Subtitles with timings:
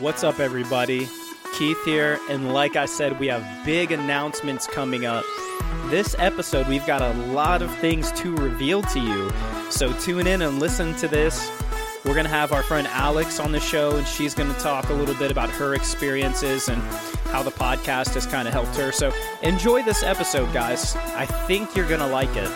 [0.00, 1.08] What's up, everybody?
[1.58, 5.24] Keith here, and like I said, we have big announcements coming up.
[5.86, 9.30] This episode, we've got a lot of things to reveal to you,
[9.70, 11.50] so tune in and listen to this.
[12.04, 14.90] We're going to have our friend Alex on the show, and she's going to talk
[14.90, 16.80] a little bit about her experiences and
[17.28, 18.92] how the podcast has kind of helped her.
[18.92, 19.12] So
[19.42, 20.94] enjoy this episode, guys.
[20.96, 22.50] I think you're going to like it.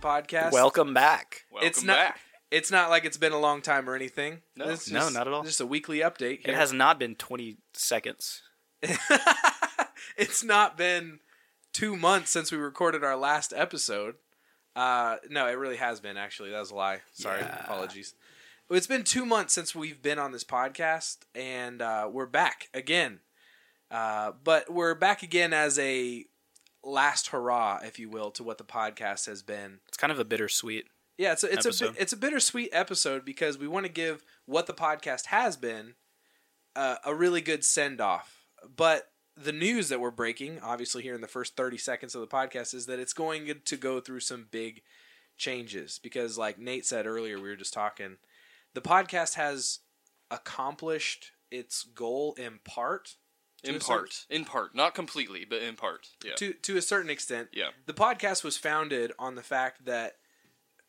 [0.00, 0.52] The podcast.
[0.52, 1.44] Welcome back.
[1.50, 1.96] Welcome it's not.
[1.96, 2.20] back.
[2.50, 4.42] It's not like it's been a long time or anything.
[4.56, 4.68] No.
[4.68, 5.42] It's No, not at all.
[5.42, 6.40] Just a weekly update.
[6.46, 8.42] It has not been 20 seconds.
[10.16, 11.20] it's not been
[11.72, 14.14] two months since we recorded our last episode.
[14.76, 16.16] Uh, no, it really has been.
[16.16, 17.00] Actually, that was a lie.
[17.12, 17.64] Sorry, Yeah.
[17.64, 18.14] apologies.
[18.70, 23.20] It's been two months since we've been on this podcast, and uh, we're back again.
[23.90, 26.24] Uh, but we're back again as a
[26.86, 29.80] last hurrah, if you will, to what the podcast has been.
[29.88, 30.86] It's kind of a bittersweet.
[31.18, 31.92] Yeah, it's a, it's a episode.
[31.94, 35.94] bit- it's a bittersweet episode because we want to give what the podcast has been
[36.74, 38.44] uh, a really good send off.
[38.76, 42.26] But the news that we're breaking, obviously here in the first thirty seconds of the
[42.26, 44.82] podcast, is that it's going to go through some big
[45.36, 48.16] changes because, like Nate said earlier, we were just talking.
[48.74, 49.80] The podcast has
[50.30, 53.16] accomplished its goal in part.
[53.68, 54.26] In a certain- part.
[54.30, 54.74] In part.
[54.74, 56.08] Not completely, but in part.
[56.24, 56.34] Yeah.
[56.36, 57.48] to to a certain extent.
[57.52, 57.70] Yeah.
[57.86, 60.16] The podcast was founded on the fact that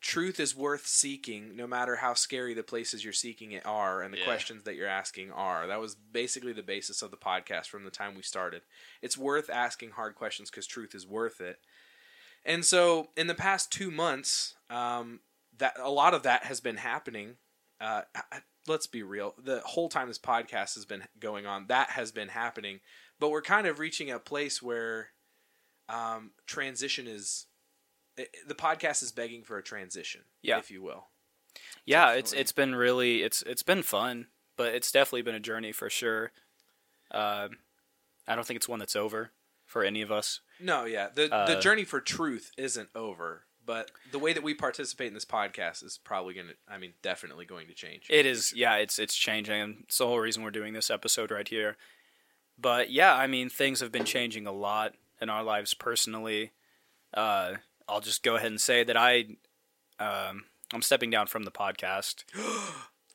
[0.00, 4.14] truth is worth seeking no matter how scary the places you're seeking it are and
[4.14, 4.24] the Yeah.
[4.26, 5.66] questions that you're asking are.
[5.66, 8.62] That was basically the basis of the podcast from the time we started.
[9.02, 11.58] It's worth asking hard questions because truth is worth it.
[12.44, 15.20] And so, in the past two months, um,
[15.56, 17.36] that a lot of that has been happening.
[17.80, 18.02] Uh,
[18.68, 19.34] let's be real.
[19.42, 22.80] The whole time this podcast has been going on, that has been happening.
[23.20, 25.08] But we're kind of reaching a place where
[25.88, 27.46] um, transition is.
[28.16, 30.58] It, the podcast is begging for a transition, Yeah.
[30.58, 31.06] if you will.
[31.84, 34.26] Yeah, it's it's been really it's it's been fun,
[34.56, 36.32] but it's definitely been a journey for sure.
[37.10, 37.48] Uh,
[38.26, 39.30] I don't think it's one that's over
[39.66, 40.40] for any of us.
[40.60, 44.54] No, yeah, the the Uh, journey for truth isn't over, but the way that we
[44.54, 46.54] participate in this podcast is probably going to.
[46.66, 48.06] I mean, definitely going to change.
[48.08, 49.60] It is, yeah, it's it's changing.
[49.60, 51.76] and It's the whole reason we're doing this episode right here.
[52.58, 56.52] But yeah, I mean, things have been changing a lot in our lives personally.
[57.12, 59.36] Uh, I'll just go ahead and say that I,
[60.00, 62.24] um, I'm stepping down from the podcast.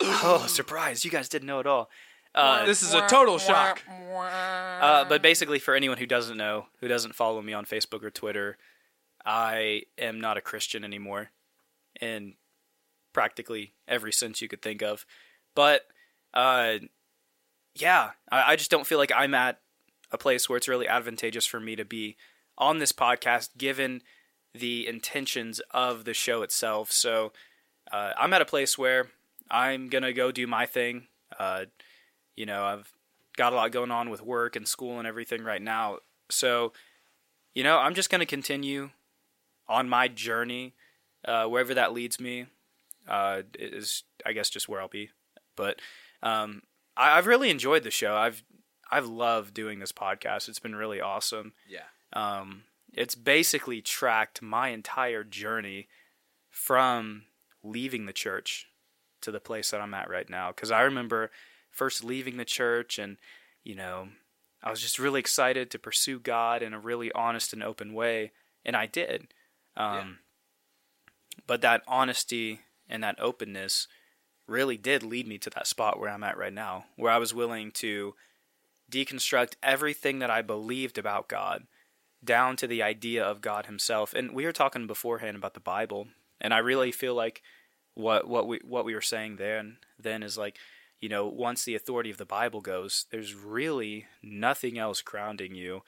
[0.02, 1.04] oh, surprise!
[1.04, 1.90] You guys didn't know at all.
[2.36, 3.82] Uh, this is a total shock.
[3.90, 8.12] Uh, but basically, for anyone who doesn't know, who doesn't follow me on Facebook or
[8.12, 8.60] Twitter,
[9.26, 11.32] I am not a Christian anymore,
[12.00, 12.36] in
[13.14, 15.06] practically every sense you could think of.
[15.56, 15.84] But
[16.34, 16.76] uh,
[17.76, 19.60] yeah, I, I just don't feel like I'm at
[20.12, 22.18] a place where it's really advantageous for me to be
[22.58, 24.02] on this podcast, given
[24.54, 26.92] the intentions of the show itself.
[26.92, 27.34] So
[27.92, 29.08] uh, I'm at a place where
[29.50, 31.08] I'm gonna go do my thing.
[31.40, 31.66] Uh,
[32.36, 32.94] you know, I've
[33.36, 36.00] got a lot going on with work and school and everything right now.
[36.30, 36.74] So,
[37.54, 38.92] you know, I'm just going to continue
[39.68, 40.74] on my journey,
[41.26, 42.48] uh, wherever that leads me.
[43.08, 45.10] Uh, is I guess just where I'll be.
[45.58, 45.82] But
[46.22, 46.62] um,
[46.96, 48.16] I, I've really enjoyed the show.
[48.16, 48.44] I've
[48.90, 50.48] I've loved doing this podcast.
[50.48, 51.54] It's been really awesome.
[51.68, 52.64] Yeah, Um,
[52.94, 55.88] it's basically tracked my entire journey
[56.50, 57.24] from
[57.64, 58.68] leaving the church
[59.22, 60.52] to the place that I'm at right now.
[60.52, 61.32] Because I remember
[61.72, 63.18] first leaving the church, and
[63.64, 64.10] you know,
[64.64, 68.32] I was just really excited to pursue God in a really honest and open way,
[68.64, 69.34] and I did.
[69.76, 70.20] Um,
[71.48, 73.88] But that honesty and that openness
[74.48, 77.34] really did lead me to that spot where I'm at right now, where I was
[77.34, 78.16] willing to
[78.92, 81.66] deconstruct everything that I believed about God
[82.24, 84.14] down to the idea of God himself.
[84.14, 86.08] And we were talking beforehand about the Bible,
[86.40, 87.42] and I really feel like
[87.96, 90.58] what what we what we were saying then then is like,
[91.00, 95.82] you know, once the authority of the Bible goes, there's really nothing else grounding you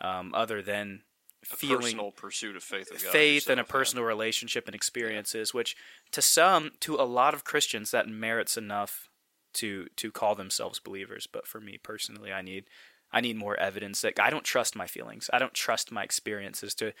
[0.00, 1.02] um, other than
[1.52, 3.72] A feeling personal pursuit of faith of God faith and a yourself, yeah.
[3.72, 5.76] personal relationship and experiences, which
[6.12, 9.08] to some, to a lot of Christians, that merits enough
[9.54, 11.26] to to call themselves believers.
[11.30, 12.64] But for me personally, I need
[13.12, 15.30] I need more evidence that I don't trust my feelings.
[15.32, 16.92] I don't trust my experiences to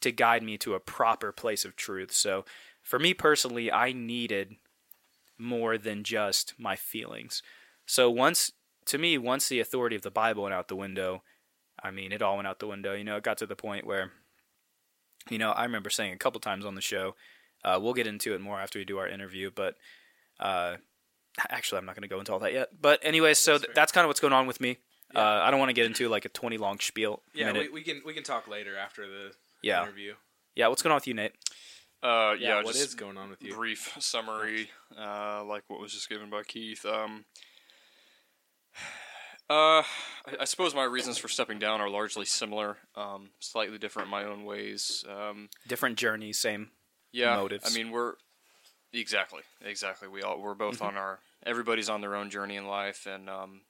[0.00, 2.12] to guide me to a proper place of truth.
[2.12, 2.44] So
[2.82, 4.56] for me personally, I needed
[5.38, 7.42] more than just my feelings.
[7.86, 8.52] So once
[8.86, 11.22] to me, once the authority of the Bible went out the window,
[11.82, 12.94] I mean, it all went out the window.
[12.94, 14.12] You know, it got to the point where,
[15.28, 17.14] you know, I remember saying a couple times on the show,
[17.64, 19.76] Uh, we'll get into it more after we do our interview, but
[20.40, 20.76] uh,
[21.48, 22.70] actually, I'm not going to go into all that yet.
[22.80, 24.78] But anyways, so That's th- that's kind of what's going on with me.
[25.14, 25.20] Yeah.
[25.20, 27.22] Uh, I don't want to get into like a 20 long spiel.
[27.34, 29.32] Yeah, we, we can we can talk later after the
[29.62, 30.14] yeah, interview.
[30.56, 30.68] yeah.
[30.68, 31.32] What's going on with you, Nate?
[32.02, 33.54] Uh, yeah, what just is going on with you?
[33.54, 36.84] brief summary, uh, like what was just given by Keith.
[36.84, 37.26] Um,
[39.52, 39.82] uh,
[40.26, 44.10] I, I suppose my reasons for stepping down are largely similar, um, slightly different in
[44.10, 45.04] my own ways.
[45.08, 46.70] Um, Different journey, same.
[47.12, 47.64] yeah, Motives.
[47.70, 48.14] I mean, we're
[48.92, 50.08] exactly, exactly.
[50.08, 50.84] We all we're both Mm-hmm.
[50.84, 51.18] on our.
[51.44, 53.62] Everybody's on their own journey in life, and um,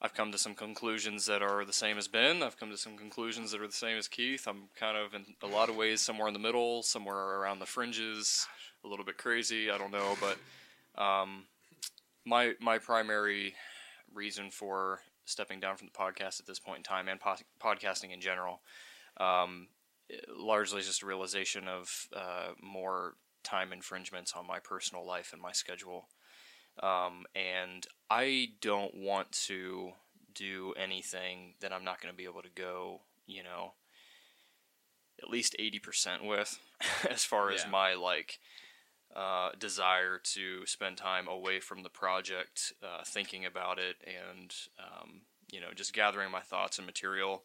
[0.00, 2.42] I've come to some conclusions that are the same as Ben.
[2.44, 4.46] I've come to some conclusions that are the same as Keith.
[4.46, 7.66] I'm kind of in a lot of ways somewhere in the middle, somewhere around the
[7.66, 8.46] fringes,
[8.84, 9.68] a little bit crazy.
[9.68, 11.44] I don't know, but um,
[12.24, 13.54] my my primary
[14.16, 18.12] reason for stepping down from the podcast at this point in time and po- podcasting
[18.12, 18.60] in general,
[19.18, 19.68] um,
[20.34, 25.52] largely just a realization of uh, more time infringements on my personal life and my
[25.52, 26.08] schedule.
[26.82, 29.92] Um, and I don't want to
[30.34, 33.72] do anything that I'm not going to be able to go, you know,
[35.22, 36.58] at least 80% with
[37.10, 38.38] as far as my like
[39.16, 45.22] uh, desire to spend time away from the project, uh, thinking about it, and um,
[45.50, 47.44] you know, just gathering my thoughts and material.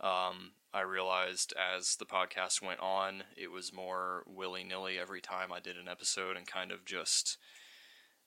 [0.00, 5.52] Um, I realized as the podcast went on, it was more willy nilly every time
[5.52, 7.38] I did an episode, and kind of just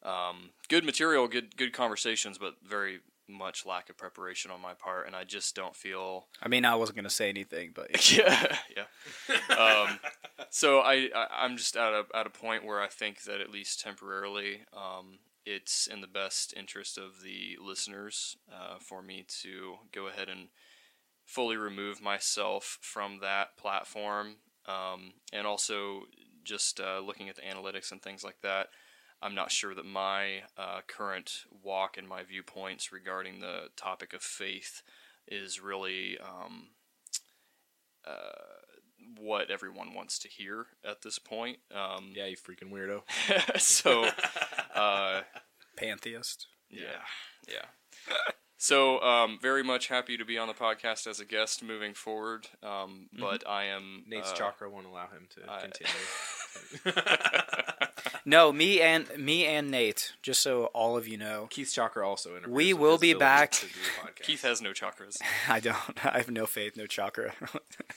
[0.01, 5.07] um, good material, good good conversations, but very much lack of preparation on my part,
[5.07, 8.57] and I just don't feel I mean, I wasn't going to say anything, but yeah,
[8.75, 9.55] yeah.
[9.55, 9.99] Um,
[10.49, 13.49] so I, I I'm just at a at a point where I think that at
[13.49, 19.75] least temporarily, um, it's in the best interest of the listeners uh, for me to
[19.93, 20.49] go ahead and
[21.25, 24.37] fully remove myself from that platform,
[24.67, 26.03] um, and also
[26.43, 28.67] just uh, looking at the analytics and things like that.
[29.21, 34.21] I'm not sure that my uh, current walk and my viewpoints regarding the topic of
[34.21, 34.81] faith
[35.27, 36.67] is really um,
[38.05, 38.11] uh,
[39.17, 41.57] what everyone wants to hear at this point.
[41.73, 43.01] Um, Yeah, you freaking weirdo.
[43.59, 44.09] so,
[44.75, 45.21] uh,
[45.77, 46.47] pantheist.
[46.69, 47.01] yeah,
[47.47, 47.65] yeah.
[48.57, 52.47] So, um, very much happy to be on the podcast as a guest moving forward.
[52.63, 55.93] Um, but I am Nate's uh, chakra won't allow him to I- continue.
[58.27, 60.13] No, me and me and Nate.
[60.23, 63.11] Just so all of you know, Keith's chakra also interferes We with will his be
[63.11, 63.51] ability back.
[63.51, 64.25] to do the podcast.
[64.25, 65.17] Keith has no chakras.
[65.49, 66.05] I don't.
[66.05, 67.33] I have no faith, no chakra.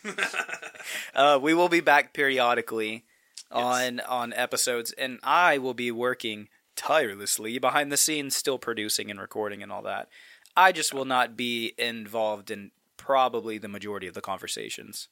[1.15, 3.05] uh, we will be back periodically
[3.51, 9.21] on on episodes, and I will be working tirelessly behind the scenes, still producing and
[9.21, 10.09] recording and all that.
[10.57, 15.09] I just will not be involved in probably the majority of the conversations,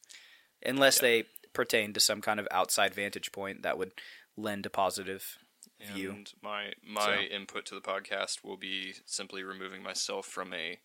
[0.65, 1.03] unless Yeah.
[1.03, 3.93] they pertain to some kind of outside vantage point that would
[4.37, 5.39] lend a positive
[5.81, 6.11] view.
[6.11, 10.81] And my my So- input to the podcast will be simply removing myself from a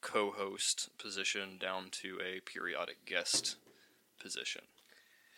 [0.00, 3.56] co-host position down to a periodic guest
[4.20, 4.62] position,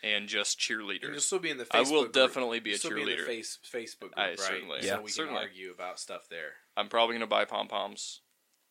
[0.02, 1.11] and just And cheerleader.
[1.11, 2.12] you'll still be in the Facebook I will group.
[2.12, 3.17] definitely be a You'll still Be in cheerleader.
[3.19, 4.38] the face, Facebook group, I right?
[4.40, 4.99] certainly- so Yeah.
[5.00, 5.38] we certainly.
[5.40, 6.56] can argue about stuff there.
[6.76, 8.23] I'm probably gonna buy pom poms,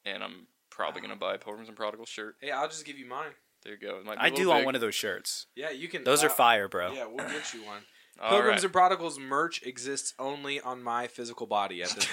[0.03, 2.37] and I'm probably gonna buy a Pilgrims and Prodigal shirt.
[2.41, 3.35] Hey, I'll just give you mine.
[3.61, 3.97] There you go.
[3.97, 5.47] It might be I a do little want one of those shirts.
[5.55, 6.03] Yeah, you can.
[6.03, 6.91] Those are uh, fire, bro.
[6.93, 7.85] Yeah, we'll get you one.
[8.21, 8.63] All Pilgrims right.
[8.65, 12.07] and Prodigals merch exists only on my physical body at this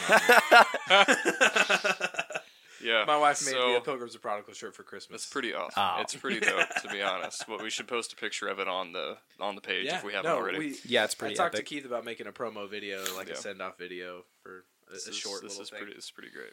[0.91, 1.09] moment.
[2.83, 5.23] Yeah, my wife made me a Pilgrims and Prodigals shirt for Christmas.
[5.23, 5.73] It's pretty awesome.
[5.77, 6.01] Oh.
[6.01, 7.45] It's pretty dope, to be honest.
[7.47, 10.05] But we should post a picture of it on the on the page yeah, if
[10.05, 10.59] we haven't no, already.
[10.59, 11.35] We, Yeah, it's pretty.
[11.35, 11.67] I pretty talked epic.
[11.67, 13.35] to Keith about making a promo video, like Yeah.
[13.35, 15.79] a send off video for a, this a is, short this little is thing.
[15.79, 15.95] pretty.
[15.95, 16.53] This is pretty great.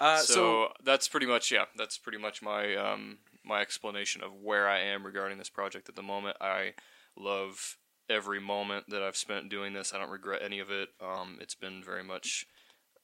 [0.00, 1.64] uh, so, so, that's pretty much yeah.
[1.76, 5.96] That's pretty much my um my explanation of where I am regarding this project at
[5.96, 6.36] the moment.
[6.40, 6.74] I
[7.16, 7.78] love
[8.08, 9.92] every moment that I've spent doing this.
[9.94, 10.90] I don't regret any of it.
[11.00, 12.46] Um, it's been very much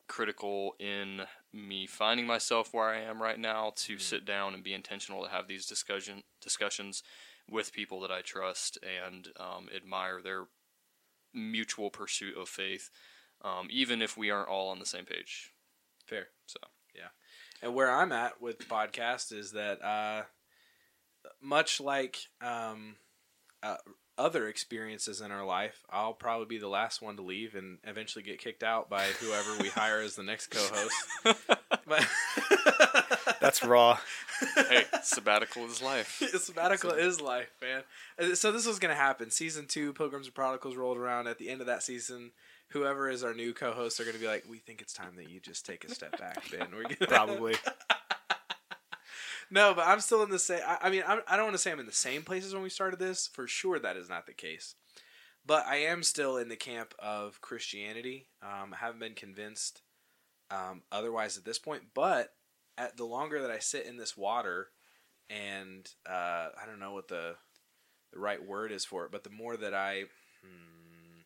[0.08, 4.72] critical in me finding myself where I am right now to sit down and be
[4.72, 7.02] intentional to have these discussion discussions
[7.50, 10.44] with people that I trust and um, admire their
[11.34, 12.90] mutual pursuit of faith,
[13.42, 15.52] um, even if we aren't all on the same page.
[16.06, 16.28] fair.
[16.46, 16.58] So
[16.94, 17.08] yeah,
[17.62, 20.22] And where I'm at with the podcast is that, uh,
[21.40, 22.96] much like um,
[23.62, 23.76] uh,
[24.18, 28.22] other experiences in our life, I'll probably be the last one to leave and eventually
[28.22, 31.38] get kicked out by whoever we hire as the next co-host.
[31.87, 32.06] But
[33.40, 33.98] That's raw.
[34.56, 36.20] hey, sabbatical is life.
[36.38, 37.82] sabbatical is life, man.
[38.18, 39.30] Uh, So this was gonna happen.
[39.30, 41.26] Season two, Pilgrims and Prodigals rolled around.
[41.28, 42.32] At the end of that season,
[42.70, 45.40] whoever is our new co-hosts are gonna be like, "We think it's time that you
[45.40, 47.54] just take a step back, Ben." We're gonna Probably.
[49.50, 50.60] no, but I'm still in the same.
[50.66, 52.54] I, I mean, I'm, I don't want to say I'm in the same place as
[52.54, 53.26] when we started this.
[53.32, 54.74] For sure, that is not the case.
[55.46, 58.28] but I am still in the camp of Christianity.
[58.42, 59.82] Um, I haven't been convinced
[60.50, 61.84] um, otherwise at this point.
[61.94, 62.34] But
[62.76, 64.68] at the longer that I sit in this water,
[65.30, 67.36] and uh, I don't know what the
[68.12, 70.04] the right word is for it, but the more that I,
[70.42, 71.20] hmm,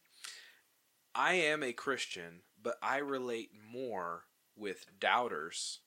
[1.14, 4.24] I am a Christian, but I relate more
[4.56, 5.78] with doubters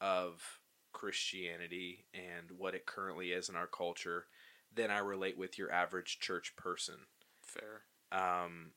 [0.00, 0.60] of
[0.94, 4.26] Christianity and what it currently is in our culture
[4.74, 6.94] than I relate with your average church person.
[7.42, 7.82] Fair.
[8.10, 8.70] Um,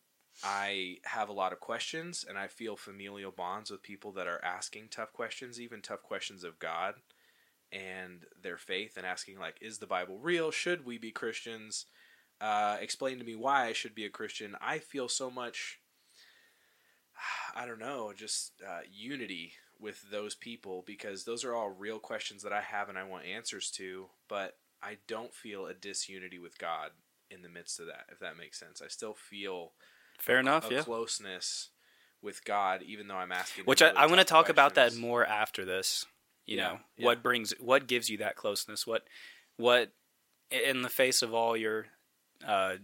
[0.44, 4.44] I have a lot of questions, and I feel familial bonds with people that are
[4.44, 6.96] asking tough questions, even tough questions of God
[7.72, 10.52] and their faith, and asking like, "Is the Bible real?
[10.52, 11.86] Should we be Christians?
[12.40, 15.80] Uh, explain to me why I should be a Christian." I feel so much.
[17.56, 22.44] I don't know, just uh, unity with those people because those are all real questions
[22.44, 26.58] that I have and I want answers to, but I don't feel a disunity with
[26.58, 26.92] God
[27.30, 28.82] in the midst of that, if that makes sense.
[28.82, 29.74] I still feel
[30.20, 30.70] Fair enough.
[30.70, 30.84] a Yeah.
[30.84, 31.70] closeness
[32.22, 33.66] with God, even though I'm asking.
[33.66, 36.06] Which I, really I want to tough talk about that more after this.
[36.46, 37.06] You Yeah, know, yeah.
[37.06, 38.88] what brings, what gives you that closeness?
[38.88, 39.06] What,
[39.58, 39.92] what,
[40.50, 41.88] in the face of all your
[42.46, 42.78] uh,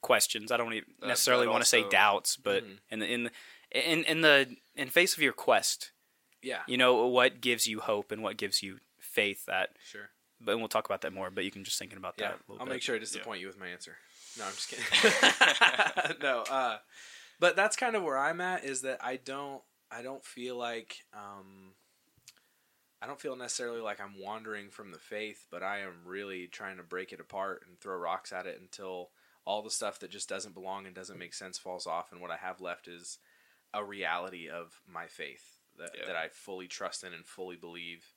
[0.00, 2.78] questions, I don't even necessarily that want to say doubts, but Mhm.
[2.90, 3.30] in the in the
[3.72, 5.90] in in the in face of your quest,
[6.42, 9.46] Yeah, you know what gives you hope and what gives you faith.
[9.46, 10.10] That, sure.
[10.40, 11.30] but we'll talk about that more.
[11.30, 12.34] But you can just thinking about Yeah, that.
[12.34, 12.74] A little I'll bit.
[12.74, 13.96] make sure I disappoint you with my answer.
[14.38, 16.16] No, I'm just kidding.
[16.22, 16.78] no, uh,
[17.40, 18.64] but that's kind of where I'm at.
[18.64, 21.72] Is that I don't, I don't feel like, um,
[23.00, 26.76] I don't feel necessarily like I'm wandering from the faith, but I am really trying
[26.78, 29.10] to break it apart and throw rocks at it until
[29.44, 32.30] all the stuff that just doesn't belong and doesn't make sense falls off, and what
[32.30, 33.18] I have left is
[33.72, 36.06] a reality of my faith that Yeah.
[36.06, 38.14] that I fully trust in and fully believe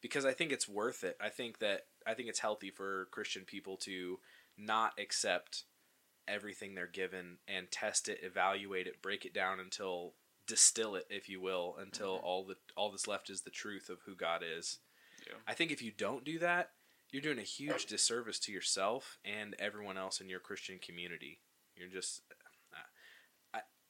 [0.00, 1.16] because I think it's worth it.
[1.20, 4.20] I think that I think it's healthy for Christian people to
[4.56, 5.64] not accept
[6.26, 10.14] everything they're given and test it, evaluate it, break it down until
[10.46, 12.24] distill it, if you will, until mm-hmm.
[12.24, 14.78] all the all that's left is the truth of who God is.
[15.26, 15.38] Yeah.
[15.46, 16.70] I think if you don't do that,
[17.10, 21.40] you're doing a huge disservice to yourself and everyone else in your Christian community.
[21.76, 22.22] You're just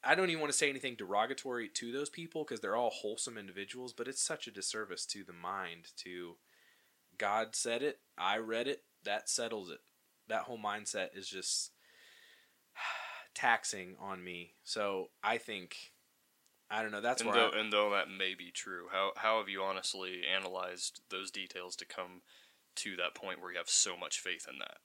[0.07, 3.39] I, don't even want to say anything derogatory to those people because they're all wholesome
[3.39, 6.37] individuals, but it's such a disservice to the mind to
[7.19, 9.81] God said it, I read it, that settles it.
[10.29, 11.71] That whole mindset is just
[13.35, 14.55] taxing on me.
[14.65, 15.77] So I think
[16.71, 17.01] I don't know.
[17.01, 19.63] That's and where though, I, and though that may be true, how how have you
[19.63, 22.23] honestly analyzed those details to come
[22.77, 24.79] to that point where you have so much faith in that?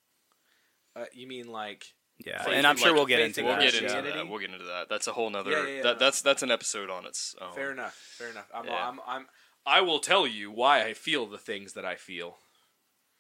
[0.96, 1.94] uh, you mean like
[2.26, 3.62] Yeah, and I'm sure like, we'll get into We'll that.
[3.62, 4.18] get into Christianity?
[4.18, 4.28] that.
[4.28, 4.90] We'll get into that.
[4.90, 5.52] That's a whole nother.
[5.52, 7.54] Yeah, yeah, yeah, that, that's that's an episode on its own.
[7.54, 8.50] fair enough, fair enough.
[8.54, 8.88] I'm, Yeah.
[8.90, 9.26] I'm, I'm
[9.66, 12.38] I will tell you why I feel the things that I feel.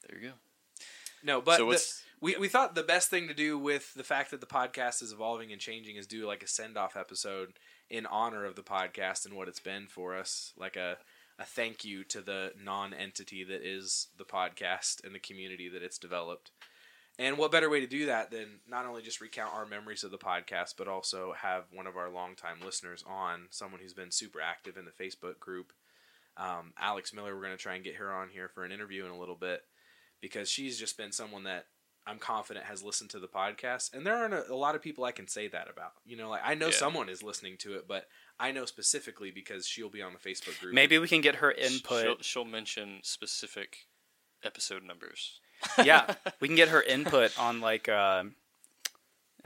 [0.08, 0.34] There you go.
[1.24, 4.03] No, but so the- what's we, we thought the best thing to do with the
[4.03, 7.53] fact that the podcast is evolving and changing is do like a send off episode
[7.89, 10.98] in honor of the podcast and what it's been for us, like a
[11.39, 15.82] a thank you to the non entity that is the podcast and the community that
[15.82, 16.51] it's developed.
[17.19, 20.11] And what better way to do that than not only just recount our memories of
[20.11, 24.39] the podcast, but also have one of our longtime listeners on, someone who's been super
[24.39, 25.73] active in the Facebook group.
[26.38, 29.03] Um, Alex Miller, we're going to try and get her on here for an interview
[29.03, 29.63] in a little bit
[30.21, 31.65] because she's just been someone that
[32.07, 35.03] I'm confident has listened to the podcast, and there aren't a, a lot of people
[35.03, 35.91] I can say that about.
[36.05, 36.71] You know, like I know Yeah.
[36.71, 38.07] someone is listening to it, but
[38.39, 40.73] I know specifically because she'll be on the Facebook group.
[40.73, 42.23] Maybe we can get her She'll, input.
[42.23, 43.88] she'll mention specific
[44.43, 45.41] episode numbers.
[45.83, 48.35] Yeah, we can get her input on like um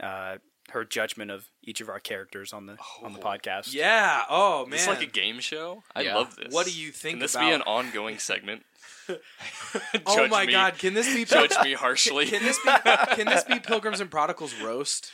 [0.00, 0.36] uh,
[0.70, 3.22] her judgment of each of our characters on the on the Oh.
[3.22, 3.72] podcast.
[3.72, 4.22] Yeah.
[4.28, 4.74] Oh man.
[4.74, 5.82] It's like a game show.
[5.94, 6.16] I Yeah.
[6.16, 6.52] love this.
[6.52, 7.48] What do you think Can this about?
[7.48, 8.64] be an ongoing segment?
[10.06, 10.78] oh my me- God!
[10.78, 11.24] Can this be?
[11.24, 12.26] Judge me harshly.
[12.26, 12.70] Can this be?
[13.14, 15.12] Can this be Pilgrims and Prodigals roast?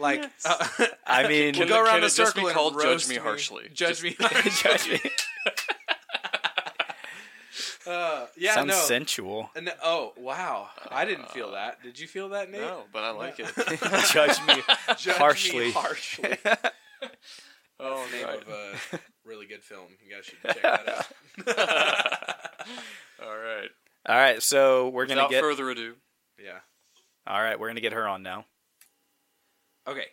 [0.00, 0.66] Like, uh,
[1.06, 2.80] I mean, we'll Can go it- around can the it just be circle and called
[2.80, 3.68] Judge Me Harshly?
[3.72, 4.16] Judge Just- me.
[4.62, 5.10] judge me.
[7.88, 8.54] Uh, yeah.
[8.54, 8.74] Sounds no.
[8.74, 9.50] sensual.
[9.60, 10.68] No- Oh wow!
[10.90, 11.82] I didn't feel that.
[11.82, 12.60] Did you feel that, Nate?
[12.60, 13.46] no, but I like it.
[14.12, 14.62] judge me
[14.98, 15.58] Judge harshly.
[15.66, 16.36] Me harshly.
[17.80, 18.42] oh, name right.
[18.42, 19.86] of a really good film.
[20.04, 22.68] You guys should check that out.
[23.26, 23.68] All right.
[24.08, 25.42] All right, so we're gonna Without get.
[25.42, 25.94] further ado,
[26.42, 26.58] yeah.
[27.26, 28.44] All right, we're gonna get her on now.
[29.86, 30.06] Okay.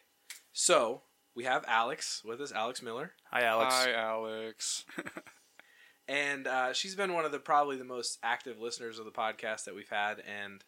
[0.53, 1.01] So
[1.35, 3.73] we have Alex with us, Alex Miller, Hi, Alex.
[3.75, 4.85] hi Alex.
[6.07, 9.63] And uh, she's been one of the probably the most active listeners of the podcast
[9.63, 10.19] that we've had.
[10.19, 10.63] And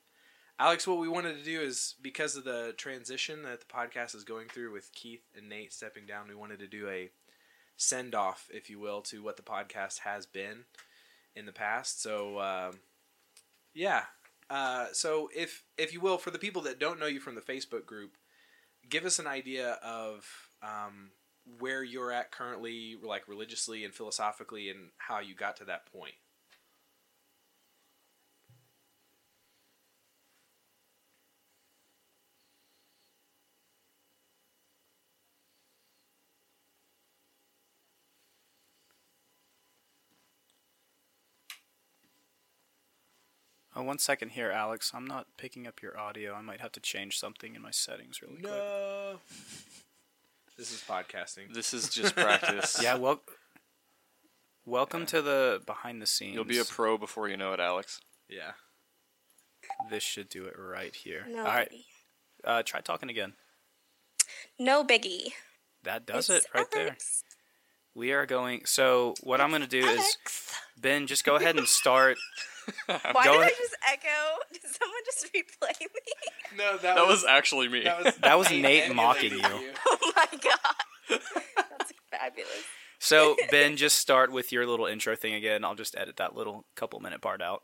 [0.60, 4.24] Alex, what we wanted to do is because of the transition that the podcast is
[4.24, 7.12] going through with Keith and Nate stepping down, we wanted to do a
[7.76, 10.66] send off, if you will, to what the podcast has been
[11.36, 12.02] in the past.
[12.02, 12.80] So um,
[13.74, 14.04] yeah.
[14.50, 17.42] Uh, so if if you will, for the people that don't know you from the
[17.42, 18.18] Facebook group,
[18.90, 20.26] give us an idea of
[20.64, 21.12] um,
[21.60, 26.16] where you're at currently, like religiously and philosophically, and how you got to that point.
[43.76, 44.92] Oh, one second here, Alex.
[44.96, 46.34] I'm not picking up your audio.
[46.34, 48.52] I might have to change something in my settings really quick.
[50.58, 50.64] No.
[50.64, 51.54] This is podcasting.
[51.54, 52.80] This is just practice.
[52.84, 53.22] Yeah, well,
[54.66, 56.36] welcome to the behind the scenes.
[56.36, 58.00] You'll be a pro before you know it, Alex.
[58.30, 58.52] Yeah.
[59.90, 61.26] this should do it right here.
[61.30, 61.86] No All right, biggie.
[62.44, 63.34] uh, try talking again.
[64.60, 65.34] No biggie.
[65.84, 66.88] That does It's it right there.
[66.88, 67.24] Alex.
[67.98, 68.62] We are going.
[68.66, 70.18] So what I'm going to do is
[70.80, 72.18] Ben, just go ahead and start.
[72.86, 74.10] Why Go did I just echo?
[74.54, 76.58] Did someone just replay me?
[76.58, 77.84] No, That was actually me.
[78.22, 79.74] That was Nate mocking emulating you.
[79.88, 81.20] Oh my god.
[81.70, 82.64] That's fabulous.
[83.00, 85.64] So Ben, just start with your little intro thing again.
[85.66, 87.64] I'll just edit that little couple minute part out.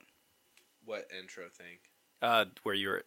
[0.84, 1.78] What intro thing?
[2.24, 3.04] Uh, where you were.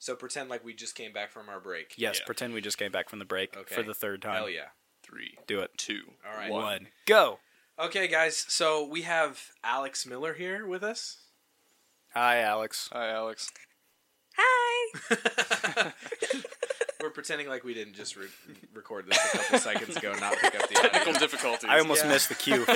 [0.00, 1.94] So pretend like we just came back from our break.
[1.96, 2.26] Yes, Yeah.
[2.26, 3.74] pretend we just came back from the break Okay.
[3.74, 4.34] for the third time.
[4.34, 4.68] Hell yeah.
[5.08, 5.70] Three, Do it.
[5.78, 6.50] two, All right.
[6.50, 6.88] One.
[7.06, 7.38] Go.
[7.78, 8.44] Okay, guys.
[8.48, 11.18] So we have Alex Miller here with us.
[12.12, 12.90] Hi, Alex.
[12.92, 13.50] Hi, Alex.
[14.36, 15.92] Hi.
[17.00, 18.26] We're pretending like we didn't just re-
[18.74, 21.18] record this a couple seconds ago, and not pick up the Technical audio.
[21.20, 21.64] difficulties.
[21.70, 22.10] I almost Yeah.
[22.10, 22.66] missed the cue.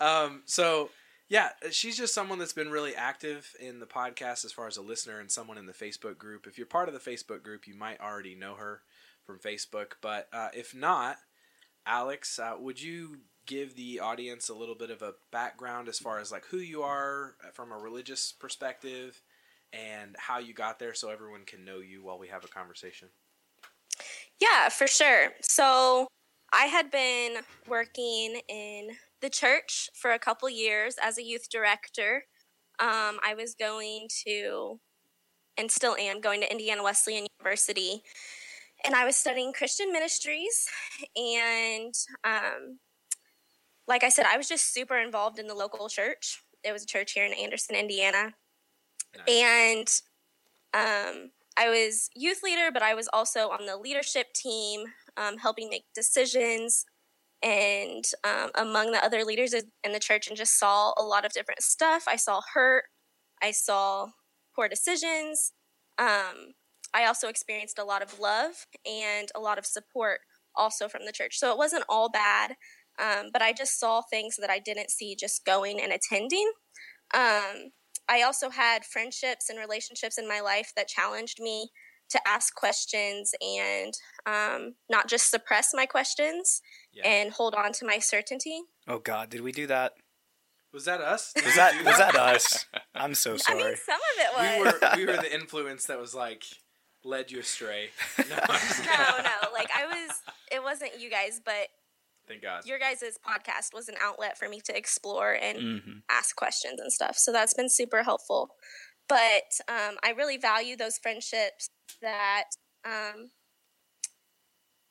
[0.00, 0.90] um, so
[1.28, 4.82] yeah, she's just someone that's been really active in the podcast as far as a
[4.82, 6.46] listener and someone in the Facebook group.
[6.46, 8.82] If you're part of the Facebook group, you might already know her
[9.26, 11.16] from Facebook, but uh, if not,
[11.86, 16.18] Alex, uh, would you give the audience a little bit of a background as far
[16.18, 19.20] as like who you are uh, from a religious perspective
[19.72, 23.08] and how you got there, so everyone can know you while we have a conversation?
[24.40, 25.30] Yeah, for sure.
[25.42, 26.06] So
[26.52, 27.38] I had been
[27.68, 32.24] working in the church for a couple years as a youth director.
[32.78, 34.78] Um, I was going to,
[35.56, 38.02] and still am, going to Indiana Wesleyan University.
[38.84, 40.68] And I was studying Christian ministries.
[41.16, 41.94] And
[42.24, 42.78] um,
[43.88, 46.42] like I said, I was just super involved in the local church.
[46.62, 48.32] It was a church here in Anderson, Indiana.
[49.16, 49.28] Nice.
[49.28, 49.88] And
[50.74, 54.84] um, I was youth leader, but I was also on the leadership team,
[55.16, 56.84] um, helping make decisions,
[57.42, 61.32] and um, among the other leaders in the church, and just saw a lot of
[61.32, 62.04] different stuff.
[62.08, 62.84] I saw hurt,
[63.42, 64.08] I saw
[64.56, 65.52] poor decisions.
[65.98, 66.54] Um,
[66.94, 70.20] I also experienced a lot of love and a lot of support
[70.54, 71.38] also from the church.
[71.38, 72.54] So it wasn't all bad,
[73.00, 76.50] um, but I just saw things that I didn't see just going and attending.
[77.12, 77.72] Um,
[78.08, 81.70] I also had friendships and relationships in my life that challenged me
[82.10, 83.92] to ask questions and
[84.26, 86.60] um, not just suppress my questions
[86.92, 87.08] Yeah.
[87.08, 88.60] and hold on to my certainty.
[88.86, 89.94] Oh God, did we do that?
[90.72, 91.32] Was that us?
[91.34, 92.66] Did Was that was that us?
[92.94, 93.64] I'm so I sorry.
[93.64, 94.74] mean, some of it was.
[94.96, 96.44] we were we were the influence that was like
[97.04, 97.90] led you astray.
[98.18, 99.52] No, no, no.
[99.52, 100.20] Like I was.
[100.50, 101.68] It wasn't you guys, but
[102.28, 102.64] Thank God.
[102.66, 106.92] your guys' podcast was an outlet for me to explore and hmm ask questions and
[106.92, 107.16] stuff.
[107.16, 108.50] So that's been super helpful.
[109.08, 112.44] But um, I really value those friendships that
[112.86, 113.30] um,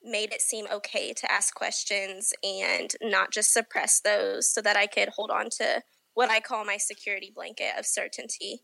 [0.03, 4.85] made it seem okay to ask questions and not just suppress those so that I
[4.85, 5.81] could hold on to
[6.13, 8.61] what I call my security blanket of certainty.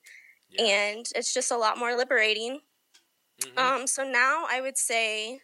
[0.50, 0.66] Yeah.
[0.66, 2.60] And it's just a lot more liberating.
[3.39, 3.58] Mhm.
[3.58, 5.41] Um, so now I would say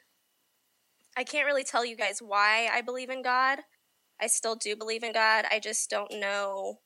[1.18, 3.60] I can't really tell you guys why I believe in God.
[4.22, 5.46] I still do believe in God.
[5.50, 6.80] I just don't know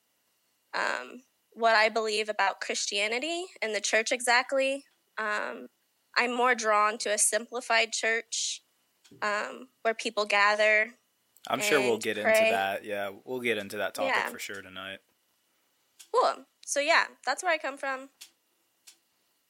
[0.74, 4.86] um, what I believe about Christianity and the church exactly.
[5.18, 5.68] Um,
[6.16, 8.62] I'm more drawn to a simplified church
[9.22, 10.92] um, where people gather.
[11.48, 12.40] I'm sure we'll get pray.
[12.40, 12.84] into that.
[12.84, 14.30] Yeah, we'll get into that topic Yeah.
[14.30, 15.00] for sure tonight.
[16.14, 16.46] Cool.
[16.66, 18.10] So yeah, that's where I come from.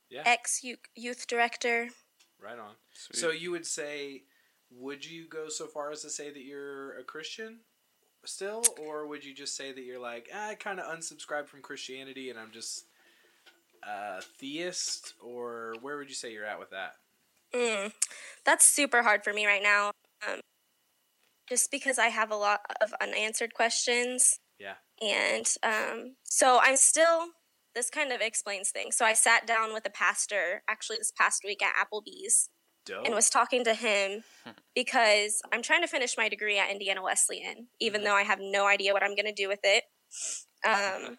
[0.09, 0.23] Yeah.
[0.25, 0.63] Ex
[0.95, 1.89] youth director.
[2.41, 2.75] Right on.
[2.93, 3.19] Sweet.
[3.19, 4.23] So you would say,
[4.71, 7.59] would you go so far as to say that you're a Christian
[8.25, 11.61] still, or would you just say that you're like, "Ah, I kind of unsubscribed from
[11.61, 12.85] Christianity and I'm just
[13.83, 16.95] a theist, or where would you say you're at with that?
[17.53, 17.91] Mm,
[18.45, 19.91] that's super hard for me right now.
[20.27, 20.39] Um,
[21.47, 24.39] just because I have a lot of unanswered questions.
[24.59, 24.75] Yeah.
[25.01, 27.29] And um, so I'm still,
[27.75, 28.95] this kind of explains things.
[28.97, 32.49] So I sat down with a pastor actually this past week at Applebee's
[32.85, 33.05] Dope.
[33.05, 34.23] and was talking to him
[34.75, 38.05] because I'm trying to finish my degree at Indiana Wesleyan, even Mhm.
[38.05, 39.83] though I have no idea what I'm going to do with it.
[40.67, 41.17] Um,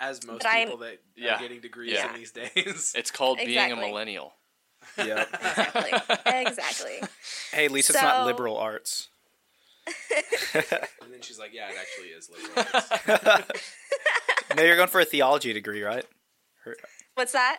[0.00, 1.36] as most But I'm- people that Yeah.
[1.36, 2.08] are getting degrees Yeah.
[2.08, 2.92] in these days.
[2.96, 4.34] it's called being a millennial.
[4.96, 5.28] Yep.
[5.42, 5.90] Exactly.
[6.26, 7.00] exactly.
[7.52, 9.08] Hey, at least it's not liberal arts.
[10.54, 12.64] And then she's like, "Yeah, it actually is liberal."
[13.26, 13.74] arts."
[14.56, 16.04] No, you're going for a theology degree, right?
[17.14, 17.58] What's that?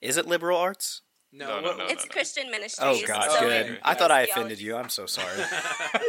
[0.00, 1.02] Is it liberal arts?
[1.32, 2.12] No, No, no, no, it's no.
[2.12, 2.84] Christian ministry.
[2.86, 3.66] Oh gosh, so good.
[3.72, 4.64] it- I thought I offended theology.
[4.64, 4.76] you.
[4.76, 5.38] I'm so sorry.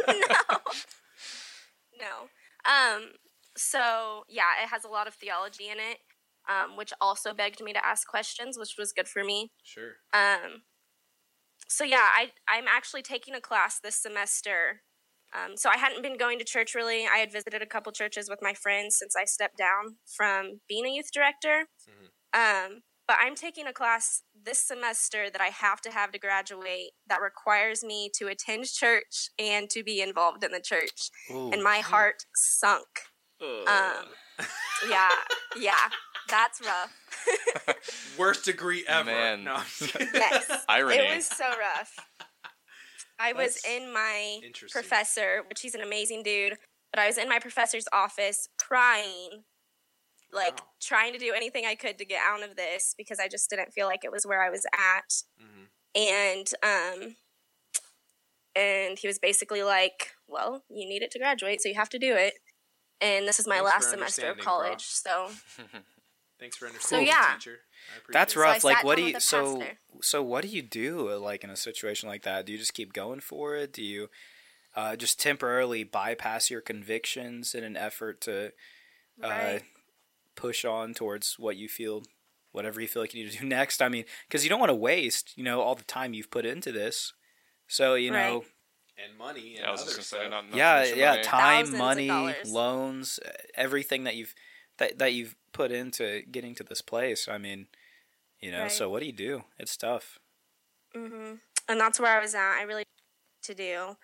[0.08, 0.14] no.
[2.00, 2.28] No.
[2.70, 3.10] Um,
[3.56, 5.98] so yeah, it has a lot of theology in it,
[6.48, 9.52] um, which also begged me to ask questions, which was good for me.
[9.62, 9.92] Sure.
[10.12, 10.62] Um,
[11.68, 14.82] so yeah, I I'm actually taking a class this semester.
[15.34, 17.06] Um, so I hadn't been going to church really.
[17.12, 20.86] I had visited a couple churches with my friends since I stepped down from being
[20.86, 21.64] a youth director.
[22.32, 26.92] Um, but I'm taking a class this semester that I have to have to graduate
[27.08, 31.10] that requires me to attend church and to be involved in the church.
[31.30, 31.50] Ooh.
[31.50, 32.86] And my heart sunk.
[33.42, 34.06] Um,
[34.88, 35.08] yeah,
[35.58, 35.74] yeah,
[36.30, 36.96] that's rough.
[38.18, 39.10] Worst degree ever.
[39.10, 39.44] Man.
[39.44, 39.56] No.
[40.14, 40.50] Yes.
[40.68, 40.96] Irony.
[40.96, 41.98] It was so rough.
[43.18, 46.56] I was That's in my professor, which he's an amazing dude,
[46.92, 49.44] but I was in my professor's office crying,
[50.32, 50.66] like Wow.
[50.80, 53.72] trying to do anything I could to get out of this because I just didn't
[53.72, 55.22] feel like it was where I was at.
[55.40, 55.68] Mhm.
[55.94, 57.16] And um
[58.56, 61.98] and he was basically like, "Well, you need it to graduate, so you have to
[61.98, 62.34] do it."
[63.00, 65.30] And this is my Thanks last semester of college, so
[66.38, 67.34] Thanks for understanding, so, yeah.
[67.36, 67.60] teacher.
[67.92, 68.38] I appreciate That's it.
[68.38, 68.64] I rough.
[68.64, 69.20] like, what do you?
[69.20, 69.78] So, pastor.
[70.02, 71.10] so what do you do?
[71.12, 73.72] uh, Like in a situation like that, do you just keep going for it?
[73.72, 74.08] Do you
[74.76, 78.46] uh, just temporarily bypass your convictions in an effort to
[79.22, 79.62] uh, Right.
[80.34, 82.02] push on towards what you feel,
[82.52, 83.80] whatever you feel like you need to do next?
[83.82, 86.44] I mean, because you don't want to waste, you know, all the time you've put
[86.46, 87.12] into this.
[87.68, 88.44] So you know,
[89.02, 91.22] And money and Yeah, I was other just gonna say, not, not yeah, yeah, money.
[91.22, 94.34] time, Thousands money, loans, uh, everything that you've
[94.78, 97.28] that that you've put into getting to this place.
[97.28, 97.68] I mean,
[98.40, 98.70] you know, Right.
[98.70, 99.44] so what do you do?
[99.58, 100.18] It's tough.
[100.94, 101.34] hmm
[101.68, 102.58] And that's where I was at.
[102.58, 102.84] I really
[103.44, 103.96] to do,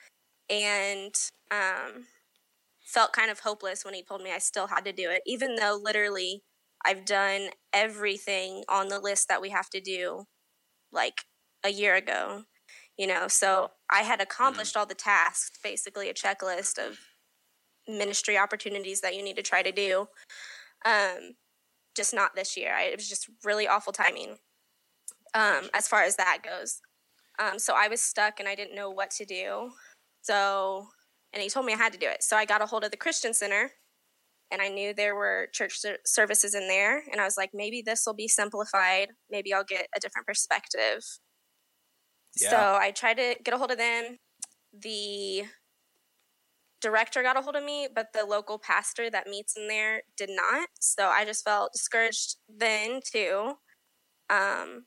[0.50, 1.14] and
[1.50, 2.06] um,
[2.82, 5.56] felt kind of hopeless when he told me I still had to do it, even
[5.56, 6.42] though literally
[6.84, 10.24] I've done everything on the list that we have to do,
[10.92, 11.24] like
[11.64, 12.44] a year ago.
[12.98, 16.98] You know, so I had accomplished all the tasks, basically a checklist of
[17.88, 20.06] ministry opportunities that you need to try to do.
[20.84, 21.34] Um,
[21.96, 22.74] just not this year.
[22.74, 24.36] I, it was just really awful timing
[25.34, 26.80] um, as far as that goes.
[27.38, 29.70] Um, so I was stuck and I didn't know what to do.
[30.22, 30.86] So,
[31.32, 32.22] and he told me I had to do it.
[32.22, 33.70] So I got a hold of the Christian Center
[34.50, 37.02] and I knew there were church ser- services in there.
[37.10, 39.08] And I was like, maybe this will be simplified.
[39.30, 41.02] Maybe I'll get a different perspective.
[42.40, 42.50] Yeah.
[42.50, 44.16] So I tried to get a hold of them.
[44.72, 45.44] The
[46.80, 50.30] director got a hold of me, but the local pastor that meets in there did
[50.30, 50.68] not.
[50.80, 53.54] So I just felt discouraged then too.
[54.28, 54.84] Um,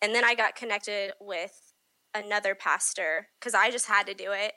[0.00, 1.72] and then I got connected with
[2.14, 4.54] another pastor because I just had to do it.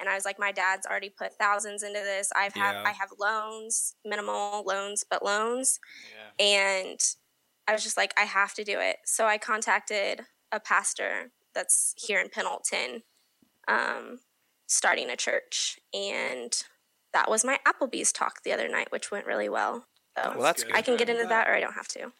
[0.00, 2.30] And I was like, my dad's already put thousands into this.
[2.34, 2.82] I've have Yeah.
[2.84, 5.78] I have loans, minimal loans, but loans.
[6.38, 6.44] Yeah.
[6.44, 7.00] And
[7.68, 8.96] I was just like, I have to do it.
[9.04, 13.02] So I contacted a pastor that's here in Pendleton,
[13.68, 14.20] um,
[14.74, 15.78] starting a church.
[15.92, 16.52] And
[17.12, 19.86] that was my Applebee's talk the other night, which went really well.
[20.16, 20.74] So Well, that's good.
[20.74, 22.12] I can get into that or I don't have to.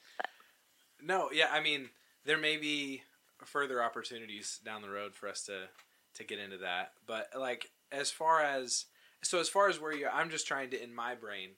[1.03, 1.91] No, yeah, I mean,
[2.25, 3.03] there may be
[3.45, 5.69] further opportunities down the road for us to
[6.15, 8.87] to get into that, but like as far as
[9.23, 11.51] so as far as where you, I'm just trying to in my brain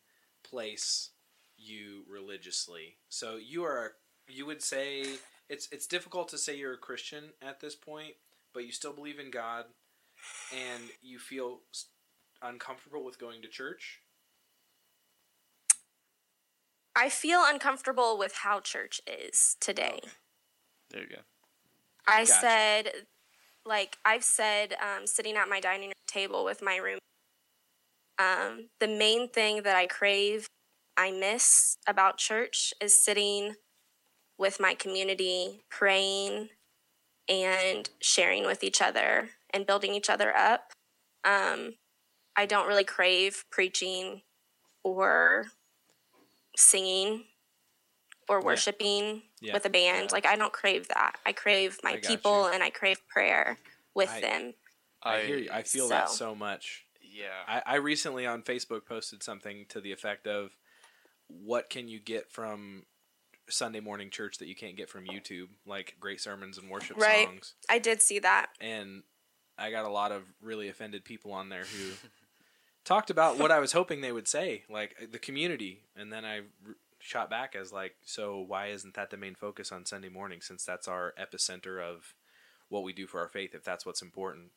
[0.42, 1.10] place
[1.58, 2.96] you religiously.
[3.08, 3.92] So you are,
[4.28, 5.04] you would say
[5.48, 8.14] it's it's difficult to say you're a Christian at this point,
[8.52, 9.66] but you still believe in God,
[10.52, 11.60] and you feel
[12.42, 14.00] uncomfortable with going to church.
[16.94, 20.00] I feel uncomfortable with how church is today.
[20.90, 21.16] There you go.
[22.08, 22.32] I Gotcha.
[22.32, 22.90] said,
[23.66, 26.98] like I've said, um, sitting at my dining room table with my room.
[28.18, 30.46] Um, the main thing that I crave,
[30.96, 33.56] I miss about church is sitting
[34.38, 36.48] with my community, praying,
[37.28, 40.72] and sharing with each other and building each other up.
[41.24, 41.74] Um,
[42.36, 44.22] I don't really crave preaching
[44.82, 45.46] or
[46.56, 47.24] singing
[48.28, 49.52] or worshiping Yeah.
[49.52, 50.06] with a band.
[50.10, 50.12] Yeah.
[50.12, 51.16] Like I don't crave that.
[51.24, 52.52] I crave my I people you.
[52.54, 53.58] and I crave prayer
[53.94, 54.54] with I- them.
[55.02, 55.50] I, hear you.
[55.52, 56.84] I feel that so- so much.
[57.00, 57.26] Yeah.
[57.46, 60.56] I, I recently on Facebook posted something to the effect of
[61.28, 62.84] what can you get from
[63.48, 67.28] Sunday morning church that you can't get from YouTube, like great sermons and worship Right.
[67.28, 67.54] songs.
[67.70, 68.48] I did see that.
[68.60, 69.04] And
[69.58, 71.92] I got a lot of really offended people on there who
[72.84, 75.82] talked about what I was hoping they would say, like uh, the community.
[75.96, 79.72] And then I r- shot back as like, so why isn't that the main focus
[79.72, 82.14] on Sunday morning since that's our epicenter of
[82.68, 84.50] what we do for our faith if that's what's important.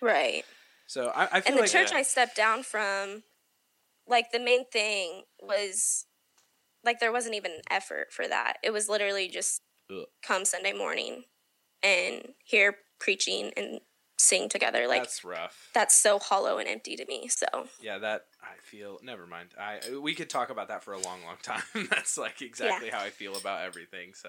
[0.00, 0.44] Right.
[0.86, 3.22] So I, I feel And the like church I stepped down from,
[4.06, 6.06] like the main thing was,
[6.84, 8.54] like there wasn't even an effort for that.
[8.62, 10.06] It was literally just Ugh.
[10.22, 11.24] come Sunday morning
[11.82, 13.80] and hear preaching and
[14.20, 14.86] sing together.
[14.86, 15.70] Like that's rough.
[15.74, 17.28] that's so hollow and empty to me.
[17.28, 17.46] So
[17.80, 18.98] Yeah, that I feel.
[19.02, 19.50] Never mind.
[19.58, 21.62] I we could talk about that for a long, long time.
[21.90, 24.12] that's like exactly how I feel about everything.
[24.14, 24.28] So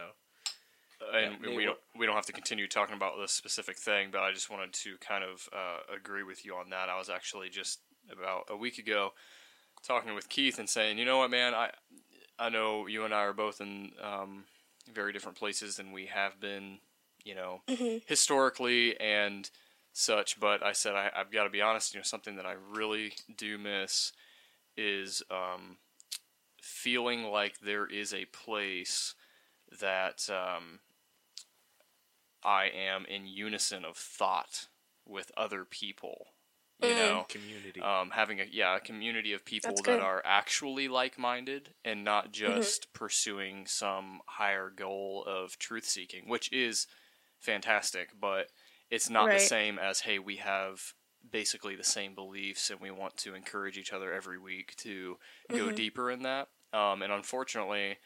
[1.14, 4.22] and Yeah, we don't we don't have to continue talking about this specific thing, but
[4.22, 6.90] I just wanted to kind of uh, agree with you on that.
[6.90, 7.80] I was actually just
[8.12, 9.14] about a week ago
[9.84, 11.72] talking with Keith and saying, you know what, man, I
[12.40, 14.46] I know you and I are both in um,
[14.92, 16.80] very different places than we have been,
[17.24, 17.62] you know,
[18.06, 19.50] historically and
[19.94, 20.40] such.
[20.40, 21.94] But I said I, I've got to be honest.
[21.94, 24.12] You know, something that I really do miss
[24.78, 25.78] is um,
[26.62, 29.16] feeling like there is a place
[29.80, 30.80] that um,
[32.44, 34.68] I am in unison of thought
[35.06, 36.34] with other people.
[36.80, 36.96] You Mm.
[36.96, 37.82] know, community.
[37.82, 40.00] um, having a yeah a community of people That's that good.
[40.00, 46.88] are actually like-minded and not just pursuing some higher goal of truth seeking, which is
[47.40, 48.50] fantastic, but
[48.92, 50.94] it's not the same as hey we have
[51.32, 55.18] basically the same beliefs and we want to encourage each other every week to
[55.50, 56.50] go deeper in that.
[56.74, 57.98] Um, and unfortunately,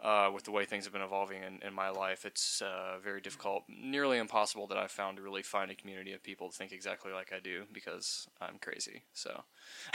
[0.00, 3.20] uh, with the way things have been evolving in, in my life, it's uh, very
[3.20, 6.72] difficult, nearly impossible that I've found to really find a community of people to think
[6.72, 9.04] exactly like I do because I'm crazy.
[9.12, 9.44] So,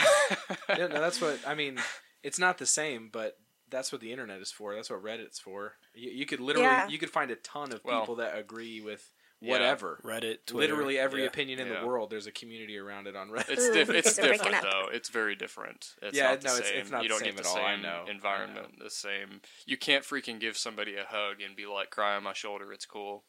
[0.70, 1.78] yeah, no, that's what I mean.
[2.22, 3.38] It's not the same, but
[3.70, 4.74] that's what the internet is for.
[4.74, 5.74] That's what Reddit's for.
[5.94, 6.88] You, you could literally Yeah.
[6.88, 9.10] you could find a ton of Well, people that agree with
[9.40, 9.50] yeah.
[9.52, 10.00] whatever.
[10.04, 11.28] Reddit, Twitter, Literally every yeah.
[11.28, 11.80] opinion in Yeah.
[11.80, 13.50] the world, there's a community around it on Reddit.
[13.50, 14.62] It's Ooh, diff- it's different up.
[14.62, 14.88] though.
[14.92, 15.94] It's very different.
[16.02, 16.62] It's Yeah, not the no, same.
[16.64, 17.54] it's- it's not you don't same get the all.
[17.54, 18.04] same I know.
[18.06, 19.40] I environment, the same.
[19.66, 22.86] You can't freaking give somebody a hug and be like, "Cry on my shoulder." It's
[22.86, 23.24] cool.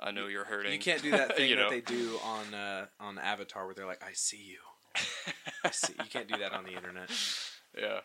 [0.00, 0.72] I know you're hurting.
[0.72, 3.86] You can't do that thing You that they do on uh, on Avatar where they're
[3.86, 4.58] like, "I see you."
[5.64, 5.92] I see.
[5.98, 7.10] You can't do that on the internet.
[7.76, 8.02] Yeah.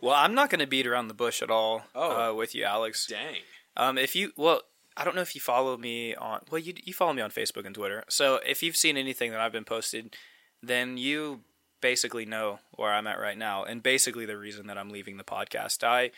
[0.00, 2.30] Well, I'm not going to beat around the bush at all Oh.
[2.30, 3.06] uh, with you, Alex.
[3.06, 3.42] Dang.
[3.76, 4.62] Um, if you, well,
[4.96, 7.66] I don't know if you follow me on, well, you you follow me on Facebook
[7.66, 8.04] and Twitter.
[8.08, 10.16] So if you've seen anything that I've been posted,
[10.62, 11.40] then you
[11.80, 15.24] basically know where I'm at right now, and basically the reason that I'm leaving the
[15.24, 15.82] podcast.
[15.82, 16.12] I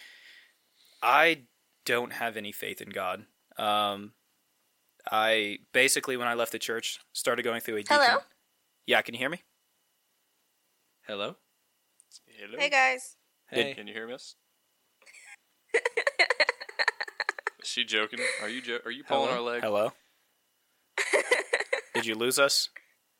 [1.03, 1.43] I
[1.85, 3.27] don't have any faith in God.
[3.57, 4.13] Um,
[5.11, 8.19] I basically when I left the church started going through a Hello?
[8.87, 9.43] yeah, can you hear me?
[11.07, 11.37] Hello.
[12.39, 12.59] Hello?
[12.59, 13.17] hey guys,
[13.49, 13.75] Hey.
[13.75, 14.35] Can you hear us?
[17.67, 18.21] Is she joking?
[18.43, 19.35] Are you jo- are you pulling Hello?
[19.35, 19.63] our leg?
[19.65, 19.93] Hello.
[21.95, 22.69] Did you lose us?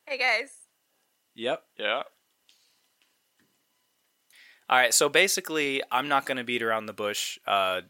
[0.05, 0.51] hey guys.
[1.35, 1.63] Yep.
[1.77, 2.03] Yeah.
[4.69, 7.81] All right, so basically, I'm not going to beat around the bush uh,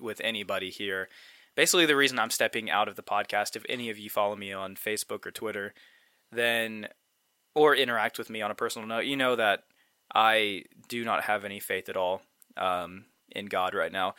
[0.00, 1.08] with anybody here.
[1.54, 4.52] Basically, the reason I'm stepping out of the podcast, if any of you follow me
[4.52, 5.74] on Facebook or Twitter,
[6.32, 6.88] then
[7.54, 9.62] or interact with me on a personal note, you know that
[10.12, 12.22] I do not have any faith at all
[12.56, 14.16] um, in God right now.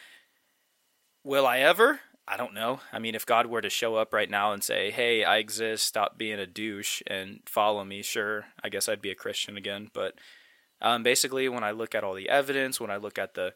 [1.23, 2.01] Will I ever?
[2.27, 2.79] I don't know.
[2.91, 5.85] I mean, if God were to show up right now and say, "Hey, I exist.
[5.85, 9.89] Stop being a douche and follow me," sure, I guess I'd be a Christian again.
[9.93, 10.15] But
[10.81, 13.53] um, basically, when I look at all the evidence, when I look at the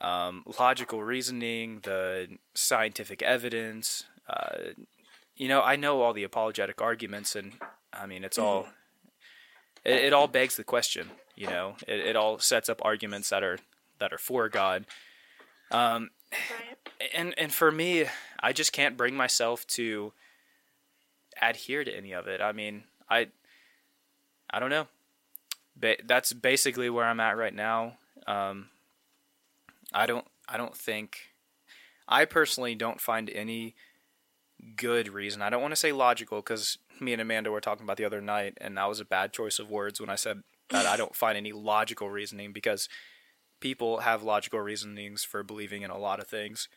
[0.00, 4.72] um, logical reasoning, the scientific evidence, uh,
[5.36, 7.52] you know, I know all the apologetic arguments, and
[7.92, 8.68] I mean, it's all
[9.84, 11.10] it, it all begs the question.
[11.36, 13.58] You know, it, it all sets up arguments that are
[13.98, 14.86] that are for God.
[15.70, 16.10] Um,
[17.14, 18.06] and and for me,
[18.40, 20.12] I just can't bring myself to
[21.40, 22.40] adhere to any of it.
[22.40, 23.28] I mean, I
[24.50, 24.86] I don't know.
[25.76, 27.94] Ba- that's basically where I'm at right now.
[28.26, 28.68] Um,
[29.92, 31.18] I don't I don't think
[32.08, 33.74] I personally don't find any
[34.76, 35.42] good reason.
[35.42, 38.20] I don't want to say logical because me and Amanda were talking about the other
[38.20, 41.16] night, and that was a bad choice of words when I said that I don't
[41.16, 42.88] find any logical reasoning because
[43.62, 46.68] people have logical reasonings for believing in a lot of things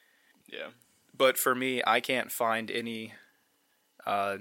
[0.49, 0.69] Yeah.
[1.17, 3.13] but for me, I can't find any
[4.05, 4.37] uh,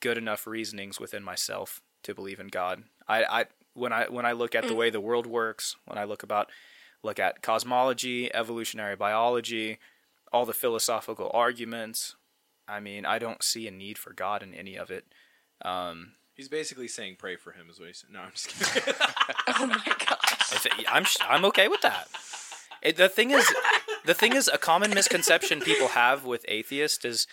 [0.00, 2.84] good enough reasonings within myself to believe in God.
[3.08, 3.44] I, I
[3.74, 6.50] when I when I look at the way the world works, when I look about
[7.02, 9.78] look at cosmology, evolutionary biology,
[10.32, 12.16] all the philosophical arguments,
[12.68, 15.04] I mean, I don't see a need for God in any of it.
[15.62, 18.10] Um, He's basically saying pray for him is what he said.
[18.10, 18.94] No, I'm just kidding.
[19.48, 20.18] Oh my gosh.
[20.52, 22.08] If it- I'm I'm okay with that.
[22.82, 23.46] It, the thing is,
[24.06, 27.26] the thing is, a common misconception people have with atheists is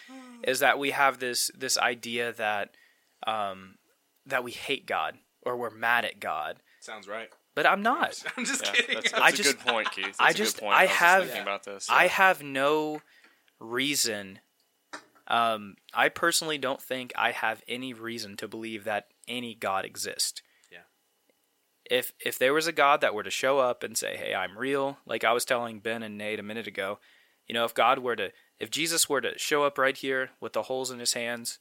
[0.44, 2.72] is that we have this this idea that
[3.26, 3.76] um,
[4.26, 7.30] that we hate God or we're mad at God, Sounds right.
[7.56, 8.22] but I'm not.
[8.38, 8.96] I'm just Yeah, kidding.
[8.96, 10.06] that's, I that's a just- good point, Keith.
[10.06, 10.76] That's I a just- good point.
[10.78, 11.88] I was just have- thinking about this.
[11.90, 13.02] I have no
[13.60, 14.40] reason.
[15.30, 20.42] Um, I personally don't think I have any reason to believe that any God exists.
[21.90, 24.58] If if there was a God that were to show up and say, "Hey, I'm
[24.58, 27.00] real," like I was telling Ben and Nate a minute ago,
[27.48, 30.54] you know, if God were to, if Jesus were to show up right here with
[30.54, 31.60] the holes in his hands,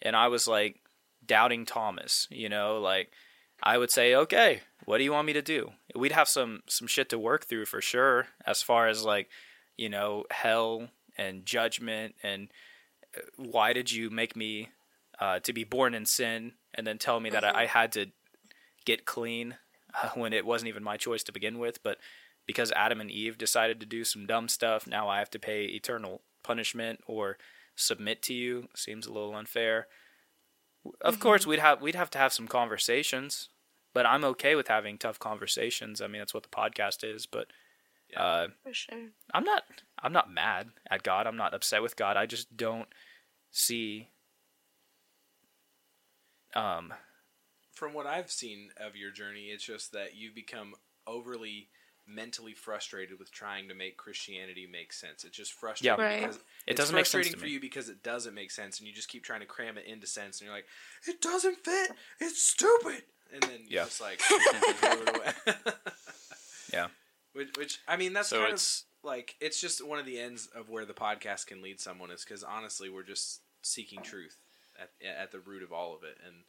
[0.00, 0.80] and I was like
[1.24, 3.12] doubting Thomas, you know, like
[3.62, 5.72] I would say, okay, what do you want me to do?
[5.94, 9.28] We'd have some some shit to work through for sure, as far as like,
[9.76, 12.48] you know, hell and judgment and
[13.16, 14.70] uh, why did you make me
[15.18, 18.06] uh, to be born in sin and then tell me that I, I had to
[18.84, 19.56] get clean
[20.02, 21.98] uh, when it wasn't even my choice to begin with, but
[22.46, 25.64] because Adam and Eve decided to do some dumb stuff, now I have to pay
[25.64, 27.38] eternal punishment or
[27.74, 28.68] submit to you.
[28.74, 29.88] Seems a little unfair.
[31.00, 31.22] Of Mm-hmm.
[31.22, 33.48] course, we'd have we'd have to have some conversations,
[33.92, 36.00] but I'm okay with having tough conversations.
[36.00, 37.26] I mean, that's what the podcast is.
[37.26, 37.48] But
[38.16, 39.08] uh, For sure.
[39.34, 39.64] I'm not
[39.98, 41.26] I'm not mad at God.
[41.26, 42.16] I'm not upset with God.
[42.16, 42.88] I just don't
[43.50, 44.10] see.
[46.54, 46.94] Um,
[47.76, 50.74] From what I've seen of your journey, it's just that you've become
[51.06, 51.68] overly
[52.08, 55.24] mentally frustrated with trying to make Christianity make sense.
[55.24, 56.20] It's just frustrating Right.
[56.20, 57.50] because It it's doesn't make sense to for me.
[57.52, 60.06] you because it doesn't make sense, and you just keep trying to cram it into
[60.06, 60.66] sense, and you're like,
[61.06, 61.90] it doesn't fit.
[62.20, 63.84] It's stupid, and then you Yeah.
[63.84, 65.54] just like throw it away.
[66.72, 66.88] yeah.
[67.34, 70.18] Which, which I mean, that's So kind it's- of like it's just one of the
[70.18, 74.36] ends of where the podcast can lead someone is because honestly, we're just seeking truth
[74.80, 76.44] at at the root of all of it, and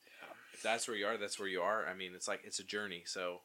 [0.58, 1.86] if that's where you are, that's where you are.
[1.88, 3.04] I mean, it's like it's a journey.
[3.06, 3.42] So,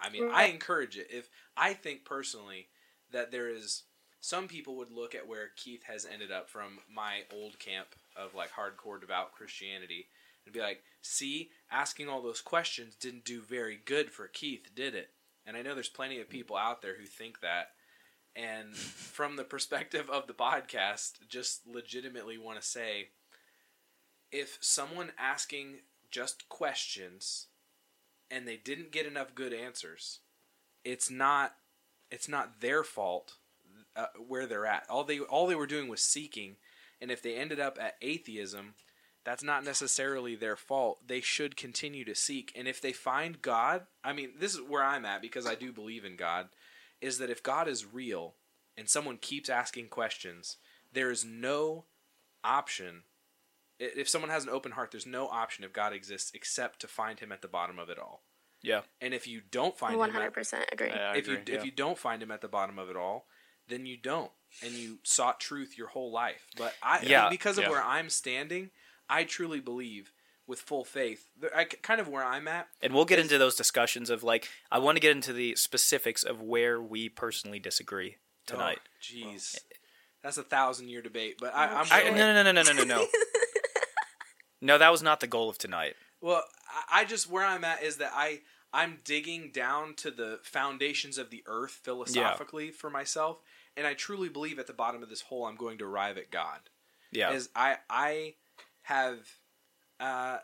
[0.00, 1.06] I mean, I encourage it.
[1.10, 2.66] If I think personally
[3.12, 3.84] that there is
[4.20, 8.34] some people would look at where Keith has ended up from my old camp of
[8.34, 10.08] like hardcore devout Christianity
[10.44, 14.96] and be like, see, asking all those questions didn't do very good for Keith, did
[14.96, 15.10] it?
[15.46, 17.68] And I know there's plenty of people out there who think that.
[18.34, 23.10] And from the perspective of the podcast, just legitimately want to say
[24.32, 25.76] if someone asking
[26.10, 27.46] just questions
[28.30, 30.20] and they didn't get enough good answers,
[30.84, 31.54] it's not
[32.10, 33.34] it's not their fault
[33.96, 34.86] uh, where they're at.
[34.88, 36.56] All they all they were doing was seeking,
[37.00, 38.74] and if they ended up at atheism,
[39.24, 41.00] that's not necessarily their fault.
[41.06, 44.84] They should continue to seek, and if they find God, I mean, this is where
[44.84, 46.48] I'm at because I do believe in God.
[47.00, 48.34] Is that if God is real
[48.76, 50.56] and someone keeps asking questions,
[50.92, 51.84] there is no
[52.42, 53.02] option.
[53.80, 56.88] I- If someone has an open heart, there's no option if God exists except to
[56.88, 58.22] find Him at the bottom of it all.
[58.62, 58.82] Yeah.
[59.00, 60.88] And if you don't find One Him, at, hundred percent agree.
[60.88, 61.54] Yeah, I if you agree.
[61.54, 63.26] if you don't find him at the bottom of it all,
[63.68, 64.30] then you don't,
[64.62, 66.46] and you sought truth your whole life.
[66.56, 67.70] But I, I mean, because of yeah.
[67.70, 68.70] where I'm standing,
[69.08, 70.12] I truly believe
[70.46, 71.28] with full faith.
[71.40, 72.68] th- I, kind of where I'm at.
[72.80, 76.22] And we'll get into those discussions of like I want to get into the specifics
[76.24, 78.78] of where we personally disagree tonight.
[78.84, 79.58] Oh, Jeez,
[80.22, 81.36] that's a thousand year debate.
[81.38, 83.06] But I, I'm I, no, no, no, no, no, no, no.
[84.60, 85.94] no, that was not the goal of tonight.
[86.20, 86.42] Well,
[86.90, 88.40] I, just where I'm at is that I
[88.72, 93.40] I'm digging down to the foundations of the earth philosophically for myself,
[93.76, 96.30] and I truly believe at the bottom of this hole I'm going to arrive at
[96.30, 96.60] God.
[97.12, 97.32] Yeah.
[97.32, 98.34] is I I
[98.82, 99.18] have
[100.00, 100.38] uh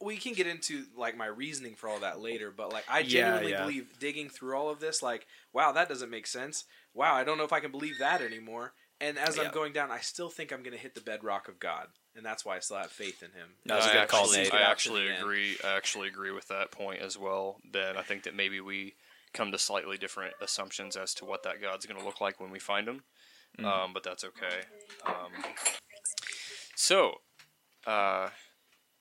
[0.00, 3.06] we can get into like my reasoning for all that later, but like I Yeah,
[3.06, 3.62] genuinely yeah.
[3.62, 6.64] believe digging through all of this, like, wow, that doesn't make sense.
[6.94, 8.74] Wow, I don't know if I can believe that anymore.
[9.00, 9.44] And as Yeah.
[9.44, 12.24] I'm going down, I still think I'm going to hit the bedrock of God, and
[12.24, 13.48] that's why I still have faith in Him.
[13.64, 14.54] No, that's a I good call, actually, Nate.
[14.54, 15.56] I actually agree.
[15.64, 17.96] I actually agree with that point as well, Ben.
[17.96, 18.94] I think that maybe we
[19.32, 22.50] come to slightly different assumptions as to what that God's going to look like when
[22.50, 23.02] we find him.
[23.64, 24.60] Um, but that's okay.
[25.04, 25.32] Um,
[26.76, 27.16] so,
[27.86, 28.28] uh,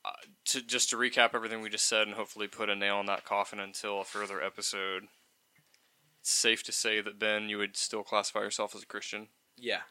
[0.06, 0.12] uh,
[0.46, 3.26] to just to recap everything we just said, and hopefully put a nail in that
[3.26, 5.04] coffin until a further episode.
[6.22, 9.28] It's safe to say that Ben, you would still classify yourself as a Christian.
[9.58, 9.82] Yeah,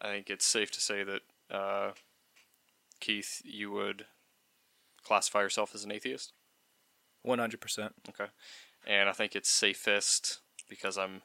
[0.00, 1.90] I think it's safe to say that uh,
[3.00, 4.06] Keith, you would
[5.04, 6.32] classify yourself as an atheist.
[7.22, 7.92] One hundred percent.
[8.08, 8.30] Okay.
[8.86, 11.22] And I think it's safest because I'm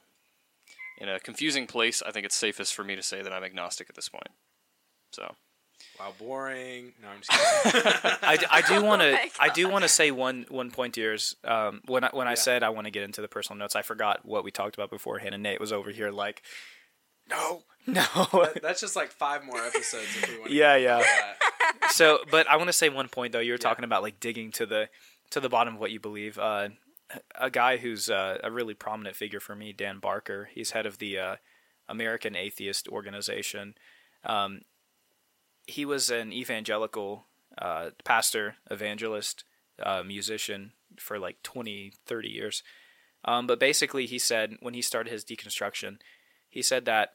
[0.98, 2.02] in a confusing place.
[2.02, 4.28] I think it's safest for me to say that I'm agnostic at this point.
[5.12, 5.34] So,
[5.98, 6.92] wow, boring.
[7.00, 7.30] No, I'm just
[7.62, 7.82] kidding.
[8.22, 10.94] I, I do want Oh to my I do want to say one one point
[10.94, 11.36] to yours.
[11.44, 13.82] Um, when I when I said I want to get into the personal notes, I
[13.82, 16.42] forgot what we talked about beforehand, and Nate was over here like,
[17.28, 18.02] no, no.
[18.32, 20.50] That- that's just like five more episodes if we want.
[20.50, 21.02] to Yeah, yeah.
[21.90, 23.40] so, but I want to say one point though.
[23.40, 23.68] You were Yeah.
[23.68, 24.88] talking about like digging to the
[25.30, 26.38] to the bottom of what you believe.
[26.38, 26.68] Uh,
[27.38, 30.48] a guy who's uh, a really prominent figure for me, Dan Barker.
[30.52, 31.36] He's head of the uh,
[31.88, 33.74] American Atheist Organization.
[34.24, 34.62] Um,
[35.66, 37.26] he was an evangelical
[37.58, 39.44] uh, pastor, evangelist,
[39.82, 42.62] uh, musician for like 20, 30 years.
[43.24, 45.98] Um, but basically, he said when he started his deconstruction,
[46.54, 47.14] he said that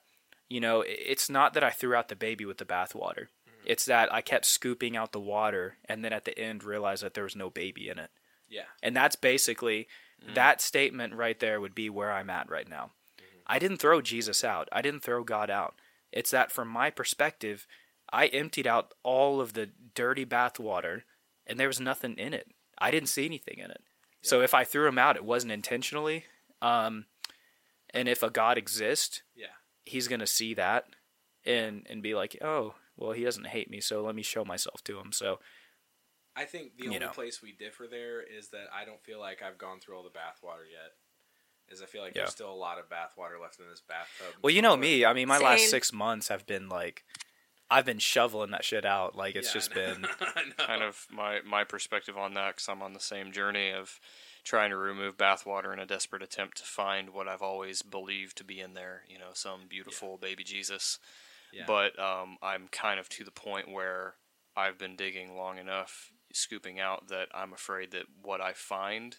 [0.50, 3.28] you know, it's not that I threw out the baby with the bathwater.
[3.28, 3.66] Mm-hmm.
[3.66, 7.14] It's that I kept scooping out the water and then at the end realized that
[7.14, 8.10] there was no baby in it.
[8.50, 8.64] Yeah.
[8.82, 9.88] And that's basically
[10.24, 10.34] mm-hmm.
[10.34, 12.92] that statement right there would be where I'm at right now.
[13.18, 13.42] Mm-hmm.
[13.46, 14.68] I didn't throw Jesus out.
[14.72, 15.76] I didn't throw God out.
[16.12, 17.68] It's that from my perspective,
[18.12, 21.04] I emptied out all of the dirty bathwater
[21.46, 22.48] and there was nothing in it.
[22.80, 23.84] I didn't see anything in it.
[24.22, 26.26] So if I threw him out, it wasn't intentionally.
[26.62, 27.06] Um,
[27.94, 29.48] and if a God exists, Yeah.
[29.86, 30.86] he's going to see that
[31.46, 34.84] and and be like, "Oh, well, he doesn't hate me, so let me show myself
[34.86, 35.40] to him." So,
[36.36, 37.10] I think the only know.
[37.10, 40.10] place we differ there is that I don't feel like I've gone through all the
[40.10, 40.94] bathwater yet.
[41.70, 42.22] Is I feel like Yeah.
[42.24, 44.36] there's still a lot of bathwater left in this bathtub.
[44.42, 45.06] well, you know me.
[45.06, 47.04] I mean, my last 6 months have been like
[47.72, 49.16] I've been shoveling that shit out.
[49.16, 50.04] Like it's Yeah, just been
[50.58, 54.00] kind of my my perspective on that because I'm on the same journey of
[54.44, 58.44] trying to remove bathwater in a desperate attempt to find what I've always believed to
[58.44, 59.04] be in there.
[59.08, 61.00] You know, some beautiful baby Jesus.
[61.54, 61.64] Yeah.
[61.66, 64.16] But um, I'm kind of to the point where
[64.56, 69.18] I've been digging long enough, scooping out that I'm afraid that what I find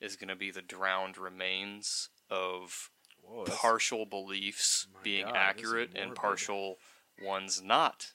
[0.00, 2.90] is going to be the drowned remains of
[3.22, 6.76] Whoa, partial beliefs being God, accurate and partial
[7.22, 8.12] ones not.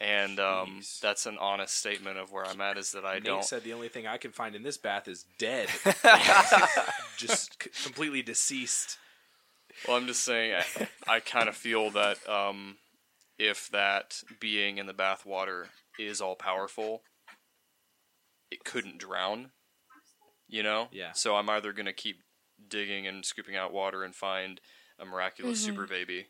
[0.00, 2.76] And um, that's an honest statement of where I'm at.
[2.78, 3.44] Is that I Nate don't.
[3.44, 5.68] said the only thing I can find in this bath is dead,
[7.16, 8.98] just c- completely deceased.
[9.86, 10.54] Well, I'm just saying.
[10.54, 12.76] I, I kind of feel that um,
[13.38, 15.66] if that being in the bathwater
[15.98, 17.02] is all powerful,
[18.50, 19.50] it couldn't drown.
[20.48, 20.88] You know.
[20.90, 21.12] Yeah.
[21.12, 22.16] So I'm either gonna keep
[22.68, 24.60] digging and scooping out water and find
[24.98, 26.26] a miraculous super baby,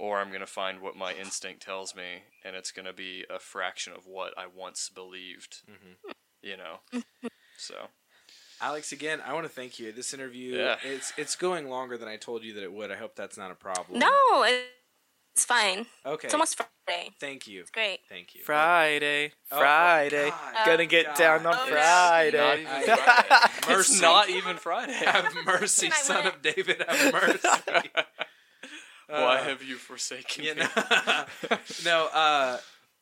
[0.00, 3.92] or I'm gonna find what my instinct tells me, and it's gonna be a fraction
[3.92, 5.58] of what I once believed.
[5.70, 6.10] Mm-hmm.
[6.42, 7.00] You know.
[7.58, 7.74] so
[8.62, 9.92] Alex, again, I want to thank you.
[9.92, 10.76] This interview, Yeah.
[10.82, 12.90] it's it's going longer than I told you that it would.
[12.90, 13.98] I hope that's not a problem.
[13.98, 15.86] No, it's fine.
[16.04, 16.26] Okay.
[16.26, 17.10] It's almost Friday.
[17.20, 17.60] Thank you.
[17.60, 18.00] It's great.
[18.08, 18.42] Thank you.
[18.42, 20.30] Friday, Oh, Friday.
[20.30, 20.66] God.
[20.66, 21.16] Gonna get God.
[21.18, 21.70] down on Oh, yeah.
[21.72, 22.36] Friday.
[22.38, 23.52] Not even Friday.
[23.68, 23.92] Mercy.
[23.92, 24.92] It's not even Friday.
[24.94, 26.84] Have mercy, son went- of David.
[26.88, 27.48] Have mercy.
[29.10, 30.60] Why Uh, have you forsaken you me?
[30.62, 30.68] know,
[31.84, 32.06] no.
[32.12, 32.58] Uh,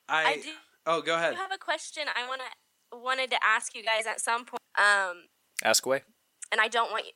[0.09, 0.25] I.
[0.33, 0.53] I do
[0.87, 1.35] oh, go ahead.
[1.35, 2.05] I have a question.
[2.15, 4.63] I want to wanted to ask you guys at some point.
[4.79, 5.25] Um,
[5.63, 6.03] Ask away.
[6.53, 7.13] and I don't want you,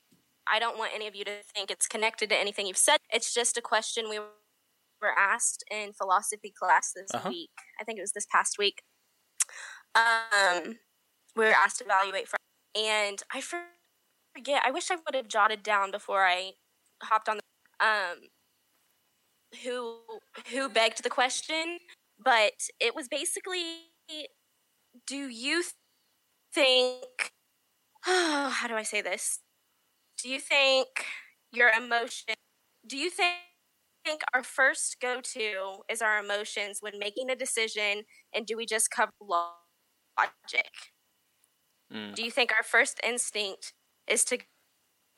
[0.47, 2.99] I don't want any of you to think it's connected to anything you've said.
[3.11, 7.29] It's just a question we were asked in philosophy class this Uh-huh.
[7.31, 7.51] week.
[7.81, 8.83] I think it was this past week.
[9.95, 10.79] Um,
[11.37, 12.37] we were asked to evaluate, for,
[12.75, 14.63] and I forget.
[14.65, 16.53] I wish I would have jotted down before I
[17.03, 18.19] hopped on the um
[19.65, 19.99] who
[20.51, 21.79] who begged the question,
[22.23, 23.65] but it was basically,
[25.07, 25.63] do you
[26.53, 27.33] think?
[28.03, 29.41] how do I say this?
[30.23, 30.89] Do you think
[31.53, 32.35] your emotion?
[32.87, 33.37] Do you think?
[34.05, 38.03] think our first go to is our emotions when making a decision,
[38.35, 40.71] and do we just cover logic?
[41.93, 42.15] Mm.
[42.15, 43.73] Do you think our first instinct
[44.07, 44.39] is to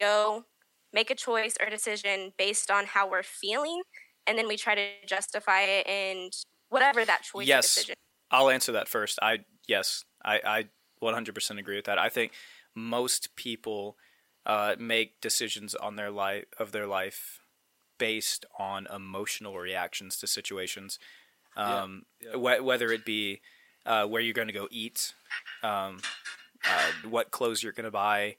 [0.01, 0.45] go
[0.93, 3.83] make a choice or decision based on how we're feeling,
[4.27, 6.33] and then we try to justify it and
[6.69, 7.75] whatever that choice or Yes.
[7.75, 7.95] decision?
[8.31, 9.19] I'll answer that first.
[9.23, 10.65] I yes, I I
[11.03, 11.99] 100% agree with that.
[11.99, 12.33] I think
[12.75, 13.97] most people
[14.47, 17.41] uh, make decisions on their life of their life
[17.99, 20.99] based on emotional reactions to situations.
[21.57, 22.33] Um, yeah.
[22.33, 23.41] wh- whether it be
[23.87, 25.15] uh, where you're going to go eat,
[25.63, 26.01] um,
[26.69, 28.37] uh, what clothes you're going to buy,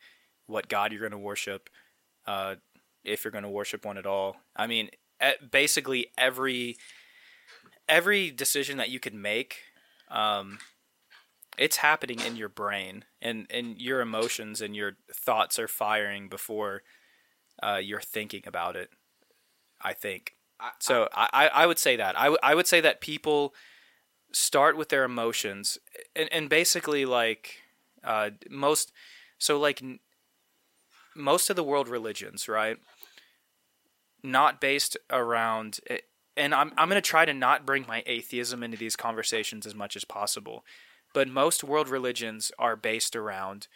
[0.47, 1.69] what God you're going to worship,
[2.27, 2.55] uh,
[3.03, 4.35] if you're going to worship one at all.
[4.55, 4.89] I mean,
[5.51, 6.77] basically every
[7.87, 9.57] every decision that you could make,
[10.09, 10.59] um,
[11.57, 16.83] it's happening in your brain, and and your emotions and your thoughts are firing before
[17.63, 18.89] uh, you're thinking about it.
[19.81, 20.33] I think.
[20.59, 23.53] I- So I, I, would say that I, w- I would say that people
[24.33, 25.77] start with their emotions
[26.15, 27.59] and, and basically like
[28.03, 28.91] uh, most
[29.39, 29.99] so like n-
[31.15, 32.77] most of the world religions right
[34.25, 35.79] not based around
[36.37, 39.75] and I'm, I'm going to try to not bring my atheism into these conversations as
[39.75, 40.63] much as possible
[41.13, 43.67] but most world religions are based around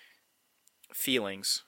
[0.94, 1.64] feelings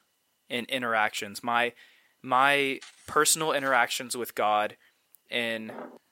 [0.50, 1.74] and interactions my
[2.22, 4.76] my personal interactions with god
[5.32, 5.72] and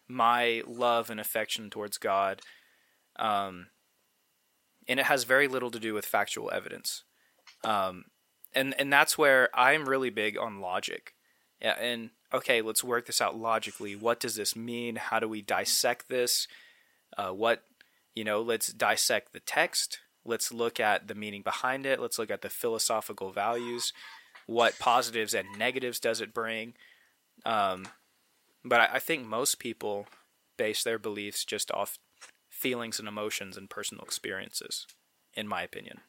[0.10, 2.42] my love and affection towards God.
[3.18, 3.68] Um,
[4.88, 7.04] and it has very little to do with factual evidence.
[7.64, 8.06] Um,
[8.54, 11.14] and, and that's where I'm really big on logic.
[11.62, 13.96] Yeah, and okay, let's work this out logically.
[13.96, 14.98] What does this mean?
[14.98, 16.48] How do we dissect this?
[17.18, 17.64] Uh, what,
[18.16, 20.00] you know, let's dissect the text.
[20.26, 22.00] Let's look at the meaning behind it.
[22.00, 23.94] Let's look at the philosophical values.
[24.46, 26.74] What positives and negatives does it bring?
[27.46, 27.88] Um,
[28.64, 30.08] but I, I think most people
[30.58, 31.98] base their beliefs just off
[32.50, 34.86] feelings and emotions and personal experiences,
[35.34, 36.02] in my opinion.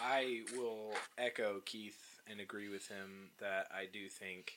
[0.00, 4.52] I will echo Keith and agree with him that I do think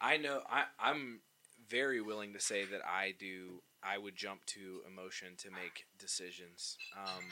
[0.00, 1.20] I know I, I'm
[1.68, 6.76] very willing to say that I do I would jump to emotion to make decisions.
[6.96, 7.24] Um,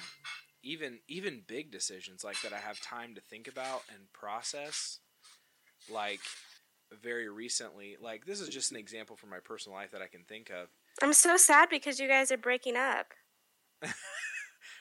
[0.63, 5.01] even even big decisions like that I have time to think about and process.
[5.91, 6.21] Like
[7.03, 10.23] very recently, like this is just an example from my personal life that I can
[10.25, 10.69] think of.
[11.03, 13.13] I'm so sad because you guys are breaking up.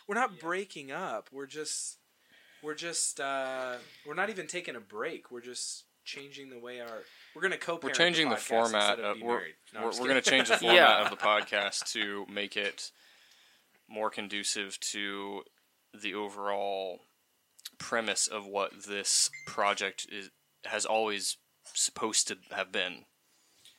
[0.07, 1.29] We're not breaking up.
[1.31, 1.97] We're just
[2.63, 3.75] we're just uh,
[4.05, 5.31] we're not even taking a break.
[5.31, 7.03] We're just changing the way our
[7.35, 8.99] we're gonna co We're changing the, format.
[8.99, 9.41] Of, we're
[9.73, 11.03] no, we're, we're going to change the format Yeah.
[11.03, 12.91] of the podcast to make it
[13.87, 15.41] more conducive to
[15.93, 16.99] the overall
[17.77, 20.29] premise of what this project is
[20.65, 21.37] has always
[21.73, 23.05] supposed to have been.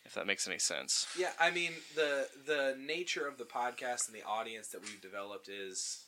[0.04, 1.06] If that makes any sense.
[1.18, 5.48] Yeah, I mean the the nature of the podcast and the audience that we've developed
[5.48, 6.04] is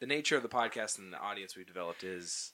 [0.00, 2.52] the nature of the podcast and the audience we've developed is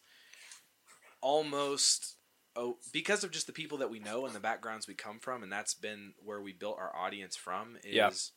[1.20, 2.16] almost
[2.54, 5.42] oh because of just the people that we know and the backgrounds we come from
[5.42, 8.32] and that's been where we built our audience from is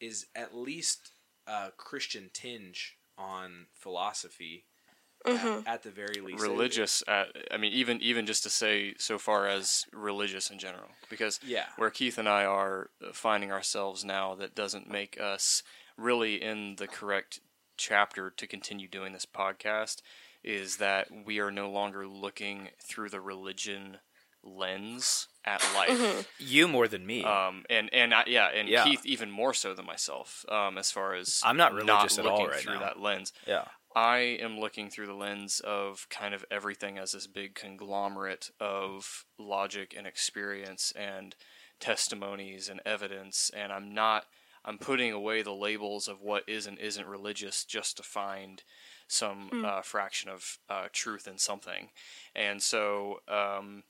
[0.00, 0.08] Yeah.
[0.08, 1.12] is at least
[1.46, 4.66] a Christian tinge on philosophy
[5.26, 5.36] hmm
[5.66, 9.18] at, at the very least religious at, i mean even even just to say so
[9.18, 11.64] far as religious in general because Yeah.
[11.76, 15.62] where keith and i are finding ourselves now that doesn't make us
[15.96, 17.40] really in the correct
[17.76, 20.02] chapter to continue doing this podcast
[20.42, 23.98] is that we are no longer looking through the religion
[24.42, 27.24] lens at life You more than me.
[27.24, 28.84] um, and and I, yeah, and Yeah.
[28.84, 30.44] Keith even more so than myself.
[30.50, 32.80] Um, as far as I'm not religious at all looking right through now.
[32.80, 33.32] that lens.
[33.46, 33.64] yeah.
[33.96, 39.24] I am looking through the lens of kind of everything as this big conglomerate of
[39.38, 41.36] logic and experience and
[41.78, 44.26] testimonies and evidence, and I'm not.
[44.64, 48.62] I'm putting away the labels of what is and isn't religious just to find
[49.06, 51.90] some uh, fraction of uh, truth in something,
[52.34, 53.82] and so um,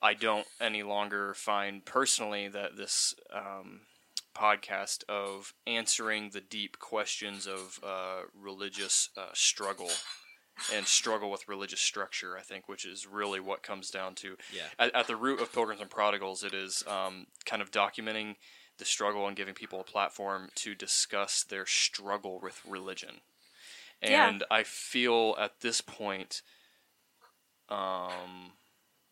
[0.00, 3.80] I don't any longer find personally that this um,
[4.36, 9.90] podcast of answering the deep questions of uh, religious uh, struggle
[10.72, 14.36] and struggle with religious structure, I think, which is really what comes down to.
[14.52, 14.62] Yeah.
[14.78, 18.36] At, at the root of Pilgrims and Prodigals, it is um, kind of documenting
[18.78, 23.20] the struggle and giving people a platform to discuss their struggle with religion.
[24.02, 24.28] Yeah.
[24.28, 26.42] And I feel at this point,
[27.68, 28.52] um,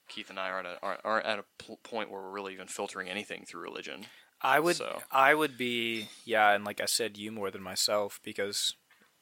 [0.09, 2.67] Keith and I aren't at, aren't, aren't at a pl- point where we're really even
[2.67, 4.07] filtering anything through religion.
[4.41, 8.21] I would So- I would be yeah, and like I said, you more than myself
[8.25, 8.75] because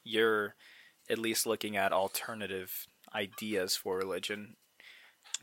[0.02, 0.54] you're
[1.10, 4.56] at least looking at alternative ideas for religion.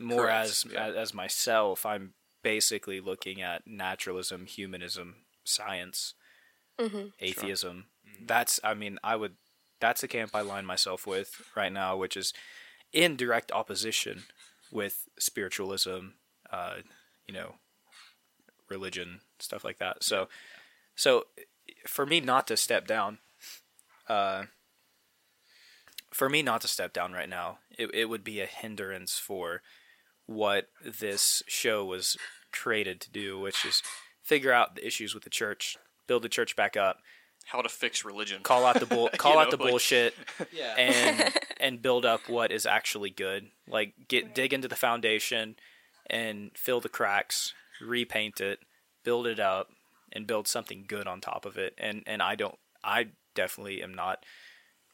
[0.00, 0.86] More Correct, as, yeah.
[0.86, 6.14] as as myself, I'm basically looking at naturalism, humanism, science,
[6.78, 7.86] hmm atheism.
[8.24, 9.34] That's I mean, I would
[9.80, 12.32] that's the camp I line myself with right now, which is
[12.92, 14.24] in direct opposition
[14.70, 16.10] with spiritualism,
[16.50, 16.76] uh,
[17.26, 17.54] you know,
[18.68, 20.02] religion, stuff like that.
[20.02, 20.28] So
[20.94, 21.24] so
[21.86, 23.18] for me not to step down,
[24.08, 24.44] uh
[26.12, 29.62] for me not to step down right now, it it would be a hindrance for
[30.28, 32.16] what this show was
[32.52, 33.82] created to do, which is
[34.22, 35.76] figure out the issues with the church,
[36.06, 36.98] build the church back up,
[37.46, 38.42] How to fix religion.
[38.42, 40.14] call out the bull, call out know, the like- bullshit,
[40.52, 40.74] Yeah.
[40.76, 43.48] and and build up what is actually good.
[43.66, 45.56] Like get dig into the foundation
[46.10, 48.60] and fill the cracks, repaint it,
[49.04, 49.68] build it up,
[50.12, 51.74] and build something good on top of it.
[51.78, 54.24] And and I don't, I definitely am not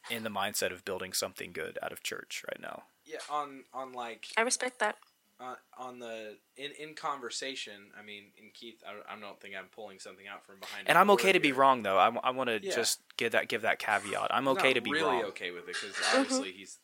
[0.09, 2.83] in the mindset of building something good out of church right now.
[3.05, 4.95] yeah, on on like I respect that.
[5.39, 7.73] On, on the in in conversation.
[7.99, 10.87] I mean, in Keith, I, don't- I don't think I'm pulling something out from behind.
[10.87, 11.97] And I'm okay word to be wrong though.
[11.97, 12.75] I, I want to Yeah.
[12.75, 14.27] just give that give that caveat.
[14.33, 15.23] I'm okay not to be really wrong.
[15.25, 16.21] okay with it because uh-huh.
[16.21, 16.79] obviously he's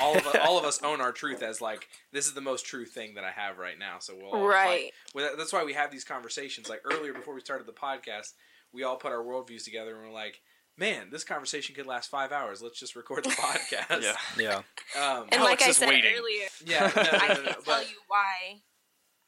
[0.00, 2.66] all of us, all of us own our truth as like this is the most
[2.66, 3.96] true thing that I have right now.
[4.00, 4.68] So we'll all Right.
[4.68, 6.68] fight- well, that's why we have these conversations.
[6.68, 8.32] Like earlier before we started the podcast,
[8.72, 10.40] we all put our worldviews together and we're like,
[10.78, 12.62] man, this conversation could last five hours.
[12.62, 14.02] Let's just record the podcast.
[14.02, 14.16] Yeah.
[14.38, 14.56] Yeah.
[15.00, 16.12] Um, And Alex like I said waiting.
[16.16, 16.92] earlier, yeah.
[16.94, 18.60] No, no, I no, can no, tell you why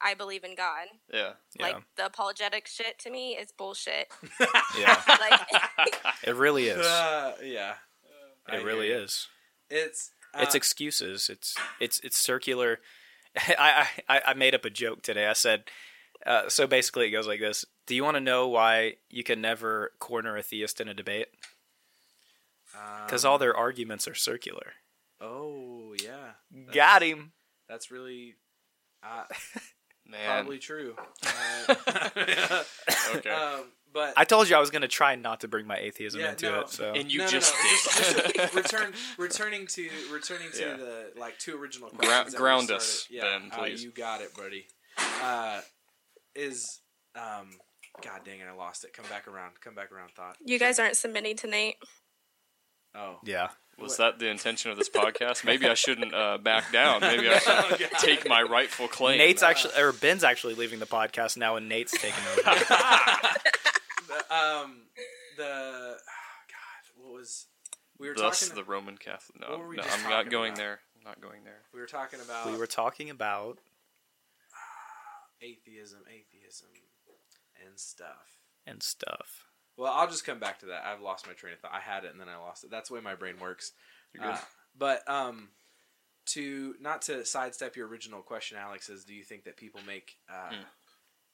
[0.01, 0.87] I believe in God.
[1.13, 1.31] Yeah.
[1.57, 1.63] Yeah.
[1.63, 4.07] Like the apologetic shit to me is bullshit.
[4.77, 5.01] Yeah.
[5.07, 5.93] Like
[6.23, 6.85] It really is.
[6.85, 7.73] Uh, yeah.
[8.47, 9.27] I It really is.
[9.69, 11.29] It's uh, it's excuses.
[11.29, 12.79] It's it's it's circular.
[13.35, 15.27] I, I I made up a joke today.
[15.27, 15.63] I said,
[16.25, 19.41] uh, so basically it goes like this: Do you want to know why you can
[19.41, 21.27] never corner a theist in a debate?
[23.05, 24.73] Because um, all their arguments are circular.
[25.21, 26.33] Oh yeah.
[26.51, 27.31] That's- Got him.
[27.67, 28.35] That's really.
[29.03, 29.23] Uh,
[30.05, 30.25] Man.
[30.25, 30.95] probably true.
[31.67, 32.63] Uh,
[33.15, 33.29] Okay.
[33.29, 33.61] um,
[33.93, 36.31] but I told you I was going to try not to bring my atheism Yeah,
[36.31, 36.59] into no.
[36.61, 36.69] it.
[36.69, 37.61] So and you no, no, just no.
[37.69, 38.23] did.
[38.33, 40.77] Just- just return, returning to returning to Yeah.
[40.77, 42.25] the like two original questions.
[42.25, 43.83] that we ground us, yeah, Ben, uh, please.
[43.83, 44.67] you got it, buddy.
[45.21, 45.61] Uh,
[46.35, 46.81] is
[47.15, 47.49] um,
[48.03, 48.93] God dang it, I lost it.
[48.93, 49.59] Come back around.
[49.61, 50.11] Come back around.
[50.15, 51.75] Thought You guys aren't submitting to Nate.
[52.95, 55.45] Oh, yeah, Was that the intention of this podcast?
[55.45, 57.01] Maybe I shouldn't uh, back down.
[57.01, 57.37] Maybe I
[57.77, 59.19] should take my rightful claim.
[59.19, 62.41] Nate's actually or Ben's actually leaving the podcast now, and Nate's taking over.
[64.07, 64.81] the, um,
[65.37, 65.97] the oh,
[66.47, 67.45] God, what was
[67.99, 68.55] we were Thus, talking?
[68.55, 69.39] the Roman Catholic.
[69.39, 70.57] No, What were we no I'm not going about?
[70.57, 70.79] there.
[70.97, 71.61] I'm not going there.
[71.73, 73.59] we were talking about we were talking about
[75.41, 76.67] atheism, atheism,
[77.65, 78.39] and stuff.
[78.67, 79.45] and stuff.
[79.77, 80.83] Well, I'll just come back to that.
[80.85, 81.71] I've lost my train of thought.
[81.73, 82.69] I had it and then I lost it.
[82.71, 83.71] That's the way my brain works.
[84.13, 84.33] You're good.
[84.33, 84.37] Uh,
[84.77, 85.49] but um,
[86.27, 90.17] to not to sidestep your original question, Alex, is do you think that people make
[90.29, 90.61] uh, Hmm.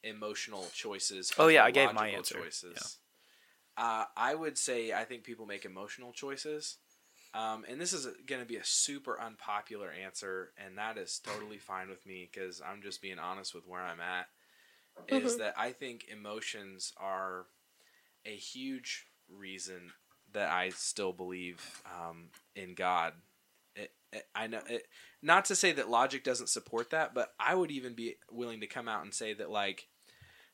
[0.04, 1.32] emotional choices?
[1.40, 2.36] Oh, yeah, I gave my answer.
[2.40, 3.00] Choices.
[3.78, 6.78] Uh, I would say I think people make emotional choices.
[7.36, 11.58] Um, and this is going to be a super unpopular answer, and that is totally
[11.58, 14.28] fine with me because I'm just being honest with where I'm at.
[15.10, 15.38] Is Mhm.
[15.40, 17.46] that I think emotions are
[18.26, 19.92] a huge reason
[20.32, 23.14] that I still believe um, in God.
[23.76, 24.88] It, it, I know, it,
[25.22, 28.68] not to say that logic doesn't support that, but I would even be willing to
[28.68, 29.90] come out and say that like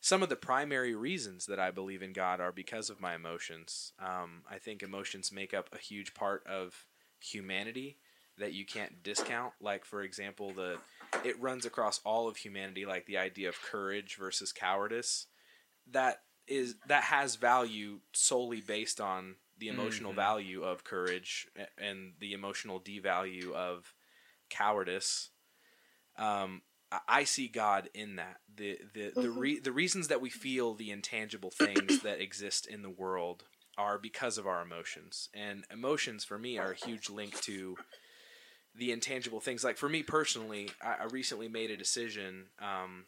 [0.02, 3.94] some of the primary reasons that I believe in God are because of my emotions.
[4.00, 6.86] Um, I think emotions make up a huge part of
[7.20, 7.98] humanity
[8.38, 9.54] that you can't discount.
[9.62, 10.80] Like for example, the
[11.24, 15.28] it runs across all of humanity, like the idea of courage versus cowardice.
[15.92, 20.16] That is that has value solely based on the emotional Mhm.
[20.16, 21.48] value of courage
[21.78, 23.94] and the emotional devalue of
[24.50, 25.30] cowardice.
[26.18, 26.64] Um,
[27.08, 28.38] I- see God in that.
[28.56, 32.82] the the the, re- the reasons that we feel the intangible things that exist in
[32.82, 33.44] the world
[33.78, 37.78] are because of our emotions, and emotions for me are a huge link to
[38.76, 39.64] the intangible things.
[39.64, 43.06] Like for me personally, I, I recently made a decision um,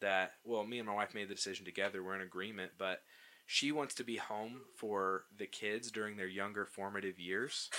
[0.00, 2.02] that well, me and my wife made the decision together.
[2.02, 3.00] We're in agreement, but
[3.46, 7.70] she wants to be home for the kids during their younger formative years.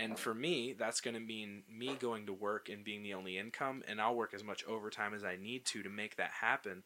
[0.00, 3.36] And for me, that's going to mean me going to work and being the only
[3.36, 6.84] income, and I'll work as much overtime as I need to to make that happen.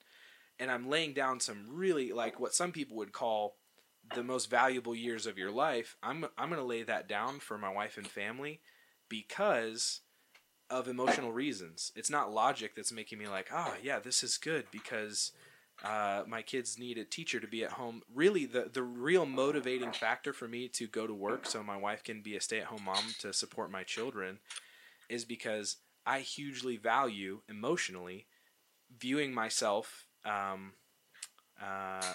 [0.59, 3.55] And I'm laying down some really like what some people would call
[4.17, 5.97] the most valuable years of your life.
[6.03, 8.61] I'm I'm going to lay that down for my wife and family
[9.09, 10.01] because
[10.69, 11.93] of emotional reasons.
[11.95, 15.31] It's not logic that's making me like, oh yeah, this is good because
[15.83, 18.03] uh, my kids need a teacher to be at home.
[18.15, 22.05] Really, the the real motivating factor for me to go to work so my wife
[22.05, 24.39] can be a stay at home mom to support my children
[25.09, 28.27] is because I hugely value emotionally
[28.97, 30.07] viewing myself.
[30.25, 30.73] Um,
[31.61, 32.15] uh,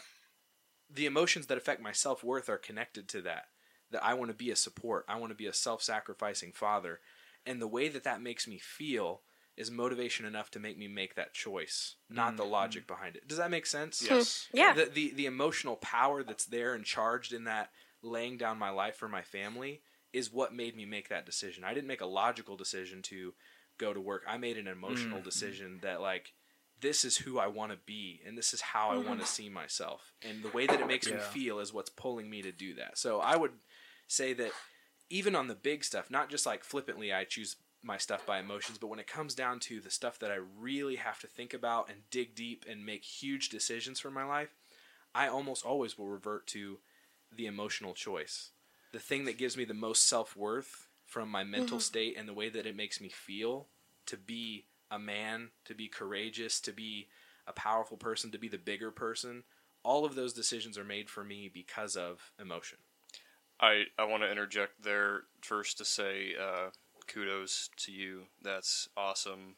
[0.91, 3.45] the emotions that affect my self worth are connected to that.
[3.91, 5.05] That I want to be a support.
[5.07, 6.99] I want to be a self sacrificing father.
[7.45, 9.21] And the way that that makes me feel
[9.59, 12.53] is motivation enough to make me make that choice, not the mm-hmm.
[12.53, 13.27] logic behind it.
[13.27, 13.99] Does that make sense?
[13.99, 14.15] Hmm.
[14.15, 14.47] Yes.
[14.53, 14.73] Yeah.
[14.73, 17.69] The, the the emotional power that's there and charged in that
[18.01, 19.81] laying down my life for my family
[20.13, 21.65] is what made me make that decision.
[21.65, 23.33] I didn't make a logical decision to
[23.77, 24.23] go to work.
[24.27, 25.25] I made an emotional mm-hmm.
[25.25, 26.33] decision that like
[26.81, 29.09] this is who I want to be and this is how I mm-hmm.
[29.09, 30.13] want to see myself.
[30.27, 32.97] And the way that it makes me feel is what's pulling me to do that.
[32.97, 33.51] So I would
[34.07, 34.51] say that
[35.09, 38.77] even on the big stuff, not just like flippantly I choose my stuff by emotions,
[38.77, 41.89] but when it comes down to the stuff that I really have to think about
[41.89, 44.49] and dig deep and make huge decisions for my life,
[45.15, 46.79] I almost always will revert to
[47.31, 48.51] the emotional choice.
[48.91, 52.33] The thing that gives me the most self worth from my mental state and the
[52.33, 53.67] way that it makes me feel
[54.07, 57.07] to be a man, to be courageous, to be
[57.47, 59.43] a powerful person, to be the bigger person.
[59.83, 62.79] All of those decisions are made for me because of emotion.
[63.59, 66.69] I, I want to interject there first to say uh,
[67.09, 68.23] kudos to you.
[68.41, 69.55] That's awesome.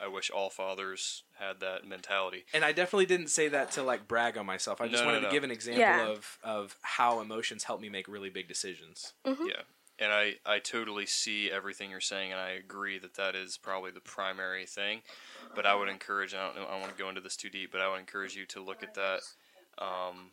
[0.00, 2.44] I wish all fathers had that mentality.
[2.52, 4.80] And I definitely didn't say that to like brag on myself.
[4.80, 5.28] I just No, no, wanted no.
[5.28, 6.08] to give an example Yeah.
[6.08, 9.12] of of how emotions help me make really big decisions.
[9.24, 9.62] Yeah.
[10.00, 13.92] And I, I totally see everything you're saying, and I agree that that is probably
[13.92, 15.02] the primary thing.
[15.54, 17.48] But I would encourage, I don't know, I don't want to go into this too
[17.48, 19.20] deep, but I would encourage you to look at that
[19.78, 20.30] um,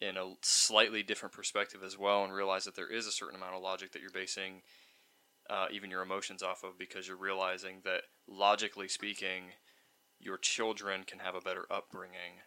[0.00, 3.56] in a slightly different perspective as well and realize that there is a certain amount
[3.56, 4.62] of logic that you're basing
[5.50, 9.44] uh, even your emotions off of because you're realizing that logically speaking,
[10.20, 12.40] your children can have a better upbringing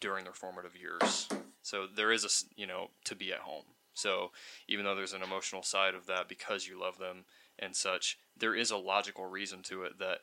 [0.00, 1.28] during their formative years.
[1.62, 2.28] So there is a
[2.60, 3.64] you know, to be at home.
[3.94, 4.30] So
[4.68, 7.24] even though there's an emotional side of that because you love them
[7.58, 10.18] and such, there is a logical reason to it that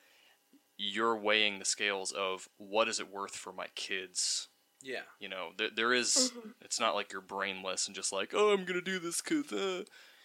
[0.77, 4.47] you're weighing the scales of what is it worth for my kids.
[4.81, 5.01] Yeah.
[5.19, 6.31] You know, there, there is-
[6.61, 9.83] It's not like you're brainless and just like, oh, I'm gonna do this because, uh.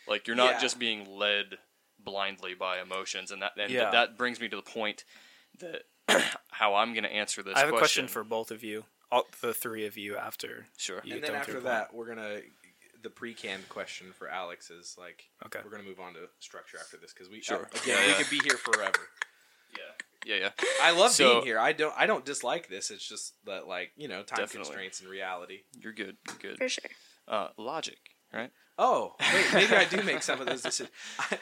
[0.09, 0.61] Like you're not Yeah.
[0.61, 1.59] just being led
[1.99, 3.91] blindly by emotions, and that and Yeah.
[3.91, 5.05] that brings me to the point
[5.59, 5.83] that
[6.51, 7.57] how I'm gonna answer this.
[7.57, 10.17] I have a question for both of you, all, the three of you.
[10.17, 11.01] After sure.
[11.05, 12.41] you and then after through that, we're gonna
[13.03, 15.61] the pre-canned question for Alex is like, Okay.
[15.65, 17.59] we're gonna move on to structure after this because we Sure.
[17.65, 19.09] uh, again Yeah, we could be here forever.
[20.27, 20.51] Yeah, yeah.
[20.83, 21.59] I love So- being here.
[21.61, 22.91] I don't I don't dislike this.
[22.91, 24.65] It's just that like you know time Definitely.
[24.67, 25.63] constraints and reality.
[25.79, 26.17] You're good.
[26.27, 26.59] You're good.
[26.59, 26.91] For sure.
[27.29, 27.99] Uh, logic,
[28.33, 28.51] right?
[28.79, 30.95] Oh, wait, maybe I do make some of those decisions.
[31.19, 31.39] I,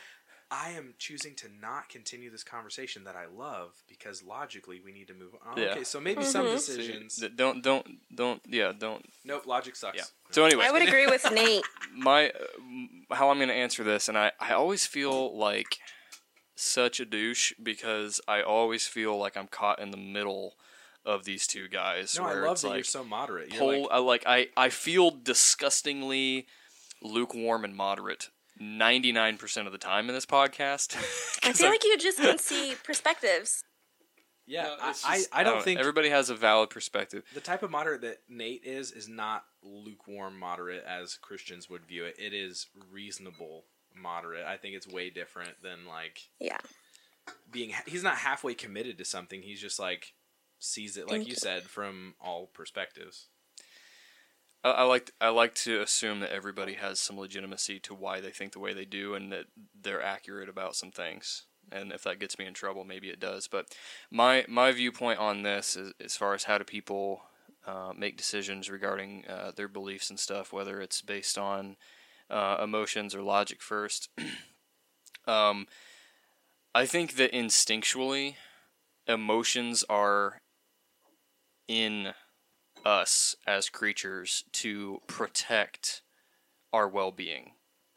[0.50, 5.08] I am choosing to not continue this conversation that I love because logically we need
[5.08, 5.58] to move on.
[5.58, 5.70] Yeah.
[5.72, 6.58] Okay, so maybe some Mhm.
[6.60, 7.16] See, decisions.
[7.16, 9.96] th- don't don't don't yeah don't nope, logic sucks.
[9.96, 10.04] yeah.
[10.30, 11.64] So anyway, I would agree with Nate.
[11.92, 15.78] my uh, m- how I'm going to answer this, and I I always feel like
[16.54, 20.54] such a douche because I always feel like I'm caught in the middle
[21.04, 22.16] of these two guys.
[22.18, 23.50] No, I love it's that like you're so moderate.
[23.52, 26.46] You're pol- like, I like I I feel disgustingly
[27.06, 28.30] lukewarm and moderate.
[28.60, 30.96] 99% of the time in this podcast.
[31.44, 33.62] I feel I'm- like you just can see perspectives.
[34.46, 37.24] yeah, No, I, it's I, just- I don't know, think everybody has a valid perspective.
[37.34, 42.04] the type of moderate that Nate is is not lukewarm moderate as Christians would view
[42.04, 42.16] it.
[42.18, 44.46] It is reasonable moderate.
[44.46, 46.58] I think it's way different than like Yeah.
[47.50, 47.72] being.
[47.86, 49.42] He's not halfway committed to something.
[49.42, 50.14] He's just like
[50.58, 51.36] sees it, like Thank you you.
[51.36, 53.26] said, from all perspectives.
[54.66, 58.30] I, I like I like to assume that everybody has some legitimacy to why they
[58.30, 59.44] think the way they do, and that
[59.80, 61.44] they're accurate about some things.
[61.70, 63.46] And if that gets me in trouble, maybe it does.
[63.46, 63.74] But
[64.10, 67.22] my my viewpoint on this is as far as how do people
[67.64, 71.76] uh, make decisions regarding uh, their beliefs and stuff, whether it's based on
[72.28, 74.08] uh, emotions or logic first.
[75.26, 75.66] um,
[76.74, 78.34] I think that instinctually,
[79.06, 80.38] emotions are
[81.68, 82.14] in
[82.86, 86.02] us as creatures to protect
[86.72, 87.52] our well-being.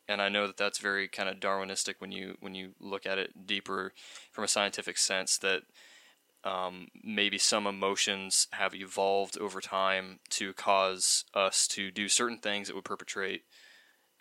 [0.07, 3.19] And i know that that's very kind of darwinistic when you when you look at
[3.19, 3.93] it deeper
[4.31, 5.61] from a scientific sense that
[6.43, 12.67] um, maybe some emotions have evolved over time to cause us to do certain things
[12.67, 13.43] that would perpetrate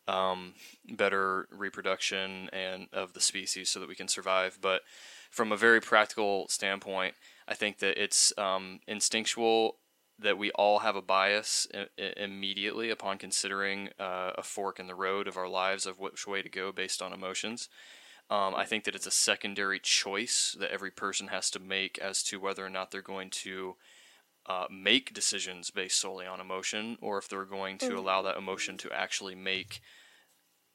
[0.08, 0.54] um,
[0.96, 4.58] better reproduction and of the species so that we can survive.
[4.60, 4.82] But
[5.30, 7.14] from a very practical standpoint
[7.46, 9.76] i think that it's um, instinctual
[10.18, 14.94] that we all have a bias I- immediately upon considering uh, a fork in the
[14.94, 17.68] road of our lives of which way to go based on emotions.
[18.30, 22.22] Um, I think that it's a secondary choice that every person has to make as
[22.24, 23.76] to whether or not they're going to
[24.46, 28.76] uh, make decisions based solely on emotion or if they're going to allow that emotion
[28.78, 29.80] to actually make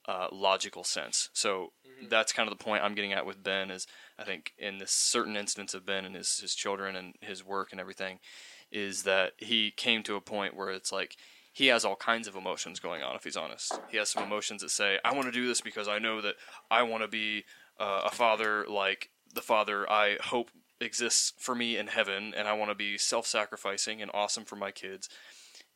[0.08, 1.30] uh, logical sense.
[1.34, 1.74] So
[2.10, 3.88] that's kind of the point I'm getting at with Ben is
[4.18, 7.70] I think in this certain instance of Ben and his, his children and his work
[7.72, 8.20] and everything
[8.74, 11.16] is that he came to a point where it's like
[11.54, 13.80] he has all kinds of emotions going on if he's honest.
[13.90, 16.36] He has some emotions that say, I want to do this because I know that
[16.72, 17.46] I want to be
[17.80, 20.50] uh, a father like the father I hope
[20.82, 24.72] exists for me in heaven and I want to be self-sacrificing and awesome for my
[24.72, 25.08] kids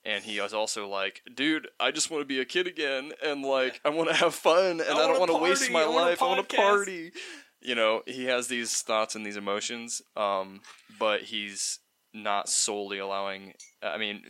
[0.08, 3.44] and he was also like, "Dude, I just want to be a kid again, and
[3.44, 6.22] like I want to have fun, and I, don't wanna waste my I life.
[6.22, 7.12] I want to party."
[7.60, 10.62] You know, he has these thoughts and these emotions, um,
[10.98, 11.80] but he's
[12.18, 13.54] not solely allowing.
[13.82, 14.24] Uh, I mean,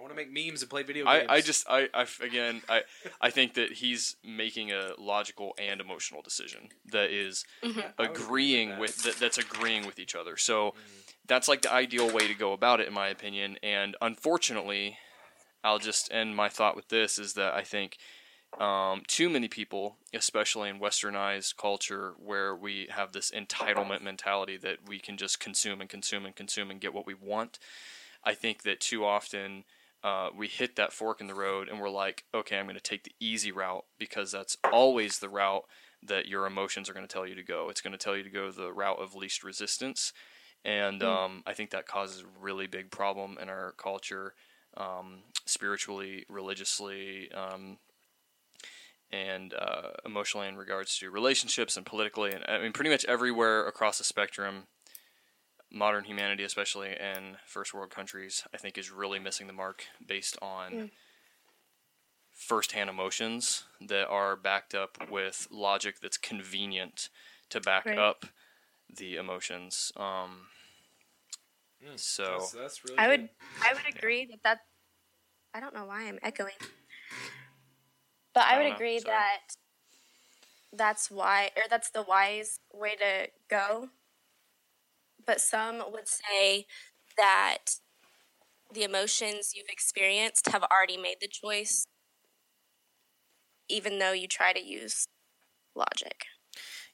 [0.00, 1.30] I want to make memes and play video I, games.
[1.30, 2.82] I just I, I again I
[3.20, 7.80] I think that he's making a logical and emotional decision that is mm-hmm.
[7.98, 8.80] I would agree with agreeing that.
[8.80, 10.38] with that, that's agreeing with each other.
[10.38, 11.00] So mm-hmm.
[11.26, 13.58] that's like the ideal way to go about it, in my opinion.
[13.62, 14.96] And unfortunately,
[15.62, 17.98] I'll just end my thought with this: is that I think
[18.58, 24.78] um, too many people, especially in westernized culture, where we have this entitlement mentality that
[24.86, 27.58] we can just consume and consume and consume and get what we want.
[28.24, 29.64] I think that too often
[30.02, 32.82] uh, we hit that fork in the road and we're like, okay, I'm going to
[32.82, 35.64] take the easy route because that's always the route
[36.02, 37.68] that your emotions are going to tell you to go.
[37.68, 40.12] It's going to tell you to go the route of least resistance.
[40.64, 44.34] And um, I think that causes a really big problem in our culture,
[44.76, 47.78] um, spiritually, religiously, um,
[49.12, 52.32] and uh, emotionally in regards to relationships and politically.
[52.32, 54.64] And I mean, pretty much everywhere across the spectrum,
[55.70, 60.36] modern humanity, especially in first world countries, I think is really missing the mark based
[60.40, 60.90] on
[62.32, 67.08] firsthand emotions that are backed up with logic that's convenient
[67.50, 67.98] to back Right.
[67.98, 68.26] up
[68.96, 69.92] the emotions.
[69.96, 70.46] Um,
[71.82, 73.20] Mm, so that's, that's really I good.
[73.20, 73.28] would
[73.62, 74.58] I would agree that that
[75.54, 76.52] I don't know why I'm echoing.
[78.40, 79.14] But I, I would know, agree sorry.
[79.16, 79.38] that
[80.72, 83.90] that's why or that's the wise way to go.
[85.26, 86.66] but some would say
[87.16, 87.76] that
[88.72, 91.84] the emotions you've experienced have already made the choice,
[93.68, 95.06] even though you try to use
[95.74, 96.24] logic.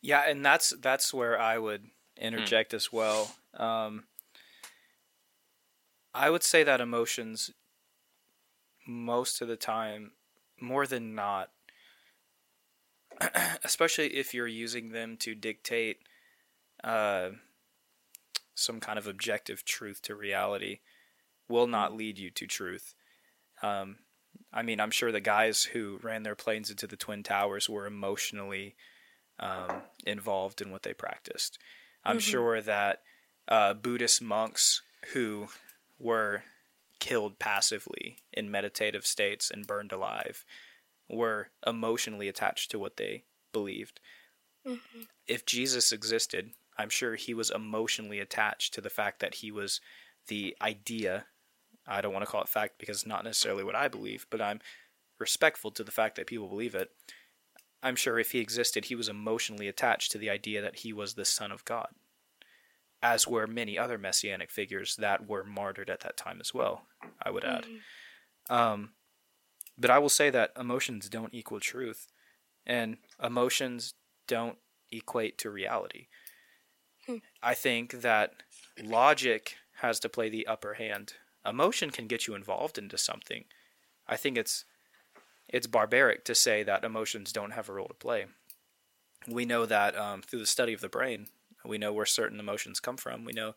[0.03, 1.86] Yeah, and that's that's where I would
[2.18, 3.34] interject as well.
[3.55, 4.05] Um,
[6.14, 7.51] I would say that emotions,
[8.86, 10.12] most of the time,
[10.61, 11.50] more than not,
[13.64, 15.98] especially if you're using them to dictate
[16.84, 17.30] uh,
[18.54, 20.80] some kind of objective truth to reality,
[21.48, 22.94] will not lead you to truth.
[23.62, 23.96] Um,
[24.52, 27.86] I mean, I'm sure the guys who ran their planes into the Twin Towers were
[27.86, 28.76] emotionally
[29.38, 31.59] um, involved in what they practiced.
[32.04, 33.02] I'm sure that
[33.48, 34.82] uh, Buddhist monks
[35.12, 35.48] who
[35.98, 36.44] were
[36.99, 40.44] killed passively in meditative states and burned alive
[41.09, 44.01] were emotionally attached to what they believed.
[44.66, 45.03] Mm-hmm.
[45.26, 49.80] If Jesus existed, I'm sure he was emotionally attached to the fact that he was
[50.28, 51.26] the idea.
[51.86, 54.40] I don't want to call it fact because it's not necessarily what I believe, but
[54.40, 54.61] I'm
[55.18, 56.90] respectful to the fact that people believe it.
[57.82, 61.14] I'm sure if he existed, he was emotionally attached to the idea that he was
[61.14, 61.88] the Son of God,
[63.12, 66.82] as were many other messianic figures that were martyred at that time as well,
[67.22, 67.66] I would add.
[68.50, 68.90] Um,
[69.78, 72.09] but I will say that emotions don't equal truth,
[72.66, 73.94] and emotions
[74.26, 74.59] don't
[74.90, 76.07] equate to reality.
[77.42, 78.42] I think that
[78.82, 81.12] logic has to play the upper hand.
[81.44, 83.44] Emotion can get you involved into something.
[84.09, 84.64] I think it's
[85.48, 88.26] it's barbaric to say that emotions don't have a role to play.
[89.28, 91.28] We know that um, through the study of the brain,
[91.68, 93.24] we know where certain emotions come from.
[93.24, 93.54] We know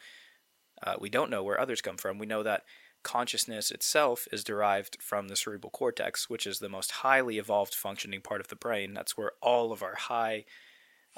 [0.84, 2.18] uh, we don't know where others come from.
[2.18, 2.64] We know that
[3.03, 8.22] consciousness itself is derived from the cerebral cortex, which is the most highly evolved functioning
[8.22, 8.93] part of the brain.
[8.93, 10.45] That's where all of our high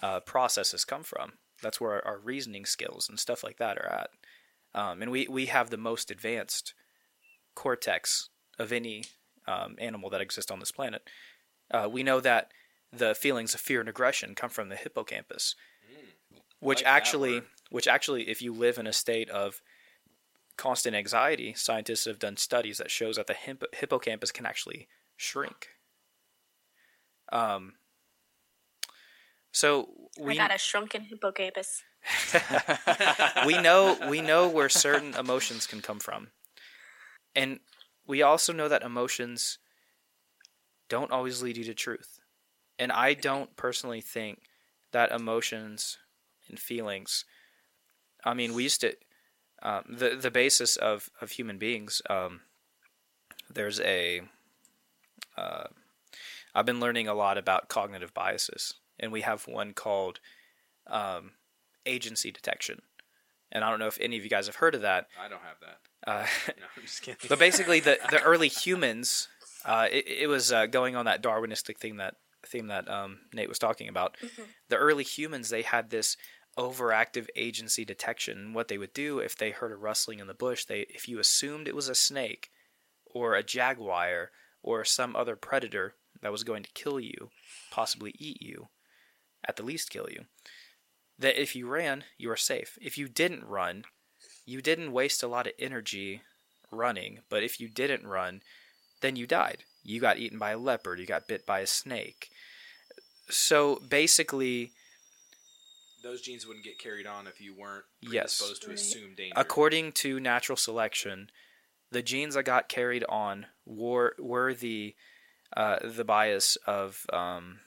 [0.02, 1.34] uh, processes come from.
[1.62, 4.10] That's where our, reasoning skills and stuff like that are at.
[4.74, 6.74] Um, and we, we have the most advanced
[7.56, 9.04] cortex of any
[9.48, 11.08] um, animal that exists on this planet.
[11.70, 12.52] Uh, we know that
[12.92, 15.56] the feelings of fear and aggression come from the hippocampus,
[16.62, 19.62] which like actually, which actually, if you live in a state of
[20.58, 24.88] constant anxiety, scientists have done studies that shows that the hippo- hippocampus can actually
[25.18, 25.68] shrink.
[27.32, 27.74] Um.
[29.52, 31.84] So we I got a shrunken hippocampus.
[33.46, 36.30] we know we know where certain emotions can come from
[37.36, 37.60] and
[38.08, 39.60] we also know that emotions
[40.90, 42.20] don't always lead you to truth
[42.80, 44.44] and i don't personally think
[44.92, 45.98] that emotions
[46.50, 47.26] and feelings
[48.26, 48.96] i mean we used to
[49.64, 52.42] um, the the basis of of human beings um,
[53.54, 54.22] there's a
[55.38, 55.66] uh,
[56.56, 60.20] i've been learning a lot about cognitive biases and we have one called
[60.88, 61.32] um,
[61.86, 62.82] agency detection.
[63.52, 65.08] And I don't know if any of you guys have heard of that.
[65.20, 66.10] I don't have that.
[66.10, 66.26] Uh,
[66.60, 67.28] No, I'm just kidding.
[67.28, 69.28] but basically, the, the early humans,
[69.66, 72.16] uh, it, it was uh, going on that Darwinistic thing that
[72.46, 74.18] theme that um, Nate was talking about.
[74.70, 76.18] The early humans, they had this
[76.58, 78.54] overactive agency detection.
[78.54, 81.20] What they would do if they heard a rustling in the bush, they if you
[81.20, 82.50] assumed it was a snake
[83.06, 84.32] or a jaguar
[84.64, 87.30] or some other predator that was going to kill you,
[87.72, 88.68] possibly eat you,
[89.48, 90.26] at the least kill you,
[91.18, 92.78] that if you ran, you were safe.
[92.82, 93.86] If you didn't run,
[94.46, 96.22] you didn't waste a lot of energy
[96.72, 98.42] running, but if you didn't run,
[99.02, 99.64] then you died.
[99.84, 102.30] You got eaten by a leopard, you got bit by a snake.
[103.32, 104.72] So basically,
[106.04, 108.38] Those genes wouldn't get carried on if you weren't Yes.
[108.40, 108.74] to Right.
[108.76, 109.34] assume danger.
[109.36, 111.30] according to natural selection,
[111.92, 114.96] the genes that got carried on were were the
[115.56, 117.60] uh, the bias of um,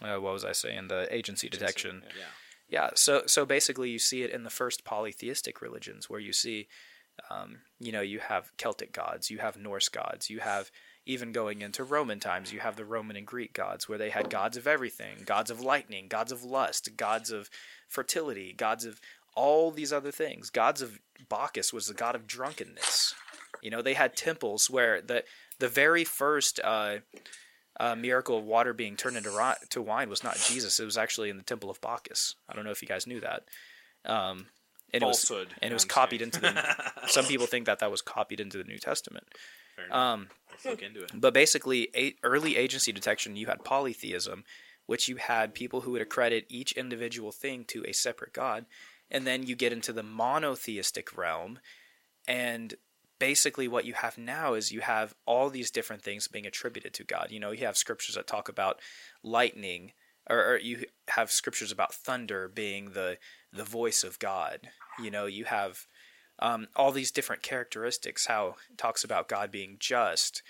[0.00, 0.88] uh, what was I saying?
[0.88, 2.04] The agency detection.
[2.16, 2.24] Yeah.
[2.70, 6.68] Yeah, so so basically, you see it in the first polytheistic religions, where you see,
[7.30, 10.70] um, you know, you have Celtic gods, you have Norse gods, you have
[11.08, 14.28] even going into Roman times, you have the Roman and Greek gods, where they had
[14.28, 17.48] gods of everything, gods of lightning, gods of lust, gods of
[17.88, 19.00] fertility, gods of
[19.34, 20.50] all these other things.
[20.50, 21.00] Gods of
[21.30, 23.14] Bacchus was the god of drunkenness.
[23.62, 25.24] You know, they had temples where the
[25.58, 26.98] the very first uh,
[27.80, 30.78] uh, miracle of water being turned into ri- to wine was not Jesus.
[30.78, 32.34] It was actually in the temple of Bacchus.
[32.48, 33.44] I don't know if you guys knew that.
[34.04, 34.46] Um,
[34.92, 35.48] and Falsehood.
[35.48, 36.76] it was and it was copied into the.
[37.06, 39.26] some people think that that was copied into the New Testament.
[39.78, 39.96] Fair enough.
[39.96, 41.12] Um, Let's look into it.
[41.14, 44.44] but basically, a- early agency detection, you had polytheism,
[44.86, 48.66] which you had people who would accredit each individual thing to a separate god,
[49.08, 51.60] and then you get into the monotheistic realm,
[52.26, 52.74] and
[53.20, 57.04] basically what you have now is you have all these different things being attributed to
[57.04, 57.28] God.
[57.30, 58.80] You know, you have scriptures that talk about
[59.22, 59.92] lightning
[60.28, 63.18] or, or you have scriptures about thunder being the
[63.52, 64.68] the voice of God.
[65.02, 65.86] You know, you have
[66.38, 68.26] um, all these different characteristics.
[68.26, 70.42] How it talks about God being just,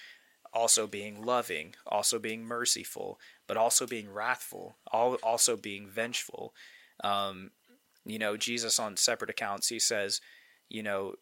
[0.53, 6.55] also being loving, also being merciful, but also being wrathful, all, also being vengeful.
[7.03, 7.51] Um,
[8.05, 10.20] you know, Jesus on separate accounts, he says,
[10.68, 11.14] you know,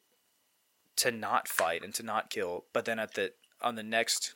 [0.96, 2.64] to not fight and to not kill.
[2.72, 4.34] But then at the on the next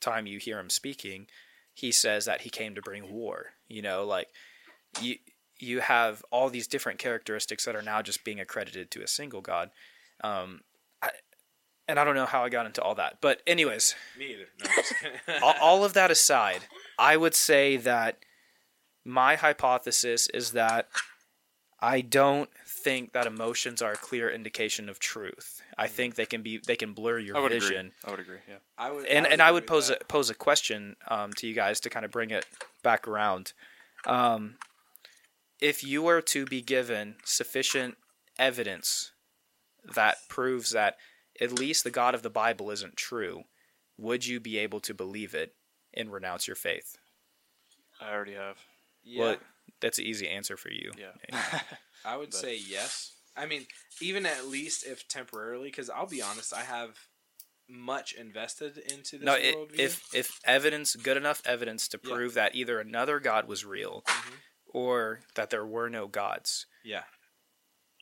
[0.00, 1.26] time you hear him speaking,
[1.74, 3.52] he says that he came to bring war.
[3.68, 4.28] You know, like
[5.00, 5.16] you
[5.58, 9.40] you have all these different characteristics that are now just being accredited to a single
[9.40, 9.70] God.
[10.22, 10.60] Um,
[11.02, 11.10] I,
[11.88, 14.46] and I don't know how I got into all that, but anyways, Me either.
[14.62, 15.18] No, I'm just kidding.
[15.42, 16.60] all, all of that aside,
[16.98, 18.18] I would say that
[19.04, 20.88] my hypothesis is that
[21.78, 25.60] I don't think that emotions are a clear indication of truth.
[25.78, 27.92] I think they can be they can blur your I would vision.
[27.92, 27.92] agree.
[28.04, 28.38] I would agree.
[28.48, 28.54] Yeah.
[28.78, 31.80] I would, And and I would pose a, pose a question um, to you guys
[31.80, 32.46] to kind of bring it
[32.82, 33.52] back around.
[34.06, 34.56] Um,
[35.60, 37.96] if you were to be given sufficient
[38.38, 39.12] evidence
[39.94, 40.96] that proves that
[41.40, 43.44] at least the God of the Bible isn't true,
[43.96, 45.54] would you be able to believe it
[45.94, 46.96] and renounce your faith?
[48.00, 48.56] I already have.
[49.02, 49.36] Yeah, Well,
[49.80, 50.92] that's an easy answer for you.
[50.98, 51.60] Yeah.
[52.04, 53.12] I would but- say yes.
[53.38, 53.66] I mean,
[54.00, 56.96] even at least if temporarily, because I'll be honest, I have
[57.68, 59.78] much invested into this No, i worldview.
[59.78, 62.14] if if evidence, good enough evidence to Yeah.
[62.14, 64.32] prove that either another God was real Mhm.
[64.80, 67.04] Or that there were no gods, yeah,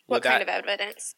[0.06, 1.14] What would kind that- of evidence?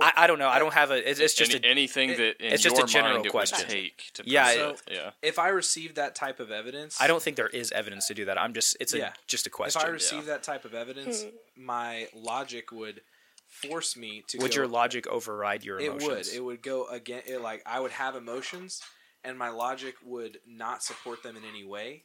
[0.00, 0.48] I, I don't know.
[0.48, 1.10] I don't have a.
[1.10, 1.70] It's, it's just Any, a.
[1.70, 3.58] anything it- that in it's just your a general mind it question.
[3.60, 4.96] would take to Yeah, prove it- it.
[4.96, 5.10] yeah.
[5.22, 8.24] if I receive that type of evidence, I don't think there is evidence to do
[8.26, 8.38] that.
[8.38, 8.76] I'm just.
[8.80, 9.12] It's a Yeah.
[9.26, 9.80] just a question.
[9.80, 9.86] If.
[9.88, 11.30] I receive that type of evidence, Hmm.
[11.64, 13.00] my logic would
[13.46, 14.38] force me to.
[14.38, 16.02] would go, your logic override your emotions?
[16.02, 16.28] It emotions?
[16.28, 16.36] would.
[16.36, 17.22] It would go again.
[17.26, 18.82] It, like I would have emotions,
[19.24, 22.04] and my logic would not support them in any way.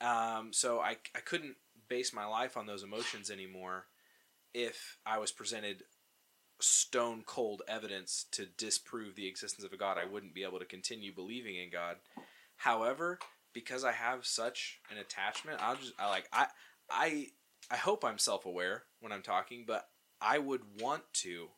[0.00, 1.56] Um, so I I couldn't
[1.90, 3.84] base my life on those emotions anymore.
[4.54, 5.82] If I was presented
[6.60, 10.64] stone cold evidence to disprove the existence of a God, I wouldn't be able to
[10.64, 11.96] continue believing in God.
[12.56, 13.18] However,
[13.52, 16.46] because I have such an attachment, I'll just I like I
[16.88, 17.26] I
[17.70, 19.88] I hope I'm self aware when I'm talking, but
[20.20, 21.48] I would want to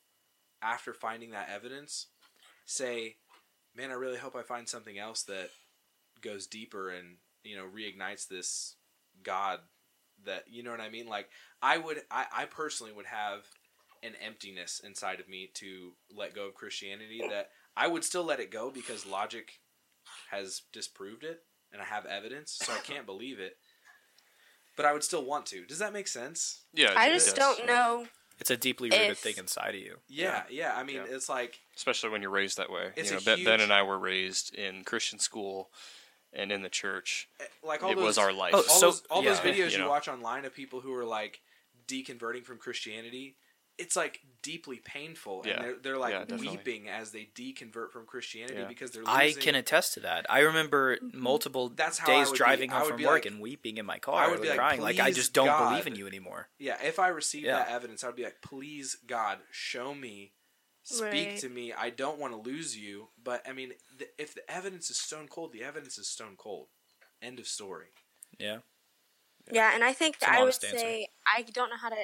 [0.62, 2.06] after finding that evidence,
[2.64, 3.16] say,
[3.74, 5.50] "Man, I really hope I find something else that
[6.20, 8.76] goes deeper and you know reignites this
[9.22, 9.60] God
[10.26, 11.28] that you know what I mean." Like
[11.60, 13.44] I would, I, I personally would have
[14.02, 18.40] an emptiness inside of me to let go of Christianity that I would still let
[18.40, 19.60] it go because logic
[20.30, 21.40] has disproved it
[21.72, 23.56] and I have evidence, so I can't believe it.
[24.76, 25.64] But I would still want to.
[25.66, 26.62] Does that make sense?
[26.72, 26.92] Yeah.
[26.96, 27.74] I just does, don't yeah.
[27.74, 28.06] know.
[28.40, 29.96] it's a deeply rooted If- thing inside of you.
[30.08, 30.72] Yeah, yeah.
[30.74, 31.04] I mean, Yeah.
[31.14, 32.90] it's like especially when you're raised that way.
[32.96, 35.70] It's you a know, Ben, Ben and I were raised in Christian school
[36.32, 37.28] and in the church.
[37.40, 38.52] Eh, like all it those, was our life.
[38.54, 41.04] Oh, all So- those all those videos You you, watch online of people who are
[41.04, 41.40] like
[41.86, 43.36] deconverting from Christianity,
[43.78, 45.54] it's like deeply painful, Yeah.
[45.54, 48.66] and they're they're like Yeah, weeping as they deconvert from Christianity Yeah.
[48.68, 49.02] because they're.
[49.06, 50.26] I can attest to that.
[50.30, 51.18] I remember mm-hmm.
[51.20, 52.38] multiple That's how days would be.
[52.38, 54.80] driving home from work like- and weeping in my car, I would be like, crying.
[54.80, 56.48] Like I just don't God." believe in you anymore.
[56.58, 57.56] Yeah, if I received Yeah.
[57.58, 60.32] that evidence, I would be like, please, God, show me,
[60.82, 61.36] speak Right.
[61.38, 61.72] to me.
[61.72, 63.08] I don't want to lose you.
[63.22, 66.68] But I mean, the, if the evidence is stone cold, the evidence is stone cold.
[67.20, 67.88] End of story.
[68.38, 68.58] Yeah.
[69.50, 70.68] Yeah, and I think I would answer.
[70.68, 71.96] say I don't know how to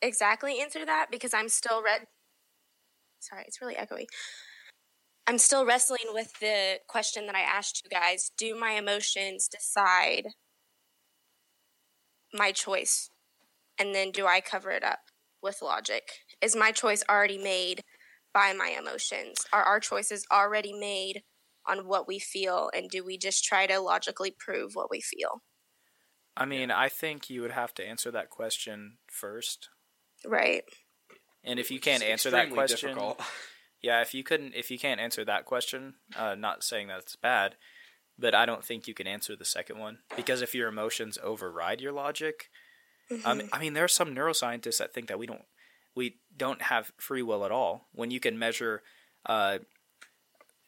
[0.00, 2.06] exactly answer that because I'm still red.
[3.20, 4.06] Sorry, it's really echoey.
[5.26, 8.30] I'm still wrestling with the question that I asked you guys.
[8.36, 10.28] Do my emotions decide
[12.34, 13.10] my choice?
[13.78, 15.00] And then do I cover it up
[15.42, 16.21] with logic?
[16.42, 17.82] Is my choice already made
[18.34, 19.46] by my emotions?
[19.52, 21.22] Are our choices already made
[21.68, 22.70] on what we feel?
[22.74, 25.42] And do we just try to logically prove what we feel?
[26.36, 29.68] I mean, I think you would have to answer that question first.
[30.26, 30.64] Right.
[31.44, 33.20] And if you can't It's answer that question, difficult.
[33.82, 37.16] yeah, if you couldn't, if you can't answer that question, uh, not saying that it's
[37.16, 37.56] bad,
[38.18, 41.80] but I don't think you can answer the second one because if your emotions override
[41.80, 42.48] your logic,
[43.24, 45.42] um, I mean, there are some neuroscientists that think that we don't,
[45.94, 47.88] we don't have free will at all.
[47.92, 48.82] When you can measure,
[49.26, 49.58] uh,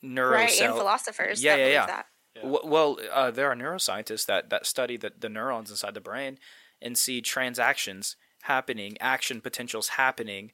[0.02, 1.86] neurocell, right, and philosophers Yeah, that yeah, yeah.
[1.86, 2.06] that.
[2.36, 2.56] Yeah.
[2.64, 6.38] Well, uh, there are neuroscientists that, that study the, the neurons inside the brain
[6.82, 10.52] and see transactions happening, action potentials happening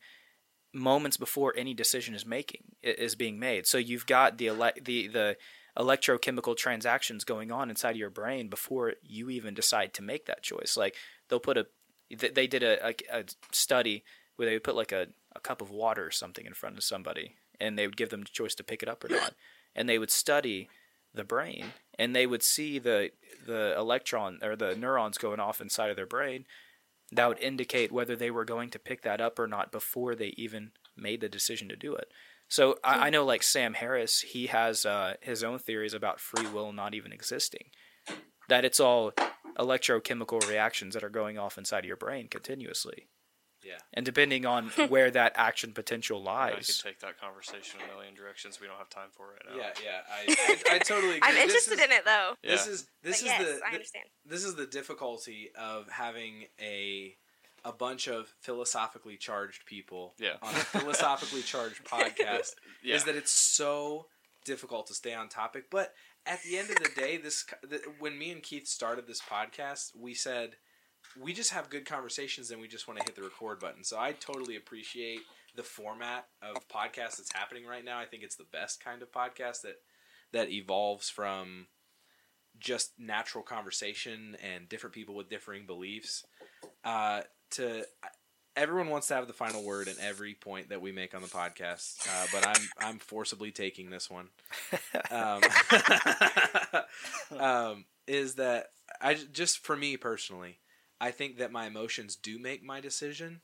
[0.72, 3.66] moments before any decision is making is being made.
[3.66, 5.36] So you've got the ele- the the
[5.76, 10.42] electrochemical transactions going on inside of your brain before you even decide to make that
[10.42, 10.76] choice.
[10.76, 10.94] Like
[11.28, 11.66] they'll put a
[12.10, 14.04] they did a, a, a study
[14.40, 16.82] where they would put like a, a cup of water or something in front of
[16.82, 19.34] somebody and they would give them the choice to pick it up or not.
[19.76, 20.70] And they would study
[21.12, 21.66] the brain
[21.98, 23.10] and they would see the
[23.46, 26.46] the electron or the neurons going off inside of their brain
[27.12, 30.32] that would indicate whether they were going to pick that up or not before they
[30.38, 32.08] even made the decision to do it.
[32.48, 36.46] So I, I know, like Sam Harris, he has uh, his own theories about free
[36.46, 37.66] will not even existing.
[38.48, 39.12] That it's all
[39.58, 43.08] electrochemical reactions that are going off inside of your brain continuously.
[43.70, 43.78] Yeah.
[43.94, 46.52] And depending on where that action potential lies.
[46.52, 48.60] I could take that conversation in a million directions.
[48.60, 49.62] We don't have time for it right now.
[49.62, 50.34] Yeah, yeah,
[50.68, 51.16] I, I, I totally.
[51.16, 51.20] Agree.
[51.22, 52.34] I'm This interested is- in it though.
[52.42, 52.72] This Yeah.
[52.72, 54.04] is this But is yes, the, I understand.
[54.26, 57.16] this is the difficulty of having a
[57.64, 60.36] a bunch of philosophically charged people Yeah.
[60.42, 62.94] on a philosophically charged podcast Yeah.
[62.96, 64.06] is that it's so
[64.46, 65.64] difficult to stay on topic.
[65.70, 65.92] But
[66.26, 69.90] at the end of the day, this the, when me and Keith started this podcast,
[69.94, 70.56] we said
[71.18, 73.84] we just have good conversations and we just want to hit the record button.
[73.84, 75.20] So I totally appreciate
[75.56, 77.98] the format of podcast that's happening right now.
[77.98, 79.80] I think it's the best kind of podcast that
[80.32, 81.66] that evolves from
[82.58, 86.24] just natural conversation and different people with differing beliefs.
[86.84, 87.84] Uh, to
[88.56, 91.28] everyone wants to have the final word in every point that we make on the
[91.28, 94.28] podcast, uh, but I'm I'm forcibly taking this one.
[95.12, 95.40] Um,
[97.40, 98.66] um, is that
[99.00, 100.59] I just for me personally,
[101.00, 103.40] I think that my emotions do make my decision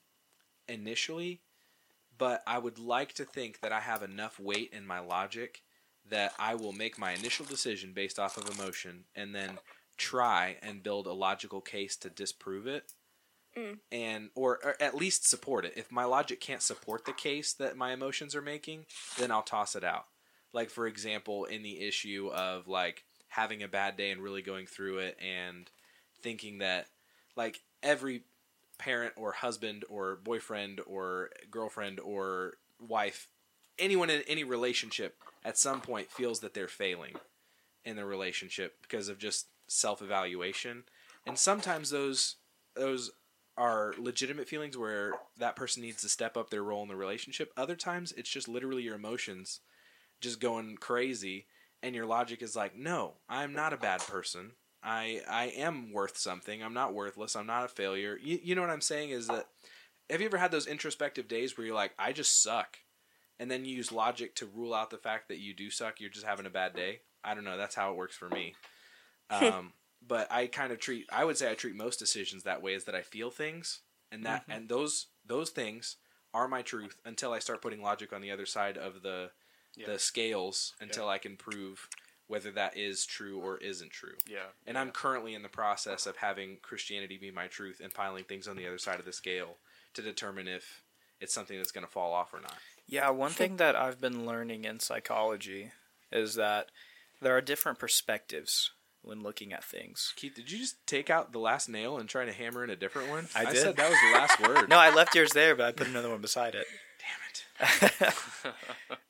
[0.69, 1.41] initially,
[2.19, 5.63] but I would like to think that I have enough weight in my logic
[6.09, 9.59] that I will make my initial decision based off of emotion and then
[9.97, 12.93] try and build a logical case to disprove it
[13.57, 13.79] Mm.
[13.91, 15.73] and or, or at least support it.
[15.77, 18.85] If my logic can't support the case that my emotions are making,
[19.19, 20.05] then I'll toss it out.
[20.53, 24.67] Like for example, in the issue of like having a bad day and really going
[24.67, 25.71] through it and
[26.21, 26.89] thinking that
[27.37, 28.23] like every
[28.79, 33.29] parent or husband or boyfriend or girlfriend or wife
[33.79, 37.15] anyone in any relationship at some point feels that they're failing
[37.85, 40.85] in their relationship because of just self-evaluation.
[41.27, 42.37] And sometimes those
[42.75, 43.11] those
[43.57, 47.53] are legitimate feelings where that person needs to step up their role in the relationship.
[47.57, 49.61] Other times it's just literally your emotions
[50.21, 51.47] just going crazy
[51.83, 54.53] and your logic is like no i'm not a bad person
[54.83, 56.63] i i am worth something.
[56.63, 57.37] I'm not worthless.
[57.37, 58.19] I'm not a failure.
[58.23, 59.49] You, you know what i'm saying is that
[60.11, 62.79] have you ever had those introspective days where you're like i just suck?
[63.39, 66.11] And then you use logic to rule out the fact that you do suck you're
[66.11, 67.01] just having a bad day?
[67.23, 67.59] I don't know.
[67.59, 68.55] That's how it works for me.
[69.29, 69.73] Um,
[70.07, 72.85] but i kind of treat i would say i treat most decisions that way is
[72.85, 73.81] that i feel things
[74.13, 75.97] and that and those those things
[76.33, 79.31] are my truth until i start putting logic on the other side of the
[79.77, 79.87] Yeah.
[79.87, 81.89] the scales until i can prove
[82.29, 84.47] whether that is true or isn't true Yeah.
[84.67, 88.49] and I'm currently in the process of having Christianity be my truth and piling things
[88.49, 89.57] on the other side of the scale
[89.95, 90.83] to determine if
[91.21, 92.55] it's something that's going to fall off or not.
[92.87, 95.71] Yeah, one thing that I've been learning in psychology
[96.13, 96.71] is that
[97.21, 98.73] there are different perspectives
[99.03, 100.13] when looking at things.
[100.17, 102.77] Keith, did you just take out the last nail and try to hammer in a
[102.77, 103.29] different one?
[103.35, 103.57] I did.
[103.59, 104.69] said that was the last word.
[104.69, 106.67] No, I left yours there, but I put another one beside it.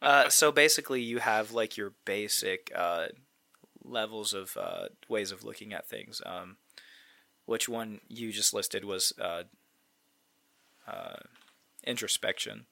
[0.03, 3.07] Uh, so basically, you have like your basic uh,
[3.83, 6.23] levels of uh, ways of looking at things.
[6.25, 6.59] Um,
[7.45, 9.45] which one you just listed was uh,
[10.87, 11.17] uh,
[11.85, 12.67] introspection,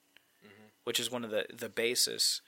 [0.84, 2.40] which is one of the the basis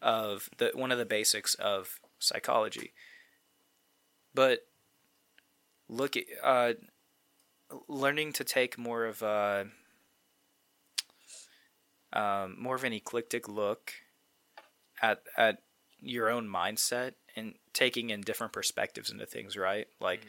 [0.00, 2.92] of the one of the basics of psychology.
[4.34, 4.66] But
[5.88, 6.72] look at uh,
[7.88, 9.66] learning to take more of a
[12.12, 13.92] um, more of an eclectic look
[15.00, 15.58] at at
[16.00, 19.56] your own mindset and taking in different perspectives into things.
[19.56, 20.26] Right, like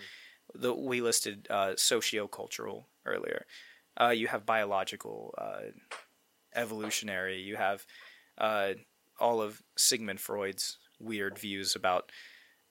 [0.53, 3.45] the we listed uh, sociocultural earlier.
[3.99, 5.69] Uh, you have biological, uh,
[6.55, 7.41] evolutionary.
[7.41, 7.85] You have
[8.39, 8.73] uh,
[9.19, 12.11] all of Sigmund Freud's weird views about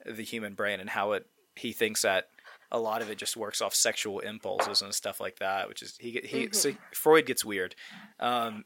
[0.05, 2.29] the human brain and how it he thinks that
[2.71, 5.97] a lot of it just works off sexual impulses and stuff like that, which is
[6.01, 7.75] he he so Freud gets weird.
[8.19, 8.65] Um,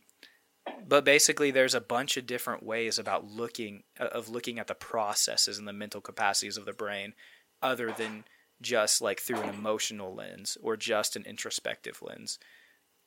[0.88, 4.74] but basically, there's a bunch of different ways about looking uh, of looking at the
[4.74, 7.14] processes and the mental capacities of the brain,
[7.62, 8.24] other than
[8.62, 12.38] just like through an emotional lens or just an introspective lens.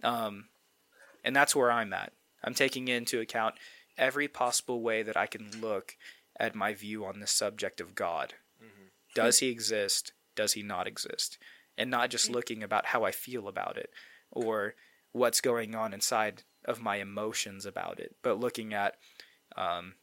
[0.03, 0.45] Um,
[1.23, 2.14] and that's where I'm at.
[2.44, 3.56] I'm taking into account
[3.98, 5.98] every possible way that I can look
[6.40, 8.36] at my view on the subject of God.
[9.15, 10.14] Does he exist?
[10.36, 11.38] Does he not exist?
[11.77, 13.90] And not just looking about how I feel about it
[14.31, 14.76] or
[15.11, 18.95] what's going on inside of my emotions about it, but looking at,
[19.57, 19.95] um,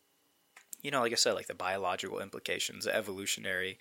[0.82, 3.78] you know, like I said, like the biological implications, the evolutionary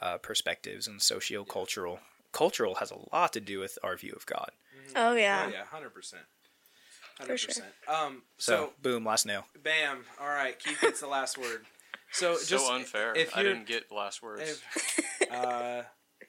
[0.00, 2.00] uh, perspectives, and socio-cultural.
[2.32, 4.50] Cultural has a lot to do with our view of God.
[4.94, 5.44] Oh yeah.
[5.46, 6.22] Oh yeah, hundred percent,
[7.16, 7.48] For hundred sure.
[7.48, 7.66] percent.
[7.88, 9.44] Um, So, so boom, last nail.
[9.62, 10.04] bam.
[10.20, 11.64] All right, Keith gets the last word.
[12.12, 13.12] So so just unfair.
[13.16, 14.42] if I you're- didn't get last words.
[14.42, 15.82] if- uh,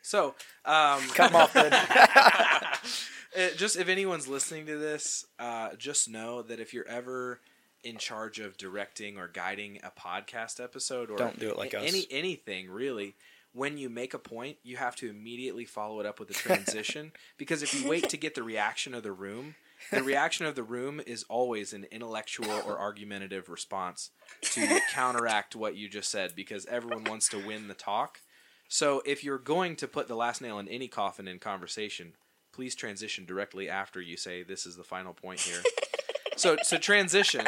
[0.09, 0.33] so
[0.65, 1.55] um, 'em off.
[3.37, 7.39] Uh, just if anyone's listening to this, uh, just know that if you're ever
[7.83, 11.79] in charge of directing or guiding a podcast episode or Don't do it like a-
[11.79, 11.87] us.
[11.87, 13.13] any anything really,
[13.53, 17.11] when you make a point, you have to immediately follow it up with a transition
[17.37, 19.53] because if you wait to get the reaction of the room,
[19.91, 24.09] the reaction of the room is always an intellectual or argumentative response
[24.41, 28.21] to counteract what you just said because everyone wants to win the talk.
[28.69, 32.13] So if you're going to put the last nail in any coffin in conversation,
[32.53, 35.61] please transition directly after you say this is the final point here.
[36.37, 37.47] so so transition.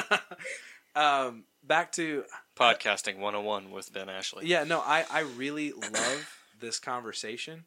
[0.96, 2.24] um, back to
[2.56, 4.46] Podcasting 101 with Ben Ashley.
[4.46, 7.64] yeah, no, I I really love this conversation,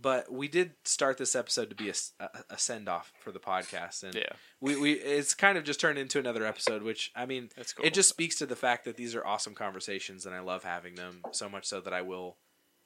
[0.00, 4.14] but we did start this episode to be a send off for the podcast, and
[4.14, 4.32] Yeah.
[4.60, 6.82] we, we it's kind of just turned into another episode.
[6.82, 7.84] Which I mean, cool.
[7.86, 10.94] it just speaks to the fact that these are awesome conversations, and I love having
[10.96, 12.36] them so much so that I will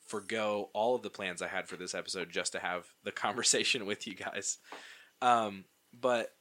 [0.06, 3.86] forgo all of the plans I had for this episode just to have the conversation
[3.86, 4.58] with you guys.
[5.22, 5.64] Um,
[5.98, 6.32] but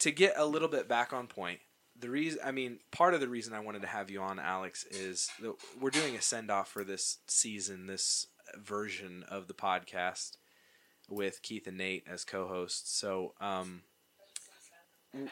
[0.00, 1.58] to get a little bit back on point,
[1.98, 4.84] the reason I mean, part of the reason I wanted to have you on, Alex,
[4.84, 8.26] is that we're doing a send off for this season, this
[8.56, 10.36] version of the podcast
[11.08, 12.96] with Keith and Nate as co-hosts.
[12.96, 13.82] So, um,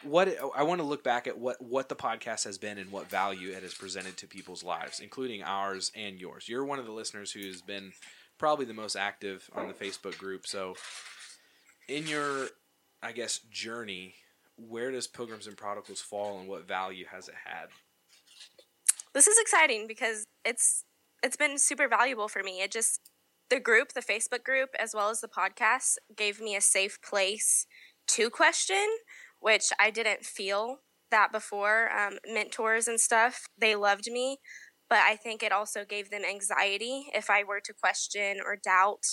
[0.03, 3.09] what I want to look back at what what the podcast has been and what
[3.09, 6.49] value it has presented to people's lives, including ours and yours.
[6.49, 7.93] You're one of the listeners who's been
[8.39, 10.47] probably the most active on the Facebook group.
[10.47, 10.75] So,
[11.87, 12.47] in your,
[13.03, 14.15] I guess, journey,
[14.57, 17.67] where does Pilgrims and Prodigals fall, and what value has it had?
[19.17, 20.83] this is exciting because it's
[21.23, 22.61] it's been super valuable for me.
[22.61, 23.01] It just
[23.49, 27.65] the group, the Facebook group, as well as the podcast, gave me a safe place
[28.09, 28.85] to question,
[29.39, 30.79] which I didn't feel
[31.11, 31.89] that before.
[31.91, 34.37] Um, mentors and stuff, they loved me,
[34.89, 39.03] but I think it also gave them anxiety if I were to question or doubt.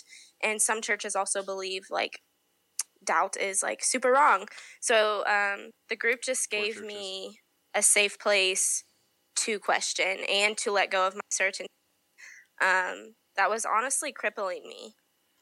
[0.43, 2.21] And some churches also believe like
[3.05, 4.47] doubt is like super wrong.
[4.81, 7.39] So um, the group just gave me
[7.75, 8.85] a safe place
[9.37, 11.69] to question and to let go of my certainty.
[12.61, 14.95] Um, that was honestly crippling me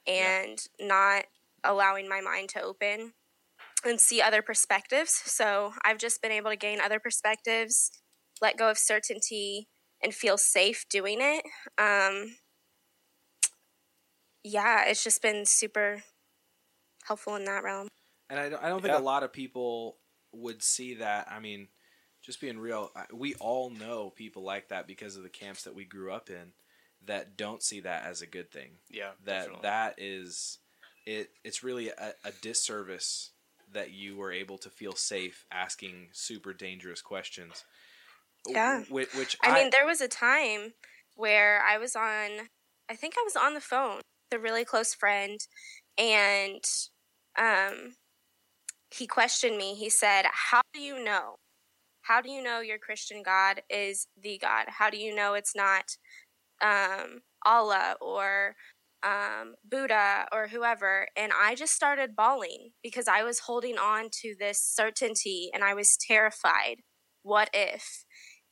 [0.06, 1.24] and not
[1.64, 3.12] allowing my mind to open
[3.84, 5.12] and see other perspectives.
[5.24, 7.90] So I've just been able to gain other perspectives,
[8.40, 9.68] let go of certainty,
[10.02, 11.44] and feel safe doing it.
[11.78, 12.36] Um,
[14.44, 16.02] yeah, it's just been super
[17.05, 17.89] helpful in that realm.
[18.30, 19.01] And I don't, I don't think Yeah.
[19.01, 19.98] a lot of people
[20.32, 21.30] would see that.
[21.30, 21.68] I mean,
[22.22, 25.84] just being real, we all know people like that because of the camps that we
[25.84, 26.52] grew up in
[27.06, 28.70] that don't see that as a good thing.
[28.90, 29.10] Yeah.
[29.24, 29.60] That definitely.
[29.62, 30.58] that is
[31.06, 31.30] it.
[31.44, 33.30] It's really a, a disservice
[33.72, 37.64] that you were able to feel safe asking super dangerous questions.
[38.46, 38.82] Yeah.
[38.88, 40.74] Which, which I mean, there was a time
[41.16, 42.48] where I was on,
[42.90, 45.40] I think I was on the phone with a really close friend,
[45.96, 46.64] and
[47.38, 47.94] um,
[48.90, 49.74] he questioned me.
[49.74, 51.36] He said, How do you know?
[52.02, 54.66] How do you know your Christian God is the God?
[54.68, 55.96] How do you know it's not
[56.62, 58.55] um, Allah or
[59.02, 61.09] um, Buddha or whoever?
[61.16, 65.74] And I just started bawling because I was holding on to this certainty and I
[65.74, 66.76] was terrified.
[67.22, 68.05] What if?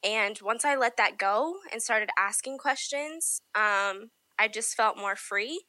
[0.03, 5.17] And once I let that go and started asking questions, um, I just felt more
[5.17, 5.65] free.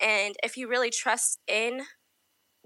[0.00, 1.82] And if you really trust in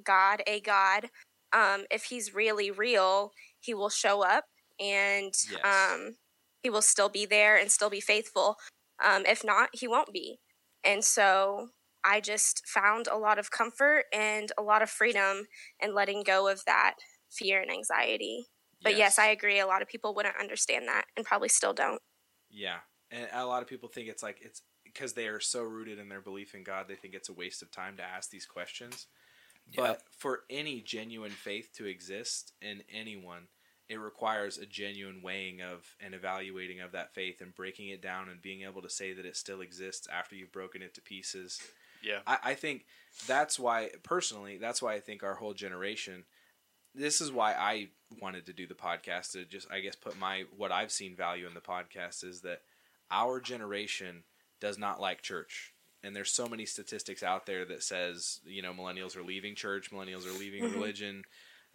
[0.05, 1.09] God, a God,
[1.53, 4.45] um, if He's really real, He will show up
[4.79, 5.61] and Yes.
[5.65, 6.17] um,
[6.63, 8.57] He will still be there and still be faithful.
[9.05, 10.39] Um, if not, He won't be.
[10.85, 11.69] And so
[12.05, 15.47] I just found a lot of comfort and a lot of freedom
[15.81, 16.95] in letting go of that
[17.31, 18.47] fear and anxiety.
[18.83, 19.19] But yes.
[19.19, 19.59] I agree.
[19.59, 22.01] A lot of people wouldn't understand that and probably still don't.
[22.51, 22.77] Yeah,
[23.11, 26.09] and a lot of people think it's like it's because they are so rooted in
[26.09, 29.07] their belief in God, they think it's a waste of time to ask these questions.
[29.75, 33.49] But for any genuine faith to exist in anyone,
[33.89, 38.29] it requires a genuine weighing of and evaluating of that faith and breaking it down
[38.29, 41.61] and being able to say that it still exists after you've broken it to pieces.
[42.03, 42.19] Yeah.
[42.27, 42.85] I, I think
[43.27, 46.25] that's why, personally, that's why I think our whole generation.
[46.95, 47.89] This is why I
[48.23, 51.47] wanted to do the podcast to just, I guess, put my what I've seen value
[51.47, 52.63] in the podcast is that
[53.11, 54.25] our generation
[54.61, 58.73] does not like church, and there's so many statistics out there that says you know
[58.73, 60.73] millennials are leaving church, millennials are leaving Mhm.
[60.75, 61.25] religion.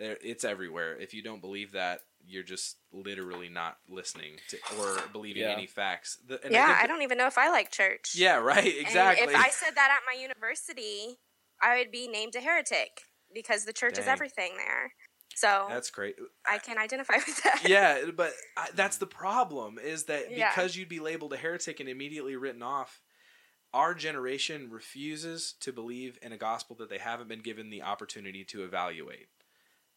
[0.02, 0.98] There, it's everywhere.
[1.00, 5.52] If you don't believe that, you're just literally not listening to or believing Yeah.
[5.52, 6.18] any facts.
[6.28, 8.16] The, and yeah, think I don't even know if I like church.
[8.16, 8.66] Yeah, right.
[8.66, 9.28] And Exactly.
[9.28, 11.20] if I said that at my university,
[11.62, 14.94] I would be named a heretic because the church is everything there.
[15.36, 16.16] So That's great.
[16.50, 17.62] I can identify with that.
[17.68, 20.50] yeah, but I, that's the problem is that Yeah.
[20.50, 23.02] because you'd be labeled a heretic and immediately written off,
[23.72, 28.44] our generation refuses to believe in a gospel that they haven't been given the opportunity
[28.46, 29.28] to evaluate.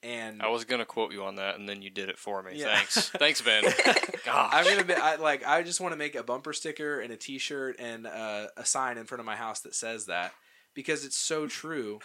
[0.04, 2.52] And I was gonna quote you on that, and then you did it for me.
[2.56, 2.76] Yeah.
[2.76, 3.64] Thanks, thanks, Ben.
[4.24, 4.50] Gosh.
[4.52, 7.16] I'm gonna be I, like I just want to make a bumper sticker and a
[7.16, 10.32] T-shirt and uh, a sign in front of my house that says that
[10.74, 12.00] because it's so true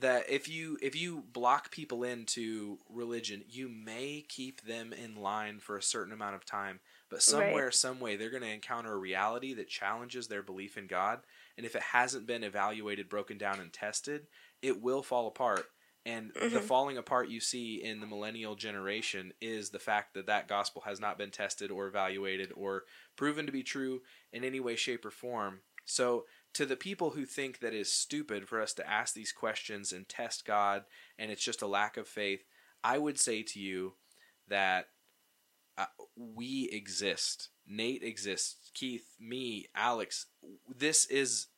[0.00, 5.58] that if you if you block people into religion, you may keep them in line
[5.58, 6.80] for a certain amount of time,
[7.10, 10.86] but somewhere, some way, they're going to encounter a reality that challenges their belief in
[10.86, 11.20] God,
[11.56, 14.26] and if it hasn't been evaluated, broken down, and tested,
[14.62, 15.66] it will fall apart.
[16.06, 20.46] And the falling apart you see in the millennial generation is the fact that that
[20.46, 22.84] gospel has not been tested or evaluated or
[23.16, 24.02] proven to be true
[24.32, 25.62] in any way, shape, or form.
[25.84, 29.92] So, to the people who think that it's stupid for us to ask these questions
[29.92, 30.84] and test God
[31.18, 32.44] and it's just a lack of faith,
[32.84, 33.94] I would say to you
[34.46, 34.86] that
[35.76, 37.48] uh, we exist.
[37.66, 38.70] Nate exists.
[38.74, 40.26] Keith, me, Alex.
[40.72, 41.48] This is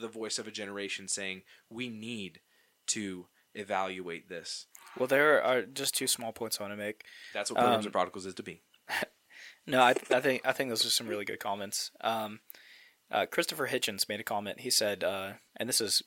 [0.00, 1.40] the voice of a generation saying
[1.70, 2.40] we need
[2.88, 4.66] to evaluate this.
[4.98, 7.04] Well, there are just two small points I want to make.
[7.32, 8.62] That's what Pilgrims Um, and Prodigals is to be.
[9.66, 11.90] No, I, I think I think those are some really good comments.
[12.02, 12.40] Um,
[13.10, 14.60] uh, Christopher Hitchens made a comment.
[14.60, 16.02] He said, uh, and this is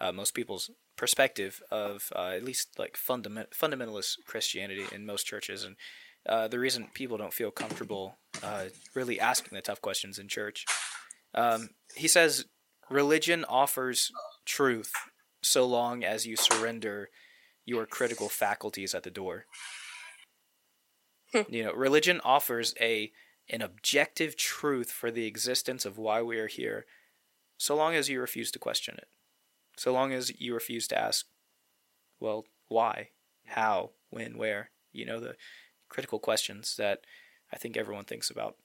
[0.00, 5.64] uh, most people's perspective of uh, at least like fundament fundamentalist Christianity in most churches,
[5.64, 5.76] and
[6.28, 10.64] uh, the reason people don't feel comfortable uh, really asking the tough questions in church.
[11.34, 12.46] Um, he says,
[12.90, 14.10] religion offers
[14.44, 14.92] truth
[15.42, 17.10] so long as you surrender
[17.64, 19.46] your critical faculties at the door.
[21.32, 21.42] Hmm.
[21.48, 23.12] you know, religion offers a
[23.50, 26.84] an objective truth for the existence of why we are here,
[27.56, 29.08] so long as you refuse to question it.
[29.76, 31.26] So long as you refuse to ask,
[32.20, 33.10] well, why,
[33.46, 35.36] how, when, where, you know, the
[35.88, 37.00] critical questions that
[37.52, 38.56] I think everyone thinks about.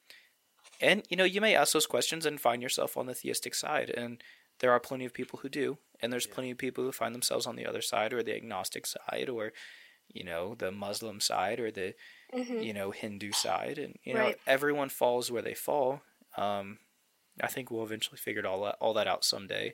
[0.82, 3.90] And, you know, you may ask those questions and find yourself on the theistic side.
[3.90, 4.22] And
[4.60, 5.78] there are plenty of people who do.
[6.04, 8.86] And there's plenty of people who find themselves on the other side or the agnostic
[8.86, 9.54] side or,
[10.10, 11.96] you know, the Muslim side or the,
[12.62, 13.78] you know, Hindu side.
[13.80, 14.40] And, you know, Right.
[14.46, 16.02] everyone falls where they fall.
[16.38, 16.80] Um,
[17.42, 19.74] I think we'll eventually figure it all, all that out someday.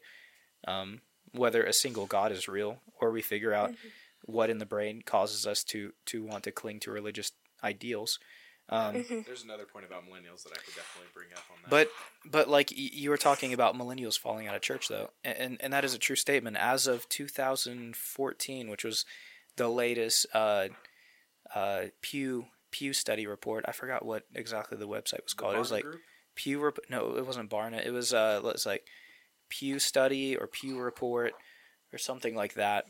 [0.67, 1.01] Um,
[1.33, 3.71] whether a single God is real or we figure out
[4.25, 7.31] what in the brain causes us to, to want to cling to religious
[7.63, 8.19] ideals.
[8.71, 11.69] Um, There's another point about millennials that I could definitely bring up on that.
[11.71, 11.89] but
[12.29, 15.73] but like y- you were talking about millennials falling out of church though, and and
[15.73, 16.55] that is a true statement.
[16.57, 19.05] As of 2014, which was
[19.55, 20.67] the latest uh,
[21.55, 25.55] uh, Pew Pew study report, I forgot what exactly the website was called.
[25.55, 26.01] it was like Group?
[26.35, 26.59] Pew.
[26.59, 27.83] Rep- no, it wasn't Barna.
[27.83, 28.85] It was uh, it's like
[29.49, 31.33] Pew study or Pew report
[31.91, 32.85] or something like that.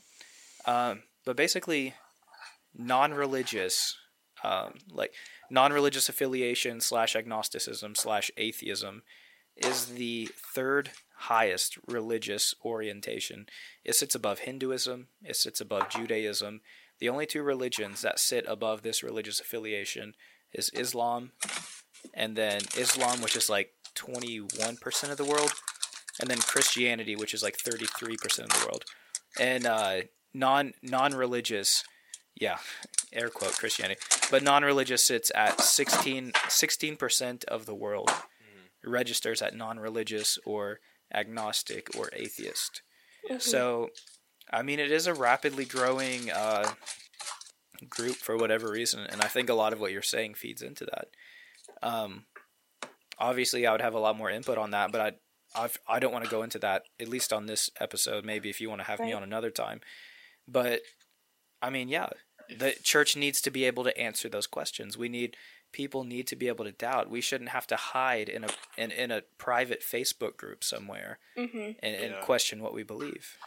[0.66, 1.94] Um, but basically,
[2.76, 3.96] non-religious,
[4.44, 5.14] um, like
[5.50, 9.04] non-religious affiliation slash agnosticism slash atheism,
[9.56, 13.48] is the third highest religious orientation.
[13.84, 15.08] It sits above Hinduism.
[15.24, 16.62] It sits above Judaism.
[17.00, 20.16] The only two religions that sit above this religious affiliation
[20.54, 21.32] is Islam,
[22.14, 25.52] and then Islam, which is like 21% of the world,
[26.20, 28.86] and then Christianity, which is like 33% of the world.
[29.40, 30.02] And uh,
[30.34, 31.84] non non religious,
[32.40, 32.58] yeah,
[33.12, 34.00] air quote Christianity,
[34.32, 36.32] but non religious sits at 16
[36.98, 38.12] percent of the world.
[38.84, 40.80] Registers at non religious or
[41.14, 42.82] agnostic or atheist.
[43.40, 43.90] So,
[44.52, 46.72] I mean, it is a rapidly growing uh,
[47.90, 50.86] group for whatever reason, and I think a lot of what you're saying feeds into
[50.86, 51.08] that.
[51.84, 52.26] Um,
[53.18, 55.12] obviously, I would have a lot more input on that, but I
[55.56, 58.24] I've, I don't want to go into that at least on this episode.
[58.24, 59.82] Maybe if you want to have me on another time,
[60.48, 60.82] but
[61.62, 62.10] I mean, yeah,
[62.58, 64.98] the church needs to be able to answer those questions.
[64.98, 65.36] We need
[65.72, 67.10] people need to be able to doubt.
[67.10, 68.48] We shouldn't have to hide in a
[68.78, 71.58] in, in a private Facebook group somewhere Mm-hmm.
[71.84, 72.22] and, and Yeah.
[72.22, 73.38] question what we believe.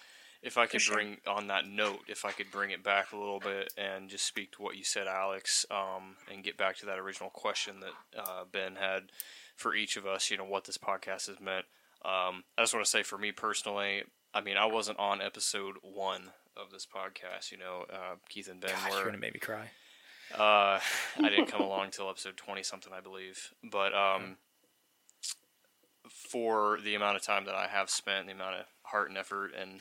[0.42, 0.94] If I could sure.
[0.96, 4.26] bring on that note, if I could bring it back a little bit and just
[4.26, 8.20] speak to what you said, Alex, um, and get back to that original question that
[8.20, 9.04] uh, Ben had
[9.56, 11.66] for each of us, you know, what this podcast has meant.
[12.04, 14.02] Um, I just want to say for me personally,
[14.34, 17.50] I mean, I wasn't on episode one of this podcast.
[17.50, 19.04] You know, uh, Keith and Ben God, you're were.
[19.06, 19.70] gonna make me cry.
[20.34, 20.80] Uh,
[21.18, 23.52] I didn't come along till episode twenty something, I believe.
[23.62, 24.36] But um,
[26.08, 29.52] for the amount of time that I have spent, the amount of heart and effort
[29.58, 29.80] and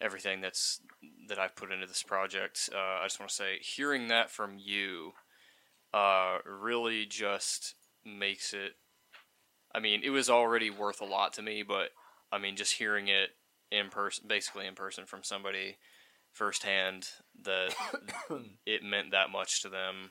[0.00, 0.80] everything that's
[1.28, 4.58] that I've put into this project, uh, I just want to say, hearing that from
[4.58, 5.12] you,
[5.94, 7.74] uh, really just
[8.04, 8.72] makes it.
[9.74, 11.90] I mean, it was already worth a lot to me, but
[12.32, 13.30] I mean, just hearing it
[13.70, 15.76] in person, basically in person from somebody
[16.36, 17.08] firsthand
[17.42, 17.74] that
[18.66, 20.10] it meant that much to them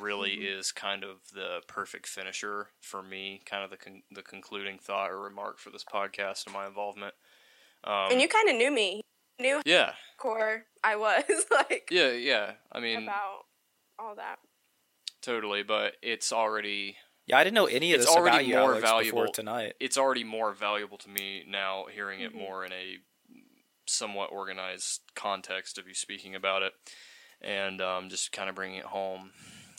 [0.00, 4.78] really is kind of the perfect finisher for me, kind of the con- the concluding
[4.78, 7.14] thought or remark for this podcast and my involvement.
[7.84, 9.02] Um, and you kind of knew me,
[9.40, 12.52] knew yeah, core I was like yeah, yeah.
[12.72, 13.44] I mean, about
[13.98, 14.36] all that.
[15.20, 18.56] totally, but it's already Yeah, I didn't know any of It's this about already you,
[18.56, 19.32] more Alex, valuable.
[19.32, 19.74] tonight.
[19.80, 22.38] it's already more valuable to me now hearing it Mhm.
[22.38, 22.98] more in a
[23.92, 26.72] somewhat organized context of you speaking about it
[27.40, 29.30] and um, just kind of bringing it home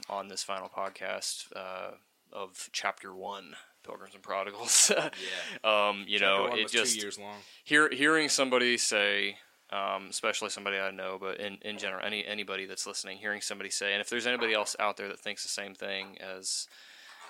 [0.09, 1.91] on this final podcast uh,
[2.31, 5.89] of chapter one pilgrims and prodigals Yeah.
[5.89, 7.35] um, you Chapter know it just two years long.
[7.63, 9.37] hear, hearing somebody say
[9.71, 13.71] um, especially somebody I know, but in, in general, any anybody that's listening, hearing somebody
[13.71, 16.67] say, and if there's anybody else out there that thinks the same thing as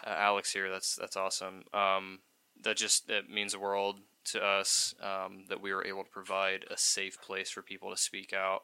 [0.06, 1.64] uh, Alex here, that's that's awesome.
[1.74, 2.20] Um,
[2.62, 6.66] that just that means the world to us um, that we were able to provide
[6.70, 8.64] a safe place for people to speak out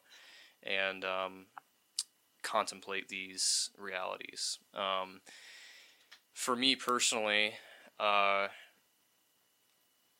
[0.64, 1.46] and um,
[2.44, 4.60] contemplate these realities.
[4.74, 5.22] Um,
[6.34, 7.54] for me personally,
[8.00, 8.48] uh,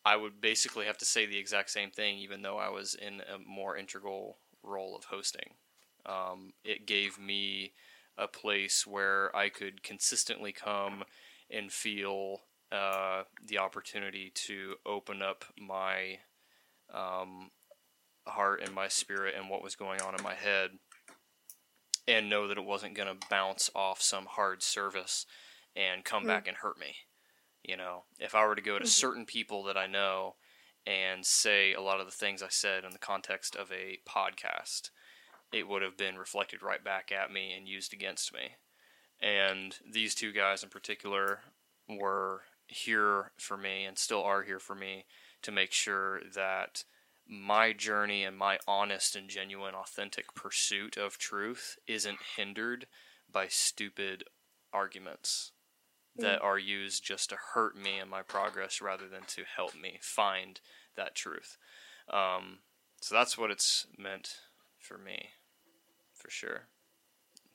[0.04, 3.20] I would basically have to say the exact same thing, even though I was in
[3.20, 5.54] a more integral role of hosting.
[6.06, 7.72] Um, it gave me
[8.16, 11.04] a place where I could consistently come
[11.50, 12.42] and feel
[12.72, 16.18] uh, the opportunity to open up my
[16.92, 17.50] um,
[18.26, 20.70] heart and my spirit and what was going on in my head,
[22.06, 25.26] and know that it wasn't going to bounce off some hard service
[25.76, 26.28] and come Mm.
[26.28, 26.96] back and hurt me.
[27.62, 28.88] You know, if I were to go to Mhm.
[28.88, 30.36] certain people that I know
[30.86, 34.90] and say a lot of the things I said in the context of a podcast,
[35.52, 38.56] it would have been reflected right back at me and used against me.
[39.20, 41.42] And these two guys in particular
[41.88, 45.04] were here for me and still are here for me
[45.42, 46.84] to make sure that
[47.28, 52.86] my journey and my honest and genuine, authentic pursuit of truth isn't hindered
[53.32, 54.24] by stupid
[54.72, 55.52] arguments
[56.16, 59.98] that are used just to hurt me and my progress rather than to help me
[60.02, 60.60] find
[60.96, 61.56] that truth.
[62.12, 62.58] Um,
[63.00, 64.34] so that's what it's meant
[64.78, 65.30] for me,
[66.12, 66.66] for sure.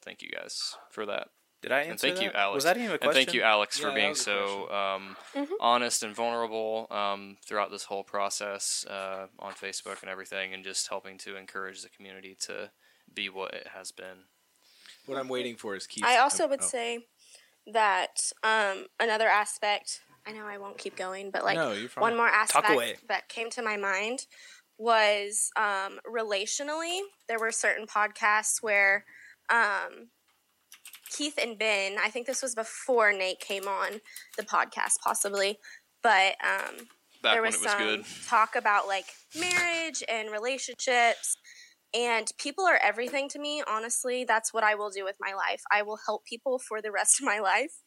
[0.02, 1.30] Thank you guys for that.
[1.66, 2.30] Did I And answer thank you.
[2.30, 2.54] Alex.
[2.54, 3.08] Was that even a question?
[3.08, 5.50] And thank you, Alex, for Yeah, that being so um, Mhm.
[5.60, 10.88] honest and vulnerable um, throughout this whole process uh, on Facebook and everything, and just
[10.90, 12.70] helping to encourage the community to
[13.12, 14.26] be what it has been.
[15.08, 16.06] What I'm waiting for is Keith.
[16.06, 16.66] I also would oh.
[16.66, 17.08] say
[17.66, 20.02] that um, another aspect.
[20.28, 23.64] I know I won't keep going, but like no, one more aspect that came to
[23.64, 24.28] my mind
[24.78, 27.00] was um, relationally.
[27.28, 29.06] There were certain podcasts where
[29.50, 30.10] um,
[31.10, 31.98] Keith and Ben.
[32.04, 34.02] I think this was before Nate came on
[34.38, 35.58] the podcast, possibly,
[36.02, 36.88] but um,
[37.34, 38.06] there was, it was some good.
[38.28, 39.06] talk about like
[39.38, 41.38] marriage and relationships
[41.94, 45.62] and people are everything to me honestly that's what i will do with my life
[45.72, 47.82] i will help people for the rest of my life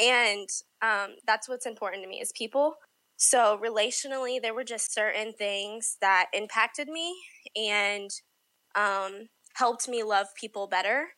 [0.00, 0.48] and
[0.80, 2.74] um, that's what's important to me is people
[3.16, 7.16] so relationally there were just certain things that impacted me
[7.56, 8.10] and
[8.76, 11.08] um, helped me love people better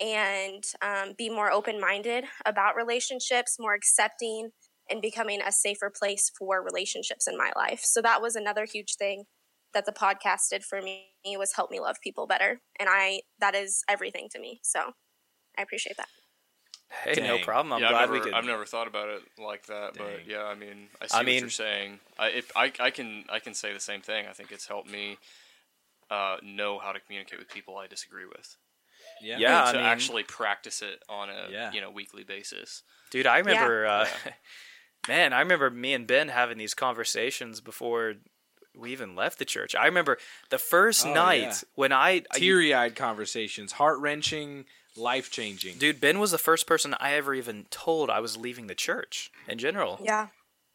[0.00, 4.50] and um, be more open-minded about relationships more accepting
[4.90, 7.80] and becoming a safer place for relationships in my life.
[7.84, 9.24] So that was another huge thing
[9.72, 11.06] that the podcast did for me
[11.36, 12.60] was help me love people better.
[12.78, 14.60] And I that is everything to me.
[14.62, 14.80] So
[15.56, 16.08] I appreciate that.
[17.04, 17.72] Hey, no problem.
[17.72, 18.34] I'm yeah, glad I've we never, could.
[18.34, 20.04] I've never thought about it like that, Dang.
[20.04, 22.00] but yeah, I mean, I see I what mean- you're saying.
[22.18, 24.26] I, if, I, I can, I can say the same thing.
[24.28, 25.16] I think it's helped me
[26.10, 28.56] uh, know how to communicate with people I disagree with.
[29.20, 29.38] Yeah.
[29.38, 29.64] Yeah.
[29.66, 31.72] I to mean- actually practice it on a Yeah.
[31.72, 32.82] you know weekly basis.
[33.10, 34.32] Dude, I remember, uh, Yeah.
[35.08, 38.14] man, I remember me and Ben having these conversations before
[38.74, 39.74] we even left the church.
[39.74, 40.16] I remember
[40.50, 41.54] the first Oh, night yeah.
[41.74, 44.64] when I, I Teary-eyed conversations, heart-wrenching,
[44.96, 45.78] life-changing.
[45.78, 49.32] dude, Ben was the first person I ever even told I was leaving the church
[49.48, 49.98] in general.
[50.02, 50.28] Yeah.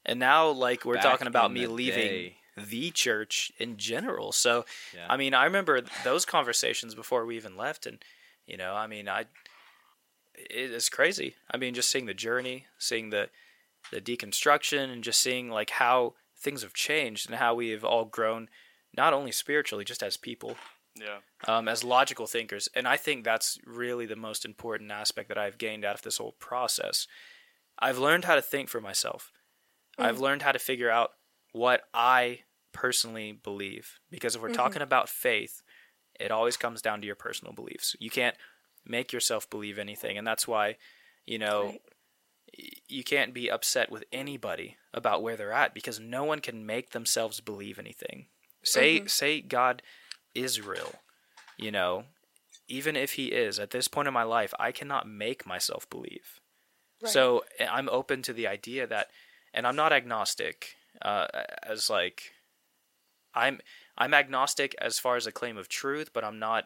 [0.05, 2.38] And now, like, we're Back talking about me leaving day.
[2.57, 4.31] the church in general.
[4.34, 5.07] So, Yeah.
[5.09, 8.03] I mean, I remember those conversations before we even left, and
[8.45, 9.26] you know, I mean, I
[10.34, 11.35] it is crazy.
[11.49, 13.30] I mean, just seeing the journey, seeing the
[13.91, 18.05] the deconstruction, and just seeing like how things have changed and how we have all
[18.05, 18.49] grown,
[18.95, 20.57] not only spiritually, just as people,
[20.95, 22.67] Yeah, um, as logical thinkers.
[22.73, 26.17] And I think that's really the most important aspect that I've gained out of this
[26.17, 27.07] whole process.
[27.80, 29.31] I've learned how to think for myself.
[29.97, 31.11] I've learned how to figure out
[31.53, 32.41] what I
[32.73, 33.99] personally believe.
[34.09, 34.55] Because if we're Mhm.
[34.55, 35.61] talking about faith,
[36.20, 37.96] it always comes down to your personal beliefs.
[38.00, 38.36] You can't
[38.86, 40.18] make yourself believe anything.
[40.18, 40.78] And that's why,
[41.26, 41.82] you know, Right.
[42.88, 46.92] you can't be upset with anybody about where they're at because no one can make
[46.92, 48.28] themselves believe anything.
[48.64, 49.10] Say Mhm.
[49.10, 49.82] say God
[50.34, 51.02] is real.
[51.58, 52.06] you know,
[52.68, 56.42] even if he is at this point in my life, I cannot make myself believe.
[57.02, 57.14] Right.
[57.14, 59.10] So eh, I'm open to the idea that,
[59.54, 61.28] and I'm not agnostic uh,
[61.64, 62.34] as like,
[63.34, 63.62] I'm
[63.97, 66.65] I'm agnostic as far as a claim of truth, but I'm not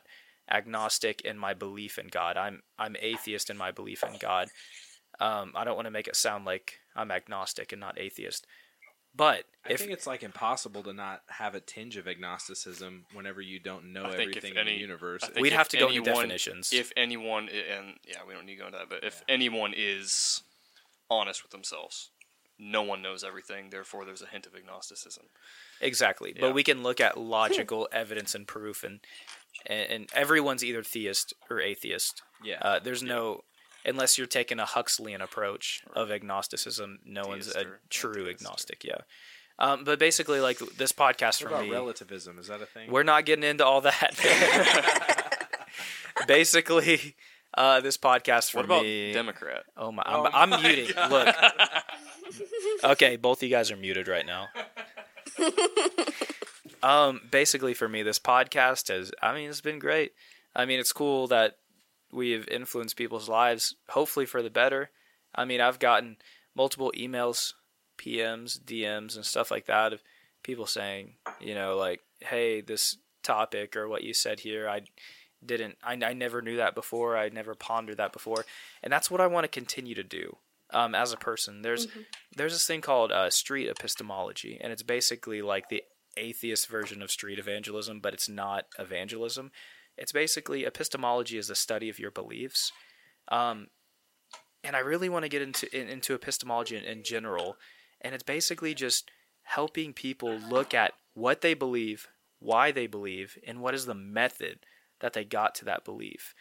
[0.50, 2.38] agnostic in my belief in God.
[2.38, 4.50] I'm I'm atheist in my belief in God.
[5.20, 8.48] Um, I don't want to make it sound like I'm agnostic and not atheist,
[9.16, 13.42] but I if think it's like impossible to not have a tinge of agnosticism whenever
[13.42, 15.22] you don't know I think everything in any- the universe.
[15.40, 16.72] We'd have to go into definitions.
[16.72, 20.42] If anyone, and yeah, we don't need to go into that, but if anyone is
[21.10, 22.12] honest with themselves,
[22.60, 23.70] no one knows everything.
[23.70, 25.26] Therefore, there's a hint of agnosticism.
[25.82, 26.42] Exactly, Yeah.
[26.42, 29.00] but we can look at logical evidence and proof, and,
[29.66, 32.22] and and everyone's either theist or atheist.
[32.44, 33.42] yeah, Uh, there's no,
[33.86, 38.84] unless you're taking a Huxleyan approach of agnosticism, no one's a true atheist or- agnostic.
[38.84, 39.02] Yeah,
[39.58, 42.38] um, but basically, like this podcast what for about me, relativism?
[42.40, 42.92] Is that a thing?
[42.92, 44.16] we're not getting into all that.
[46.28, 47.16] basically,
[47.54, 49.12] uh, this podcast for What about me.
[49.14, 49.64] Democrat?
[49.78, 50.04] oh my!
[50.06, 50.96] Oh I'm, my I'm muting.
[51.10, 51.36] Look.
[52.84, 54.48] okay, both of you guys are muted right now.
[56.84, 59.12] um, basically, for me, this podcast has.
[59.22, 60.14] I mean, it's been great.
[60.56, 61.58] I mean, it's cool that
[62.12, 64.90] we have influenced people's lives, hopefully for the better.
[65.36, 66.18] I mean, I've gotten
[66.56, 67.54] multiple emails,
[67.98, 70.02] PMs, DMs, and stuff like that of
[70.44, 74.82] people saying, you know, like, hey, this topic or what you said here, I
[75.46, 77.18] didn't, I, I never knew that before.
[77.18, 78.46] I never pondered that before.
[78.84, 80.38] And that's what I want to continue to do
[80.72, 81.62] um, as a person.
[81.62, 81.88] There's,
[82.36, 85.84] there's this thing called uh, street epistemology, and it's basically like the
[86.18, 89.52] atheist version of street evangelism, but it's not evangelism.
[89.98, 92.72] It's basically epistemology is the study of your beliefs.
[93.30, 93.68] Um,
[94.64, 97.58] and I really want to get into in, into epistemology in, in general,
[98.02, 99.10] and it's basically just
[99.44, 102.08] helping people look at what they believe,
[102.40, 104.60] why they believe, and what is the method
[105.00, 106.34] that they got to that belief.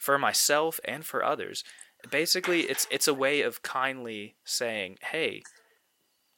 [0.00, 1.64] For myself and for others,
[2.10, 5.42] basically it's it's a way of kindly saying, "Hey,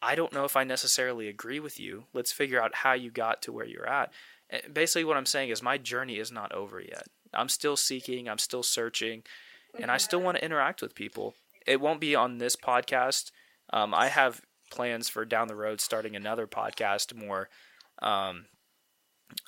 [0.01, 2.05] I don't know if I necessarily agree with you.
[2.13, 4.13] Let's figure out how you got to where you're at."
[4.51, 7.07] And basically what I'm saying is my journey is not over yet.
[7.35, 9.23] I'm still seeking, I'm still searching,
[9.79, 11.35] and I still want to interact with people.
[11.67, 13.31] It won't be on this podcast.
[13.71, 14.41] Um, I have
[14.71, 17.49] plans for down the road starting another podcast more
[18.01, 18.47] um,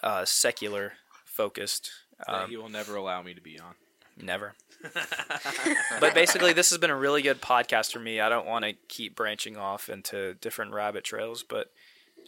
[0.03, 0.95] uh, secular
[1.41, 1.91] focused.
[2.19, 3.75] that Um, he will never allow me to be on.
[4.21, 4.55] never.
[6.01, 8.21] but basically, this has been a really good podcast for me.
[8.21, 11.71] I don't want to keep branching off into different rabbit trails, but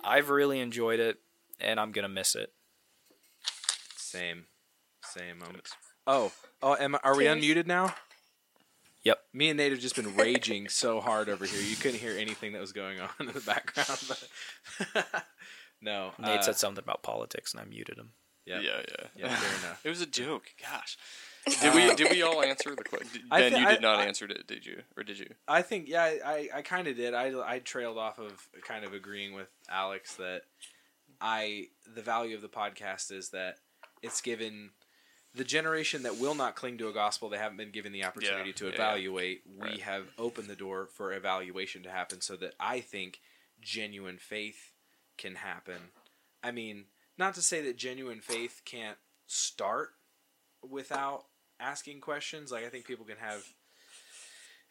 [0.05, 1.19] I've really enjoyed it,
[1.61, 2.53] and I'm gonna miss it.
[3.97, 4.47] Same,
[5.03, 5.43] same.
[5.43, 5.61] Um,
[6.07, 6.33] oh,
[6.63, 7.95] oh, am, are we unmuted now?
[9.05, 9.19] Yep.
[9.33, 11.61] Me and Nate have just been raging so hard over here.
[11.61, 14.01] You couldn't hear anything that was going on in the background.
[14.09, 15.25] But
[15.81, 18.11] no, Nate uh, said something about politics, and I muted him.
[18.47, 19.07] Yeah, Yeah, yeah.
[19.17, 19.81] yeah, fair enough.
[19.85, 20.45] It was a joke.
[20.61, 20.97] Gosh.
[21.61, 23.23] Did we did we all answer the question?
[23.31, 24.83] Ben, thi- you I- did not I- answer it, did you?
[24.97, 25.27] Or did you?
[25.49, 27.15] I think yeah, I, I kind of did.
[27.15, 30.43] I I trailed off of kind of agreeing with Alex that
[31.21, 31.67] I
[31.97, 33.57] the value of the podcast is that
[34.03, 34.71] it's given
[35.35, 38.51] the generation that will not cling to a gospel they haven't been given the opportunity
[38.51, 38.75] Yeah, to yeah, yeah.
[38.75, 39.43] evaluate.
[39.47, 39.81] We Right.
[39.81, 43.19] have opened the door for evaluation to happen so that I think
[43.61, 44.73] genuine faith
[45.19, 45.79] can happen.
[46.43, 46.85] I mean,
[47.19, 49.91] not to say that genuine faith can't start
[50.69, 51.25] without
[51.61, 52.51] asking questions.
[52.53, 53.45] Like I think people can have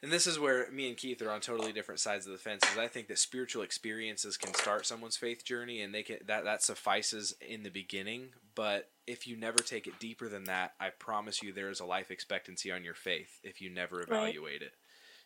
[0.03, 2.63] and this is where me and Keith are on totally different sides of the fence.
[2.71, 6.43] Is I think that spiritual experiences can start someone's faith journey, and they can that
[6.43, 8.29] that suffices in the beginning.
[8.55, 11.85] But if you never take it deeper than that, I promise you there is a
[11.85, 14.71] life expectancy on your faith if you never evaluate it.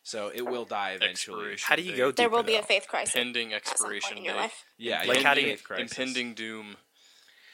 [0.02, 1.52] So it will die eventually.
[1.54, 1.96] Expiration How do you date.
[1.96, 4.40] go There will be a faith crisis Pending at some point expiration in your date.
[4.40, 4.64] life.
[4.78, 6.76] Yeah, Like, how do you- Impending doom.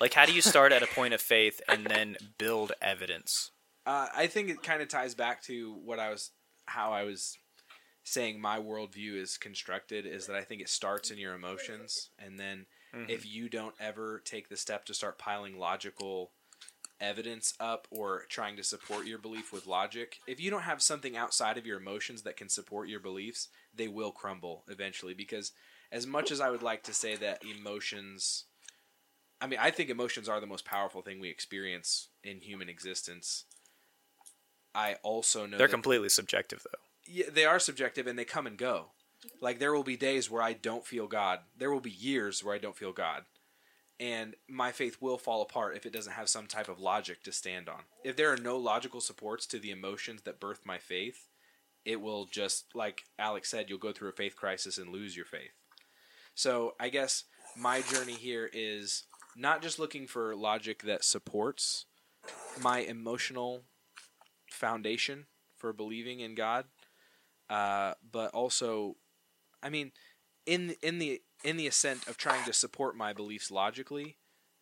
[0.03, 3.53] Like, how do you start at a point of faith and then build evidence?
[3.87, 6.33] Uh, I think it kind of ties back to what I was,
[6.67, 7.39] how I was
[8.03, 10.05] saying my worldview is constructed.
[10.05, 12.67] Is that I think it starts in your emotions, and then
[13.09, 16.33] if you don't ever take the step to start piling logical
[17.01, 21.17] evidence up or trying to support your belief with logic, if you don't have something
[21.17, 25.15] outside of your emotions that can support your beliefs, they will crumble eventually.
[25.15, 25.53] Because
[25.91, 28.45] as much as I would like to say that emotions
[29.43, 33.45] I mean, I think emotions are the most powerful thing we experience in human existence.
[34.75, 36.79] I also know They're that- completely subjective, though.
[37.05, 38.93] yeah, they are subjective and they come and go.
[39.41, 41.41] Like there will be days where I don't feel God.
[41.57, 43.25] There will be years where I don't feel God.
[44.01, 47.33] And my faith will fall apart if it doesn't have some type of logic to
[47.33, 47.83] stand on.
[48.05, 51.29] If there are no logical supports to the emotions that birth my faith,
[51.85, 55.25] it will just like Alex said, you'll go through a faith crisis and lose your
[55.27, 55.53] faith.
[56.35, 57.25] So, I guess
[57.57, 59.05] my journey here is
[59.37, 61.87] not just looking for logic that supports
[62.61, 63.63] my emotional
[64.51, 65.27] foundation
[65.57, 66.67] for believing in God,
[67.49, 68.97] uh, but also,
[69.63, 69.93] I mean,
[70.47, 74.17] in in the in the ascent of trying to support my beliefs logically,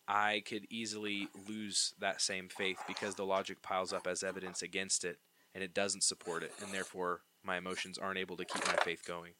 [0.07, 5.03] I could easily lose that same faith because the logic piles up as evidence against
[5.05, 5.19] it,
[5.53, 9.05] and it doesn't support it, and therefore my emotions aren't able to keep my faith
[9.05, 9.33] going.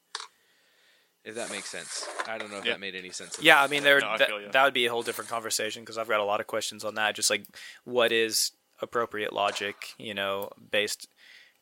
[1.23, 2.71] If that makes sense, I don't know if Yeah.
[2.73, 3.37] that made any sense.
[3.39, 4.49] Yeah, I mean, there No, I that, feel ya.
[4.51, 6.95] that would be a whole different conversation because I've got a lot of questions on
[6.95, 7.15] that.
[7.15, 7.45] Just like
[7.83, 11.07] what is appropriate logic, you know, based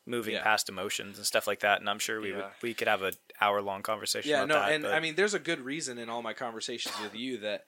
[0.06, 0.42] moving Yeah.
[0.42, 1.78] past emotions and stuff like that.
[1.80, 4.30] And I'm sure we would we could have a hour long conversation.
[4.30, 6.32] yeah about no that, and but- i mean there's a good reason in all my
[6.32, 7.64] conversations with you that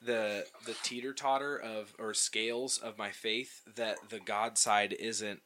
[0.00, 5.42] the the teeter totter of or scales of my faith that the god side isn't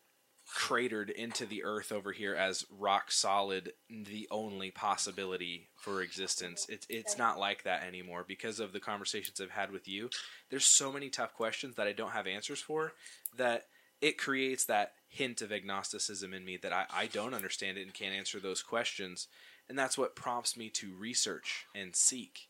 [0.54, 6.66] cratered into the earth over here as rock solid the only possibility for existence.
[6.68, 10.10] It's it's not like that anymore because of the conversations I've had with you.
[10.50, 12.92] There's so many tough questions that I don't have answers for
[13.36, 13.64] that
[14.02, 17.94] it creates that hint of agnosticism in me that I, I don't understand it and
[17.94, 19.28] can't answer those questions.
[19.68, 22.48] And that's what prompts me to research and seek.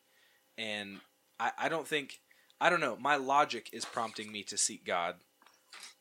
[0.59, 1.01] And
[1.39, 2.21] I, I don't think
[2.61, 5.17] I don't know my logic is prompting me to seek God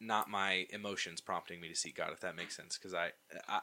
[0.02, 3.12] not my emotions prompting me to seek God if that makes sense because I,
[3.48, 3.60] I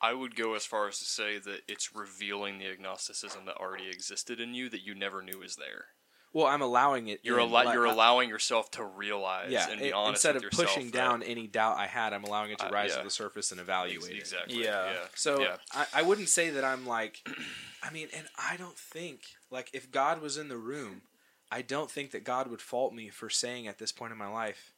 [0.00, 3.88] I would go as far as to say that it's revealing the agnosticism that already
[3.88, 5.86] existed in you that you never knew was there.
[6.34, 9.86] well I'm allowing it You're in, allo- you're allowing yourself to realize yeah and be
[9.88, 12.50] it- honest instead with of yourself pushing that- down any doubt I had I'm allowing
[12.50, 12.98] it to Uh, rise yeah.
[12.98, 14.62] to the surface and evaluate it exactly.
[14.62, 14.92] Yeah.
[14.92, 14.98] Yeah.
[15.14, 15.56] So yeah.
[15.72, 17.26] I, I wouldn't say that I'm like,
[17.82, 19.20] I mean, and I don't think
[19.50, 21.02] like if God was in the room,
[21.50, 24.26] I don't think that God would fault me for saying at this point in my
[24.28, 24.72] life,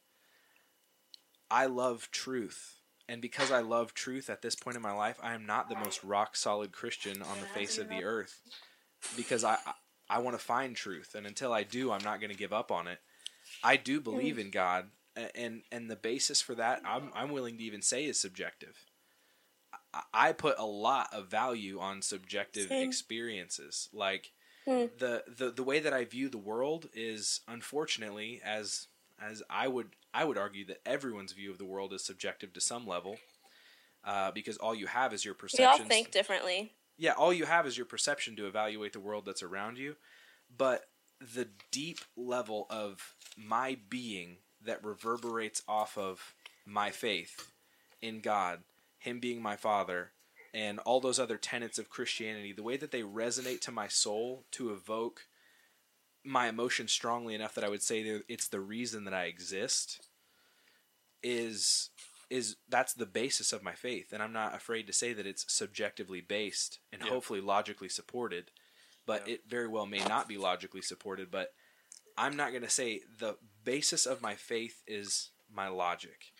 [1.51, 2.75] I love truth.
[3.07, 5.75] And because I love truth at this point in my life, I am not the
[5.75, 8.41] most rock solid Christian on the face of the earth
[9.15, 9.57] because I
[10.09, 12.71] I, want to find truth, and until I do, I'm not going to give up
[12.71, 12.99] on it.
[13.63, 14.89] I do believe in God,
[15.35, 18.75] and and the basis for that, I'm I'm willing to even say is subjective.
[19.93, 22.87] I- I put a lot of value on subjective Same.
[22.87, 23.89] experiences.
[23.91, 24.31] Like
[24.65, 24.85] Hmm.
[24.99, 28.87] the, the the way that I view the world is unfortunately as
[29.21, 32.61] as I would I would argue that everyone's view of the world is subjective to
[32.61, 33.17] some level.
[34.03, 35.65] Uh, because all you have is your perception.
[35.65, 36.71] We all think differently.
[36.97, 39.97] Yeah, all you have is your perception to evaluate the world that's around you.
[40.55, 40.85] But
[41.19, 46.33] the deep level of my being that reverberates off of
[46.65, 47.51] my faith
[48.01, 48.59] in God,
[48.97, 50.11] Him being my Father,
[50.53, 54.45] and all those other tenets of Christianity, the way that they resonate to my soul
[54.51, 55.27] to evoke
[56.23, 60.01] my emotions strongly enough that I would say that it's the reason that I exist
[61.23, 61.89] is
[62.29, 65.51] is that's the basis of my faith and I'm not afraid to say that it's
[65.51, 67.09] subjectively based and Yeah.
[67.09, 68.51] hopefully logically supported
[69.05, 69.35] but Yeah.
[69.35, 71.53] it very well may not be logically supported but
[72.17, 76.31] I'm not going to say the basis of my faith is my logic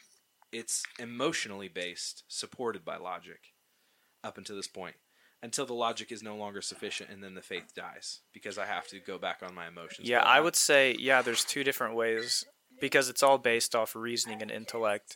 [0.52, 3.54] it's emotionally based supported by logic
[4.24, 4.96] up until this point
[5.42, 8.88] until the logic is no longer sufficient and then the faith dies because I have
[8.88, 11.22] to go back on my emotions Yeah, I would say yeah.
[11.22, 12.44] There's two different ways
[12.82, 15.16] because it's all based off reasoning and intellect.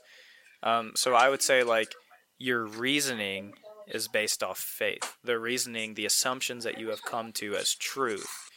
[0.61, 1.93] Um, so I would say like
[2.37, 3.53] your reasoning
[3.87, 5.17] is based off faith.
[5.23, 8.49] The reasoning, the assumptions that you have come to as truth,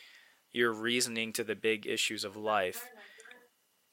[0.52, 2.86] your reasoning to the big issues of life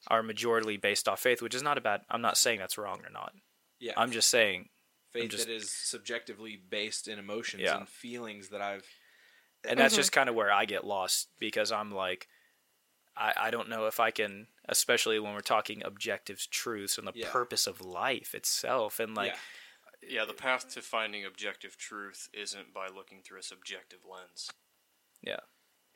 [0.09, 2.01] are majorly based off faith, which is not a bad.
[2.09, 3.33] I'm not saying that's wrong or not.
[3.79, 4.69] yeah I'm just saying
[5.13, 7.77] faith just- that is subjectively based in emotions Yeah.
[7.77, 8.85] and feelings that I've
[9.65, 9.99] and that's mm-hmm.
[10.01, 12.27] just kind of where I get lost because I'm like,
[13.15, 17.13] I, I don't know if I can, especially when we're talking objective truths and the
[17.15, 17.31] Yeah.
[17.31, 19.37] purpose of life itself, and like, yeah.
[20.05, 24.51] Yeah, the path to finding objective truth isn't by looking through a subjective lens.
[25.21, 25.39] yeah.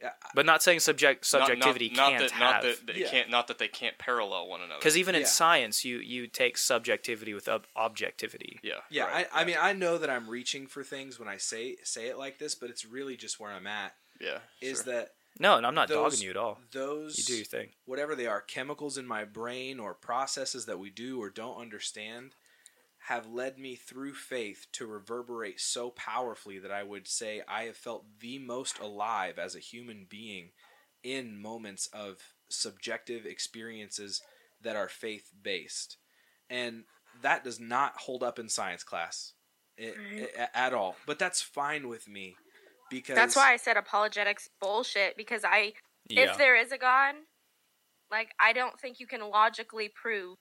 [0.01, 2.99] Yeah, But not saying subject Not- not- subjectivity not, can't that, not have, that they
[3.01, 3.09] Yeah.
[3.09, 4.77] can't, not that they can't parallel one another.
[4.79, 5.27] because even in Yeah.
[5.27, 8.59] science, you you take subjectivity with ob- objectivity.
[8.61, 9.03] yeah, yeah.
[9.05, 12.07] right, I, I mean, I know that I'm reaching for things when I say say
[12.07, 13.95] it like this, but it's really just where I'm at.
[14.19, 14.93] yeah, Is sure.
[14.93, 16.59] that No, and I'm not Those- dogging you at all.
[16.71, 17.73] those You do your thing.
[17.85, 22.35] whatever they are, chemicals in my brain or processes that we do or don't understand,
[23.07, 27.77] have led me through faith to reverberate so powerfully that I would say I have
[27.77, 30.49] felt the most alive as a human being
[31.03, 32.17] in moments of
[32.49, 34.21] subjective experiences
[34.61, 35.95] that are faith based.
[36.49, 36.83] And
[37.21, 39.31] that does not hold up in science class
[39.79, 40.49] i- Right.
[40.53, 40.97] at all.
[41.05, 42.35] But that's fine with me
[42.89, 45.73] because That's why I said apologetics bullshit because I
[46.09, 46.31] Yeah.
[46.31, 47.15] if there is a god,
[48.11, 50.37] like I don't think you can logically prove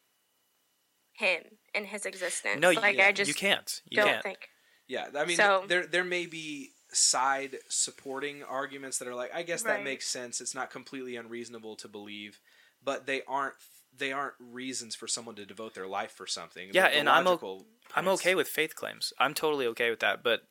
[1.19, 1.43] him
[1.75, 2.61] and his existence.
[2.61, 3.81] no, you, like I just you can't.
[3.91, 4.23] You don't can't.
[4.23, 4.49] think.
[4.89, 9.43] Yeah, I mean, So- there there may be side supporting arguments that are like, I
[9.43, 10.41] guess that makes sense.
[10.41, 12.41] It's not completely unreasonable to believe,
[12.83, 13.55] but they aren't
[13.99, 16.71] they aren't reasons for someone to devote their life for something.
[16.73, 19.13] Yeah, The- the and I'm o- logical I'm okay with faith claims.
[19.19, 20.23] I'm totally okay with that.
[20.23, 20.43] But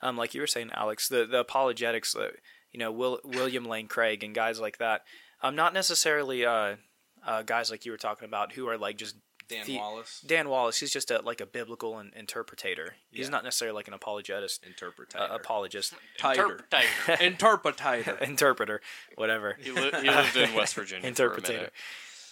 [0.00, 2.30] um, like you were saying, Alex, the the apologetics, uh,
[2.72, 5.02] you know, Will, William Lane Craig and guys like that,
[5.42, 6.76] um, not necessarily uh,
[7.26, 9.16] uh, guys like you were talking about who are like just
[9.48, 10.78] Dan the- Wallace Dan Wallace.
[10.78, 12.90] He's just a like a biblical in, interpretator.
[13.10, 13.30] He's Yeah.
[13.30, 15.20] not necessarily like an apologist, interpretator.
[15.30, 16.60] uh, apologist, Titer.
[16.68, 17.16] Interpretator.
[17.38, 18.20] Interpretator.
[18.22, 18.80] interpreter,
[19.16, 19.56] whatever.
[19.60, 21.48] he, li- he lived in West Virginia for a interpretator.
[21.48, 21.72] minute.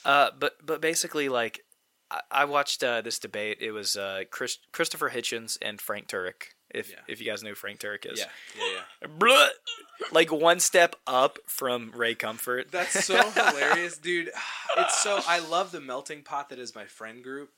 [0.05, 1.65] Uh, but but basically, like
[2.11, 3.59] I, I watched uh, this debate.
[3.61, 6.55] It was uh, Chris, Christopher Hitchens and Frank Turek.
[6.75, 6.97] If Yeah.
[7.09, 8.27] if you guys know who Frank Turek is, yeah,
[8.59, 9.09] yeah, yeah.
[9.19, 9.49] Blah!
[10.11, 12.71] like one step up from Ray Comfort.
[12.73, 14.31] That's so hilarious, dude.
[14.77, 17.51] It's so I love the melting pot that is my friend group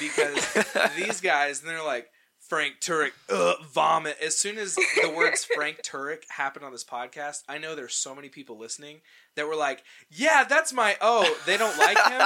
[0.00, 0.56] because
[0.96, 2.08] these guys, and they're like
[2.48, 4.16] Frank Turek, ugh, vomit.
[4.20, 8.14] As soon as the words Frank Turek happen on this podcast, I know there's so
[8.14, 9.00] many people listening
[9.36, 12.20] that were like, "Yeah, that's my oh." They don't like him.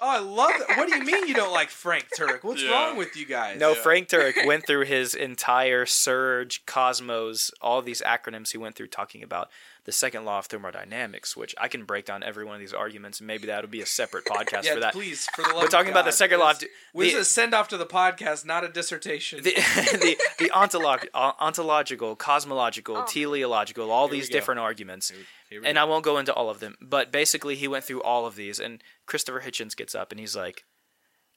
[0.00, 0.76] Oh, I love that.
[0.76, 2.44] What do you mean you don't like Frank Turek?
[2.44, 2.70] What's Yeah.
[2.72, 3.58] wrong with you guys?
[3.58, 3.80] no, Yeah.
[3.82, 9.22] Frank Turek went through his entire Surge, Cosmos, all these acronyms he went through talking
[9.22, 9.50] about
[9.86, 13.20] the second law of thermodynamics, which I can break down every one of these arguments,
[13.20, 14.92] and maybe that'll be a separate podcast yeah, for that.
[14.92, 15.26] please.
[15.34, 16.68] For the love We're talking of about the second law of this-
[17.14, 19.42] is a send off to the podcast, not a dissertation.
[19.42, 23.04] the the, the ontolog- ontological, cosmological, Oh.
[23.06, 25.10] teleological, all Here these different arguments.
[25.10, 25.18] Here-
[25.48, 25.80] here And go.
[25.80, 28.58] I won't go into all of them, but basically he went through all of these
[28.58, 30.64] and Christopher Hitchens gets up and he's like,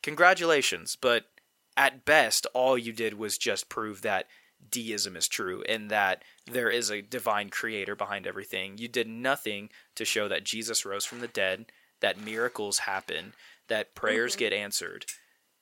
[0.02, 1.26] "Congratulations, but
[1.78, 4.26] at best all you did was just prove that
[4.70, 8.78] deism is true and that there is a divine creator behind everything.
[8.78, 11.66] You did nothing to show that Jesus rose from the dead,
[12.02, 13.34] that miracles happen,
[13.68, 14.40] that prayers mm-hmm.
[14.40, 15.06] get answered.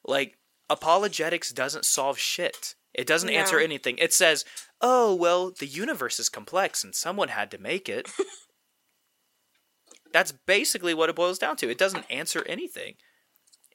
[0.06, 0.38] Like
[0.70, 2.76] apologetics doesn't solve shit.
[2.94, 3.38] It doesn't No.
[3.38, 3.98] answer anything.
[4.00, 4.44] It says,
[4.82, 8.10] "Oh, well, the universe is complex and someone had to make it."
[10.14, 11.70] That's basically what it boils down to.
[11.70, 12.96] It doesn't answer anything.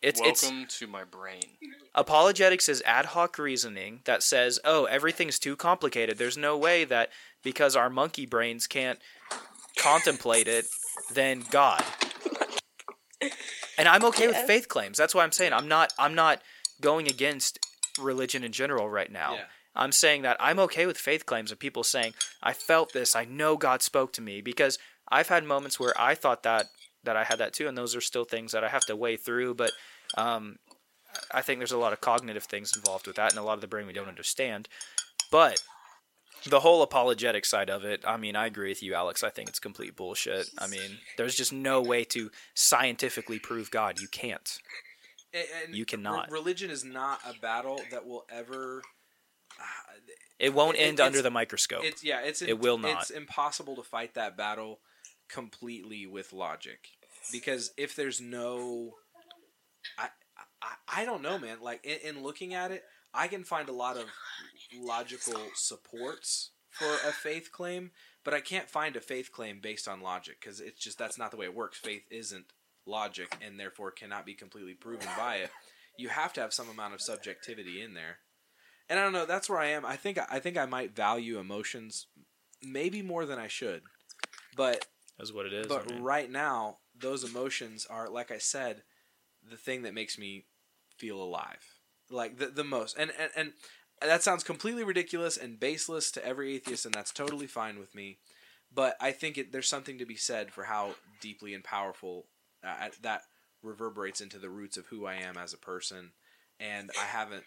[0.03, 1.43] It's it's Welcome to my brain.
[1.95, 6.19] apologetics is ad hoc reasoning that says, "Oh, everything's too complicated.
[6.19, 7.11] There's no way that
[7.43, 8.99] because our monkey brains can't
[9.79, 10.67] contemplate it,
[11.13, 11.85] then God."
[13.79, 14.99] And I'm okay with faith claims.
[14.99, 16.43] That's why I'm saying I'm not I'm not
[16.81, 17.61] going against
[17.99, 19.35] religion in general right now.
[19.35, 19.45] Yeah.
[19.75, 23.15] I'm saying that I'm okay with faith claims of people saying, "I felt this.
[23.15, 26.67] I know God spoke to me." Because I've had moments where I thought that
[27.05, 29.17] that I had that too, and those are still things that I have to weigh
[29.17, 29.55] through.
[29.55, 29.73] But
[30.17, 30.59] um,
[31.31, 33.61] I think there's a lot of cognitive things involved with that, and a lot of
[33.61, 34.69] the brain we don't understand.
[35.31, 35.63] But
[36.47, 39.23] the whole apologetic side of it, I mean, I agree with you, Alex.
[39.23, 40.49] I think it's complete bullshit.
[40.59, 44.01] I mean, there's just no way to scientifically prove God.
[44.01, 44.59] You can't.
[45.35, 46.31] And- and You cannot.
[46.31, 48.83] re- religion is not a battle that will ever.
[49.59, 49.65] Uh,
[50.39, 51.85] It won't It- end it's- under the microscope.
[51.85, 52.21] it's yeah.
[52.21, 53.03] It's It will not.
[53.03, 54.81] It's impossible to fight that battle
[55.29, 56.89] completely with logic
[57.31, 58.99] because if there's no,
[59.99, 60.09] I
[60.63, 61.59] I, I don't know, man.
[61.61, 62.85] Like in, in looking at it,
[63.15, 64.05] I can find a lot of
[64.79, 67.91] logical supports for a faith claim,
[68.25, 71.31] but I can't find a faith claim based on logic because it's just that's not
[71.31, 71.79] the way it works.
[71.79, 72.47] Faith isn't
[72.87, 75.51] logic and therefore cannot be completely proven by it.
[75.99, 78.19] You have to have some amount of subjectivity in there.
[78.89, 79.85] And I don't know, that's where I am.
[79.85, 82.07] I think I think I might value emotions
[82.63, 83.83] maybe more than I should.
[84.57, 84.87] But
[85.19, 85.67] That's what it is.
[85.67, 86.03] but I mean.
[86.03, 88.83] right now, those emotions are like I said,
[89.49, 90.47] the thing that makes me
[90.97, 91.81] feel alive.
[92.11, 92.97] Like the the most.
[92.99, 93.53] And and, and
[94.01, 98.19] that sounds completely ridiculous and baseless to every atheist and that's totally fine with me.
[98.75, 102.27] But I think it, there's something to be said for how deeply and powerful
[102.67, 103.23] uh, that
[103.63, 106.13] reverberates into the roots of who I am as a person.
[106.59, 107.45] And I haven't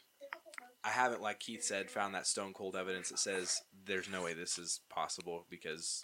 [0.85, 4.33] I haven't, like Keith said, found that stone cold evidence that says there's no way
[4.33, 6.03] this is possible because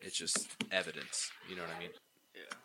[0.00, 1.28] it's just evidence.
[1.48, 1.90] You know what I mean?
[2.32, 2.56] Yeah.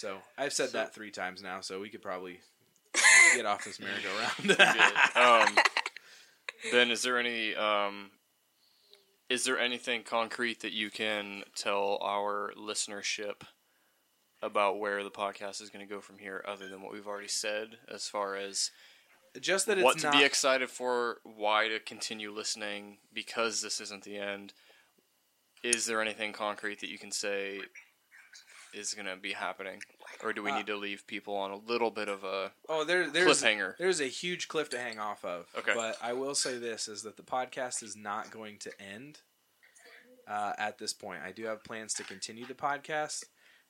[0.00, 2.40] So I've said So- that three times now, so we could probably
[3.36, 4.58] get off this merry-go-round.
[5.14, 5.58] Um,
[6.72, 8.10] ben, is there any um,
[9.28, 13.42] is there anything concrete that you can tell our listenership
[14.42, 17.28] about where the podcast is going to go from here, other than what we've already
[17.28, 18.70] said, as far as
[19.38, 20.14] just that it's what to not.
[20.14, 24.54] be excited for, why to continue listening, because this isn't the end.
[25.62, 27.60] Is there anything concrete that you can say
[28.74, 29.80] is going to be happening,
[30.22, 32.84] or do we Uh, need to leave people on a little bit of a oh,
[32.84, 33.76] there, there's cliffhanger?
[33.78, 35.46] there's a huge cliff to hang off of.
[35.58, 35.72] Okay.
[35.74, 39.20] But I will say this: is that the podcast is not going to end
[40.28, 41.20] uh, at this point.
[41.24, 43.24] I do have plans to continue the podcast.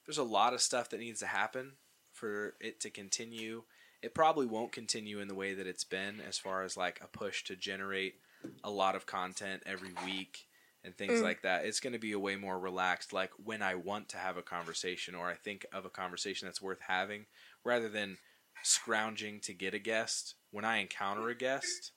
[0.05, 1.73] There's a lot of stuff that needs to happen
[2.11, 3.63] for it to continue.
[4.01, 7.07] It probably won't continue in the way that it's been, as far as like a
[7.07, 8.15] push to generate
[8.63, 10.47] a lot of content every week
[10.83, 11.23] and things Mm.
[11.23, 11.65] like that.
[11.65, 14.41] It's going to be a way more relaxed, like when I want to have a
[14.41, 17.25] conversation or I think of a conversation that's worth having,
[17.63, 18.17] rather than
[18.63, 20.35] scrounging to get a guest.
[20.51, 21.91] When I encounter a guest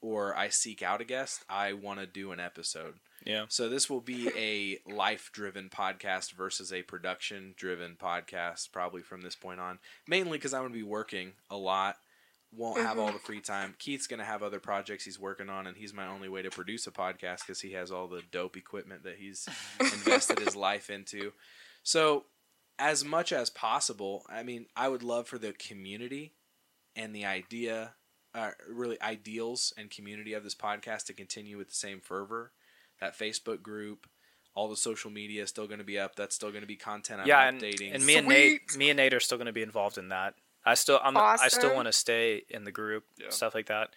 [0.00, 3.00] or I seek out a guest, I want to do an episode.
[3.24, 3.46] Yeah.
[3.48, 9.60] So this will be a life-driven podcast versus a production-driven podcast, probably from this point
[9.60, 9.78] on.
[10.06, 11.96] Mainly because I'm going to be working a lot,
[12.52, 13.74] won't have all the free time.
[13.78, 16.50] Keith's going to have other projects he's working on, and he's my only way to
[16.50, 19.48] produce a podcast because he has all the dope equipment that he's
[19.80, 21.32] invested his life into.
[21.82, 22.24] So,
[22.78, 26.34] as much as possible, I mean, I would love for the community
[26.94, 27.94] and the idea,
[28.34, 32.52] uh, really ideals and community of this podcast to continue with the same fervor.
[33.00, 34.06] That Facebook group,
[34.54, 36.16] all the social media is still going to be up.
[36.16, 37.94] That's still going to be content I'm yeah, updating.
[37.94, 40.34] and me and Nate, me and Nate are still going to be involved in that.
[40.66, 43.30] I still, I'm, I still want to stay in the group, Yeah.
[43.30, 43.90] stuff like that.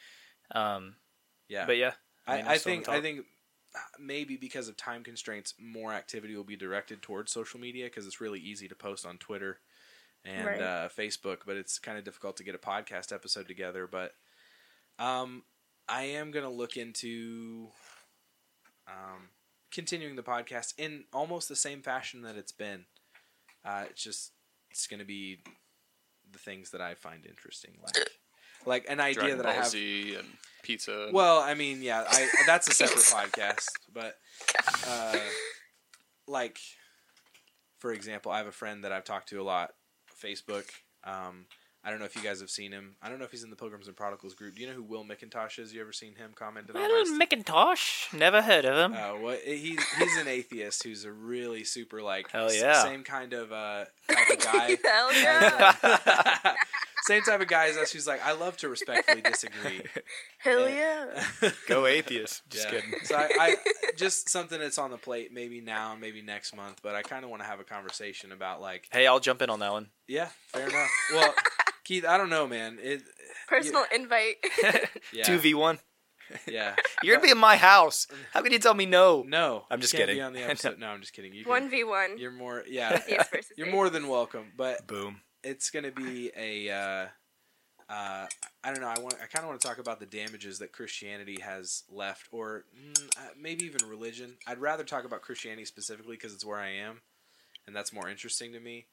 [0.52, 0.96] Um,
[1.48, 1.94] yeah, but yeah,
[2.28, 2.90] I, mean, I still on think.
[2.90, 3.26] I think
[3.76, 8.06] uh, maybe because of time constraints, more activity will be directed towards social media because
[8.08, 9.60] it's really easy to post on Twitter
[10.24, 10.62] and Right.
[10.62, 13.88] uh, Facebook, but it's kind of difficult to get a podcast episode together.
[13.88, 14.14] But
[15.00, 15.44] um,
[15.88, 17.70] I am going to look into
[18.88, 19.30] um,
[19.72, 22.86] continuing the podcast in almost the same fashion that it's been.
[23.66, 24.32] Uh, it's just
[24.72, 25.40] it's going to be
[26.32, 28.10] the things that I find interesting, like
[28.66, 29.68] like an idea Dragon that Ball I have.
[29.68, 30.28] Z and
[30.64, 31.10] pizza.
[31.12, 34.16] Well, I mean, yeah, I that's a separate podcast, but
[34.88, 35.18] uh,
[36.28, 36.60] like
[37.80, 39.72] for example, I have a friend that I've talked to a lot,
[40.22, 40.66] Facebook.
[41.04, 41.46] Um,
[41.84, 42.96] I don't know if you guys have seen him.
[43.02, 44.56] I don't know if he's in the Pilgrims and Prodigals group.
[44.56, 45.74] Do you know who Will McIntosh is?
[45.74, 46.82] You ever seen him commented on?
[46.82, 48.94] Little my Macintosh, never heard of him.
[48.98, 52.84] uh, what he's he's an atheist who's a really super like Hell s- yeah.
[52.84, 54.78] same kind of uh, type of guy.
[54.86, 56.54] Hell yeah.
[57.10, 59.82] same type of guy as us who's like I love to respectfully disagree.
[60.38, 61.24] Hell yeah.
[61.68, 62.44] Go atheist.
[62.50, 62.72] Just Yeah.
[62.82, 62.94] kidding.
[63.04, 63.56] So I, I
[63.98, 66.80] just something that's on the plate, maybe now, maybe next month.
[66.84, 69.50] But I kind of want to have a conversation about like, Hey, I'll jump in
[69.50, 69.90] on that one.
[70.08, 70.90] yeah, fair enough.
[71.14, 71.34] Well,
[71.84, 72.78] Keith, I don't know, man.
[72.82, 73.02] It,
[73.48, 74.36] Personal invite.
[75.12, 75.80] yeah, Two v one.
[76.48, 76.76] yeah.
[77.02, 78.06] You're gonna be in my house.
[78.32, 79.24] How can you tell me no?
[79.28, 80.18] No, I'm just can't kidding.
[80.18, 80.78] Be on the episode.
[80.78, 81.34] No, I'm just kidding.
[81.34, 82.20] You can, One v one.
[82.20, 83.02] You're more, yeah.
[83.08, 83.76] Yes versus You're atheist.
[83.76, 84.52] more than welcome.
[84.56, 85.22] But Boom.
[85.44, 86.70] It's gonna be a.
[86.70, 87.08] Uh,
[87.92, 88.28] uh,
[88.64, 88.88] I don't know.
[88.88, 89.16] I want.
[89.16, 93.08] I kind of want to talk about the damages that Christianity has left, or mm,
[93.18, 94.36] uh, maybe even religion.
[94.46, 97.02] I'd rather talk about Christianity specifically because it's where I am,
[97.66, 98.86] and that's more interesting to me.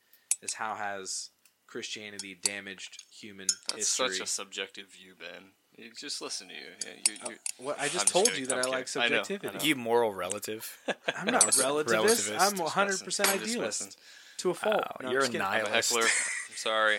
[0.42, 1.30] Is how has
[1.66, 4.08] Christianity damaged human That's history?
[4.16, 5.50] such a subjective view, Ben.
[5.76, 6.60] You just listen to you.
[6.86, 8.86] Yeah, you, Oh, you what I I'm just just told you that I'm I like
[8.86, 9.02] kidding.
[9.02, 9.58] I know, I subjectivity.
[9.58, 9.64] know.
[9.64, 10.78] You moral relative.
[11.18, 11.62] I'm not Relativist.
[11.84, 12.30] relativist.
[12.30, 12.40] Relativist.
[12.40, 13.04] I'm just 100 listen.
[13.04, 14.00] percent You just idealist listen.
[14.38, 14.76] To a fault.
[14.76, 15.40] Wow, No, you're a kidding.
[15.42, 15.90] I'm a nihilist.
[15.92, 16.06] heckler.
[16.50, 16.98] I'm sorry.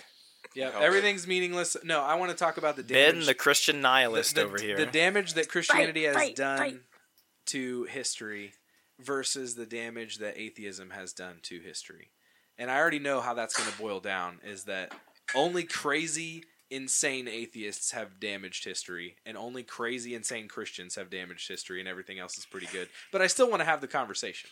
[0.56, 0.84] Yeah, Help.
[0.84, 1.78] everything's meaningless.
[1.84, 3.16] No, I want to talk about the damage.
[3.16, 4.78] Ben, the Christian nihilist the, over here.
[4.78, 6.80] The damage that Christianity has fight, done fight.
[7.48, 8.54] to history
[9.00, 12.10] versus the damage that atheism has done to history.
[12.58, 14.94] And I already know how that's going to boil down is that
[15.36, 21.80] only crazy, insane atheists have damaged history, and only crazy, insane Christians have damaged history,
[21.80, 22.90] and everything else is pretty good.
[23.12, 24.50] But I still want to have the conversation.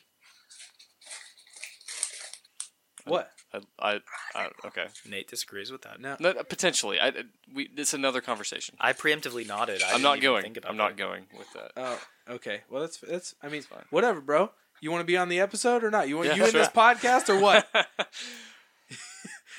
[3.06, 3.32] What?
[3.54, 4.00] I, I,
[4.36, 4.86] I okay.
[5.08, 6.00] Nate disagrees with that.
[6.00, 6.16] No.
[6.20, 7.00] No, potentially.
[7.00, 7.12] I,
[7.54, 7.70] we.
[7.78, 8.76] It's another conversation.
[8.80, 9.82] I preemptively nodded.
[9.84, 10.44] I I'm didn't going.
[10.44, 10.98] Think about I'm not that.
[10.98, 11.72] going with that.
[11.78, 12.00] Oh,
[12.30, 12.62] okay.
[12.70, 13.36] Well, that's that's.
[13.44, 13.84] I mean, It's fine.
[13.92, 14.52] whatever, bro.
[14.82, 16.10] You want to be on the episode or not?
[16.10, 17.68] You want Yeah, you in this podcast or what?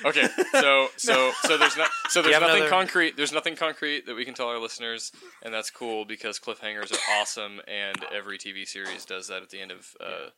[0.04, 3.16] Okay, so so so there's not so there's nothing another- concrete.
[3.16, 5.10] There's nothing concrete that we can tell our listeners,
[5.42, 9.58] and that's cool because cliffhangers are awesome, and every TV series does that at the
[9.58, 10.28] end of uh,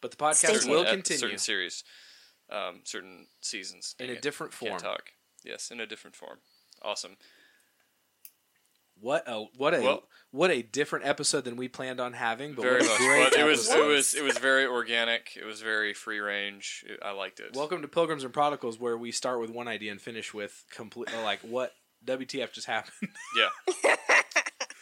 [0.00, 1.82] But the podcast will continue certain series,
[2.50, 4.22] um, certain seasons in a it.
[4.22, 4.70] different form.
[4.72, 5.02] Can't talk.
[5.44, 6.38] Yes, in a different form.
[6.82, 7.16] Awesome.
[9.00, 12.54] What a what a Well- what a different episode than we planned on having.
[12.54, 12.98] But very much.
[12.98, 15.36] great But it was it was it was very organic.
[15.36, 16.84] It was very free range.
[16.86, 17.54] It- I liked it.
[17.54, 21.08] Welcome to Pilgrims and Prodigals, where we start with one idea and finish with complete
[21.22, 23.10] like what WTF just happened.
[23.36, 23.48] Yeah.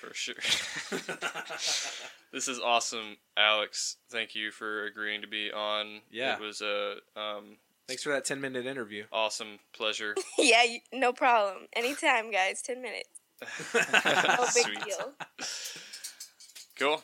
[0.08, 0.34] For sure.
[2.32, 3.96] this is awesome, Alex.
[4.10, 6.00] Thank you for agreeing to be on.
[6.10, 6.34] Yeah.
[6.34, 7.56] It was a um,
[7.88, 9.04] Thanks for that ten minute interview.
[9.12, 10.14] awesome pleasure.
[10.38, 11.66] yeah, you- no problem.
[11.74, 12.62] Anytime, guys.
[12.62, 13.08] Ten minutes.
[13.74, 14.84] No big Sweet.
[14.84, 15.12] deal.
[16.78, 17.02] Cool.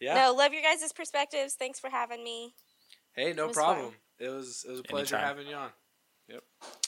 [0.00, 0.14] Yeah.
[0.14, 1.54] No, love your guys' perspectives.
[1.54, 2.54] Thanks for having me.
[3.14, 3.86] Hey, no It problem.
[3.86, 3.94] fun.
[4.18, 5.36] It was it was a pleasure Anytime.
[5.36, 5.70] having you on.
[6.28, 6.42] Yep.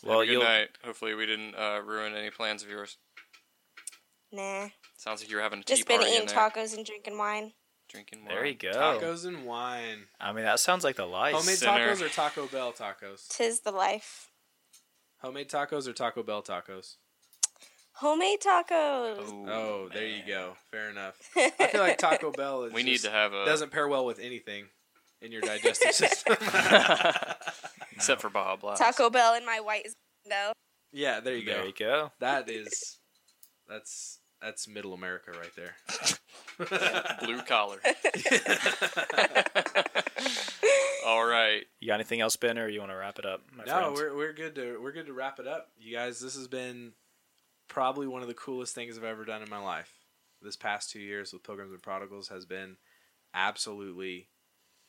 [0.04, 0.68] Well, Have a good you'll night.
[0.84, 2.96] Hopefully, we didn't uh, ruin any plans of yours.
[4.32, 6.50] Nah, Sounds like you're having a tea just been party in eating there.
[6.50, 7.52] tacos and drinking wine.
[7.88, 8.34] Drinking wine.
[8.34, 8.70] there you go.
[8.72, 10.06] Tacos and wine.
[10.20, 11.34] I mean, that sounds like the life.
[11.34, 11.90] Homemade Sinner.
[11.94, 13.28] tacos or Taco Bell tacos?
[13.28, 14.30] Tis the life.
[15.18, 16.96] Homemade tacos or Taco Bell tacos?
[17.98, 19.28] Homemade tacos.
[19.30, 20.26] Ooh, Oh, there you man.
[20.28, 20.56] go.
[20.70, 21.16] Fair enough.
[21.36, 24.04] I feel like Taco Bell is We need just- to have a doesn't pair well
[24.06, 24.66] with anything
[25.20, 26.36] in your digestive system.
[27.92, 28.80] except for Baja Blast.
[28.82, 29.86] Taco Bell in my white
[30.24, 30.52] window.
[30.92, 31.52] yeah, there you go.
[31.54, 32.12] There you go.
[32.20, 32.98] That is
[33.68, 35.74] that's that's middle America right there.
[37.24, 37.78] blue collar.
[41.06, 41.64] All right.
[41.80, 43.40] You got anything else, Ben, or you want to wrap it up?
[43.56, 43.98] My no, friends?
[43.98, 45.68] we're we're good to we're good to wrap it up.
[45.78, 46.92] You guys, this has been
[47.68, 49.92] probably one of the coolest things I've ever done in my life.
[50.42, 52.76] This past two years with Pilgrims and Prodigals has been
[53.32, 54.28] absolutely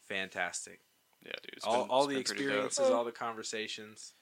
[0.07, 0.81] fantastic.
[1.25, 1.53] Yeah, dude.
[1.57, 2.91] It's all been- all it's the been experiences, mm.
[2.93, 4.13] all the conversations.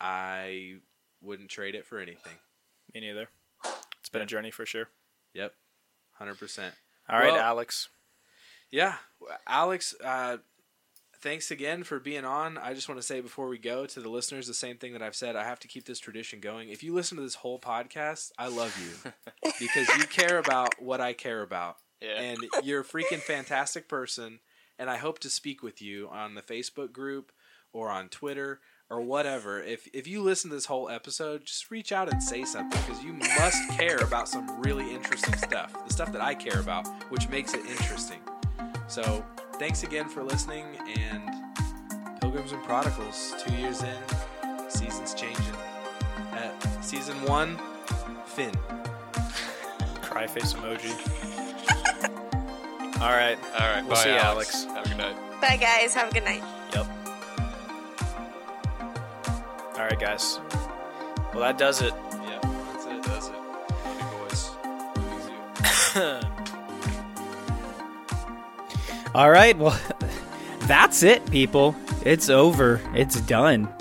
[0.00, 0.76] I
[1.20, 2.32] wouldn't trade it for anything.
[2.94, 3.28] Me neither.
[4.00, 4.88] It's been a journey for sure.
[5.34, 5.52] Yep,
[6.14, 6.74] hundred percent.
[7.08, 7.88] All right, Well- Alex.
[8.70, 8.94] Yeah,
[9.48, 9.94] Alex.
[10.02, 10.36] Uh,
[11.20, 12.56] thanks again for being on.
[12.56, 15.02] I just want to say before we go to the listeners the same thing that
[15.02, 15.34] I've said.
[15.36, 16.68] I have to keep this tradition going.
[16.68, 19.12] If you listen to this whole podcast, I love you
[19.58, 22.20] because you care about what I care about, Yeah.
[22.20, 24.38] and you're a freaking fantastic person.
[24.78, 27.32] And I hope to speak with you on the Facebook group
[27.72, 28.60] or on Twitter
[28.90, 29.62] or whatever.
[29.62, 33.02] If if you listen to this whole episode, just reach out and say something because
[33.02, 35.72] you must care about some really interesting stuff.
[35.86, 38.18] The stuff that I care about, which makes it interesting.
[38.88, 40.66] So thanks again for listening
[40.98, 41.22] and
[42.20, 45.54] Pilgrims and Prodigals, two years in, season's changing.
[46.32, 47.58] At season one,
[48.26, 48.54] Finn.
[50.02, 50.90] Cry face emoji.
[53.00, 53.38] All right.
[53.54, 53.82] All right.
[53.82, 54.66] We'll bye, see you, Alex.
[54.66, 54.76] Alex.
[54.76, 55.40] Have a good night.
[55.40, 55.94] Bye, guys.
[55.94, 56.42] Have a good night.
[59.80, 60.38] All right, guys.
[61.32, 61.94] Well, that does it.
[62.12, 63.02] Yeah, that's it.
[63.02, 63.34] That's it.
[63.96, 64.50] Big boys.
[69.14, 69.56] All right.
[69.56, 69.80] Well,
[70.66, 71.74] that's it, people.
[72.04, 72.78] It's over.
[72.92, 73.72] It's done.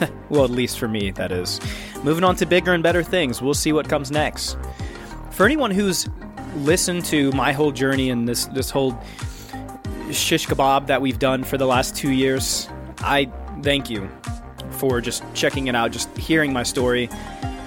[0.30, 1.60] well, at least for me, that is.
[2.02, 3.42] Moving on to bigger and better things.
[3.42, 4.56] We'll see what comes next.
[5.30, 6.08] For anyone who's
[6.56, 8.98] listened to my whole journey and this this whole
[10.10, 12.66] shish kebab that we've done for the last two years,
[13.00, 13.30] I
[13.62, 14.08] thank you
[14.78, 17.08] for just checking it out, just hearing my story.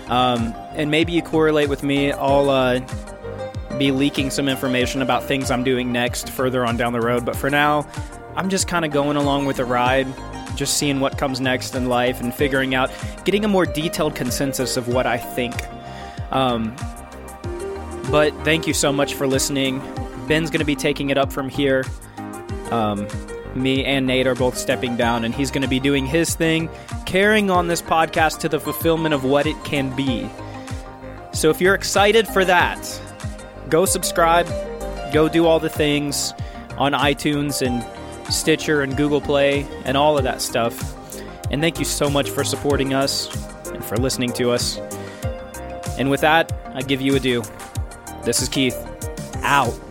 [0.07, 2.11] Um, and maybe you correlate with me.
[2.11, 2.79] I'll uh,
[3.77, 7.25] be leaking some information about things I'm doing next further on down the road.
[7.25, 7.87] But for now,
[8.35, 10.07] I'm just kind of going along with the ride,
[10.55, 12.91] just seeing what comes next in life and figuring out,
[13.25, 15.55] getting a more detailed consensus of what I think.
[16.31, 16.75] Um,
[18.09, 19.79] but thank you so much for listening.
[20.27, 21.85] Ben's going to be taking it up from here.
[22.69, 23.07] Um,
[23.55, 26.69] me and Nate are both stepping down, and he's going to be doing his thing,
[27.05, 30.29] carrying on this podcast to the fulfillment of what it can be.
[31.33, 33.01] So if you're excited for that,
[33.69, 34.47] go subscribe,
[35.13, 36.33] go do all the things
[36.77, 37.83] on iTunes and
[38.33, 40.97] Stitcher and Google Play and all of that stuff.
[41.51, 43.29] And thank you so much for supporting us
[43.67, 44.77] and for listening to us.
[45.97, 47.43] And with that, I give you adieu.
[48.23, 48.77] This is Keith.
[49.43, 49.90] Out.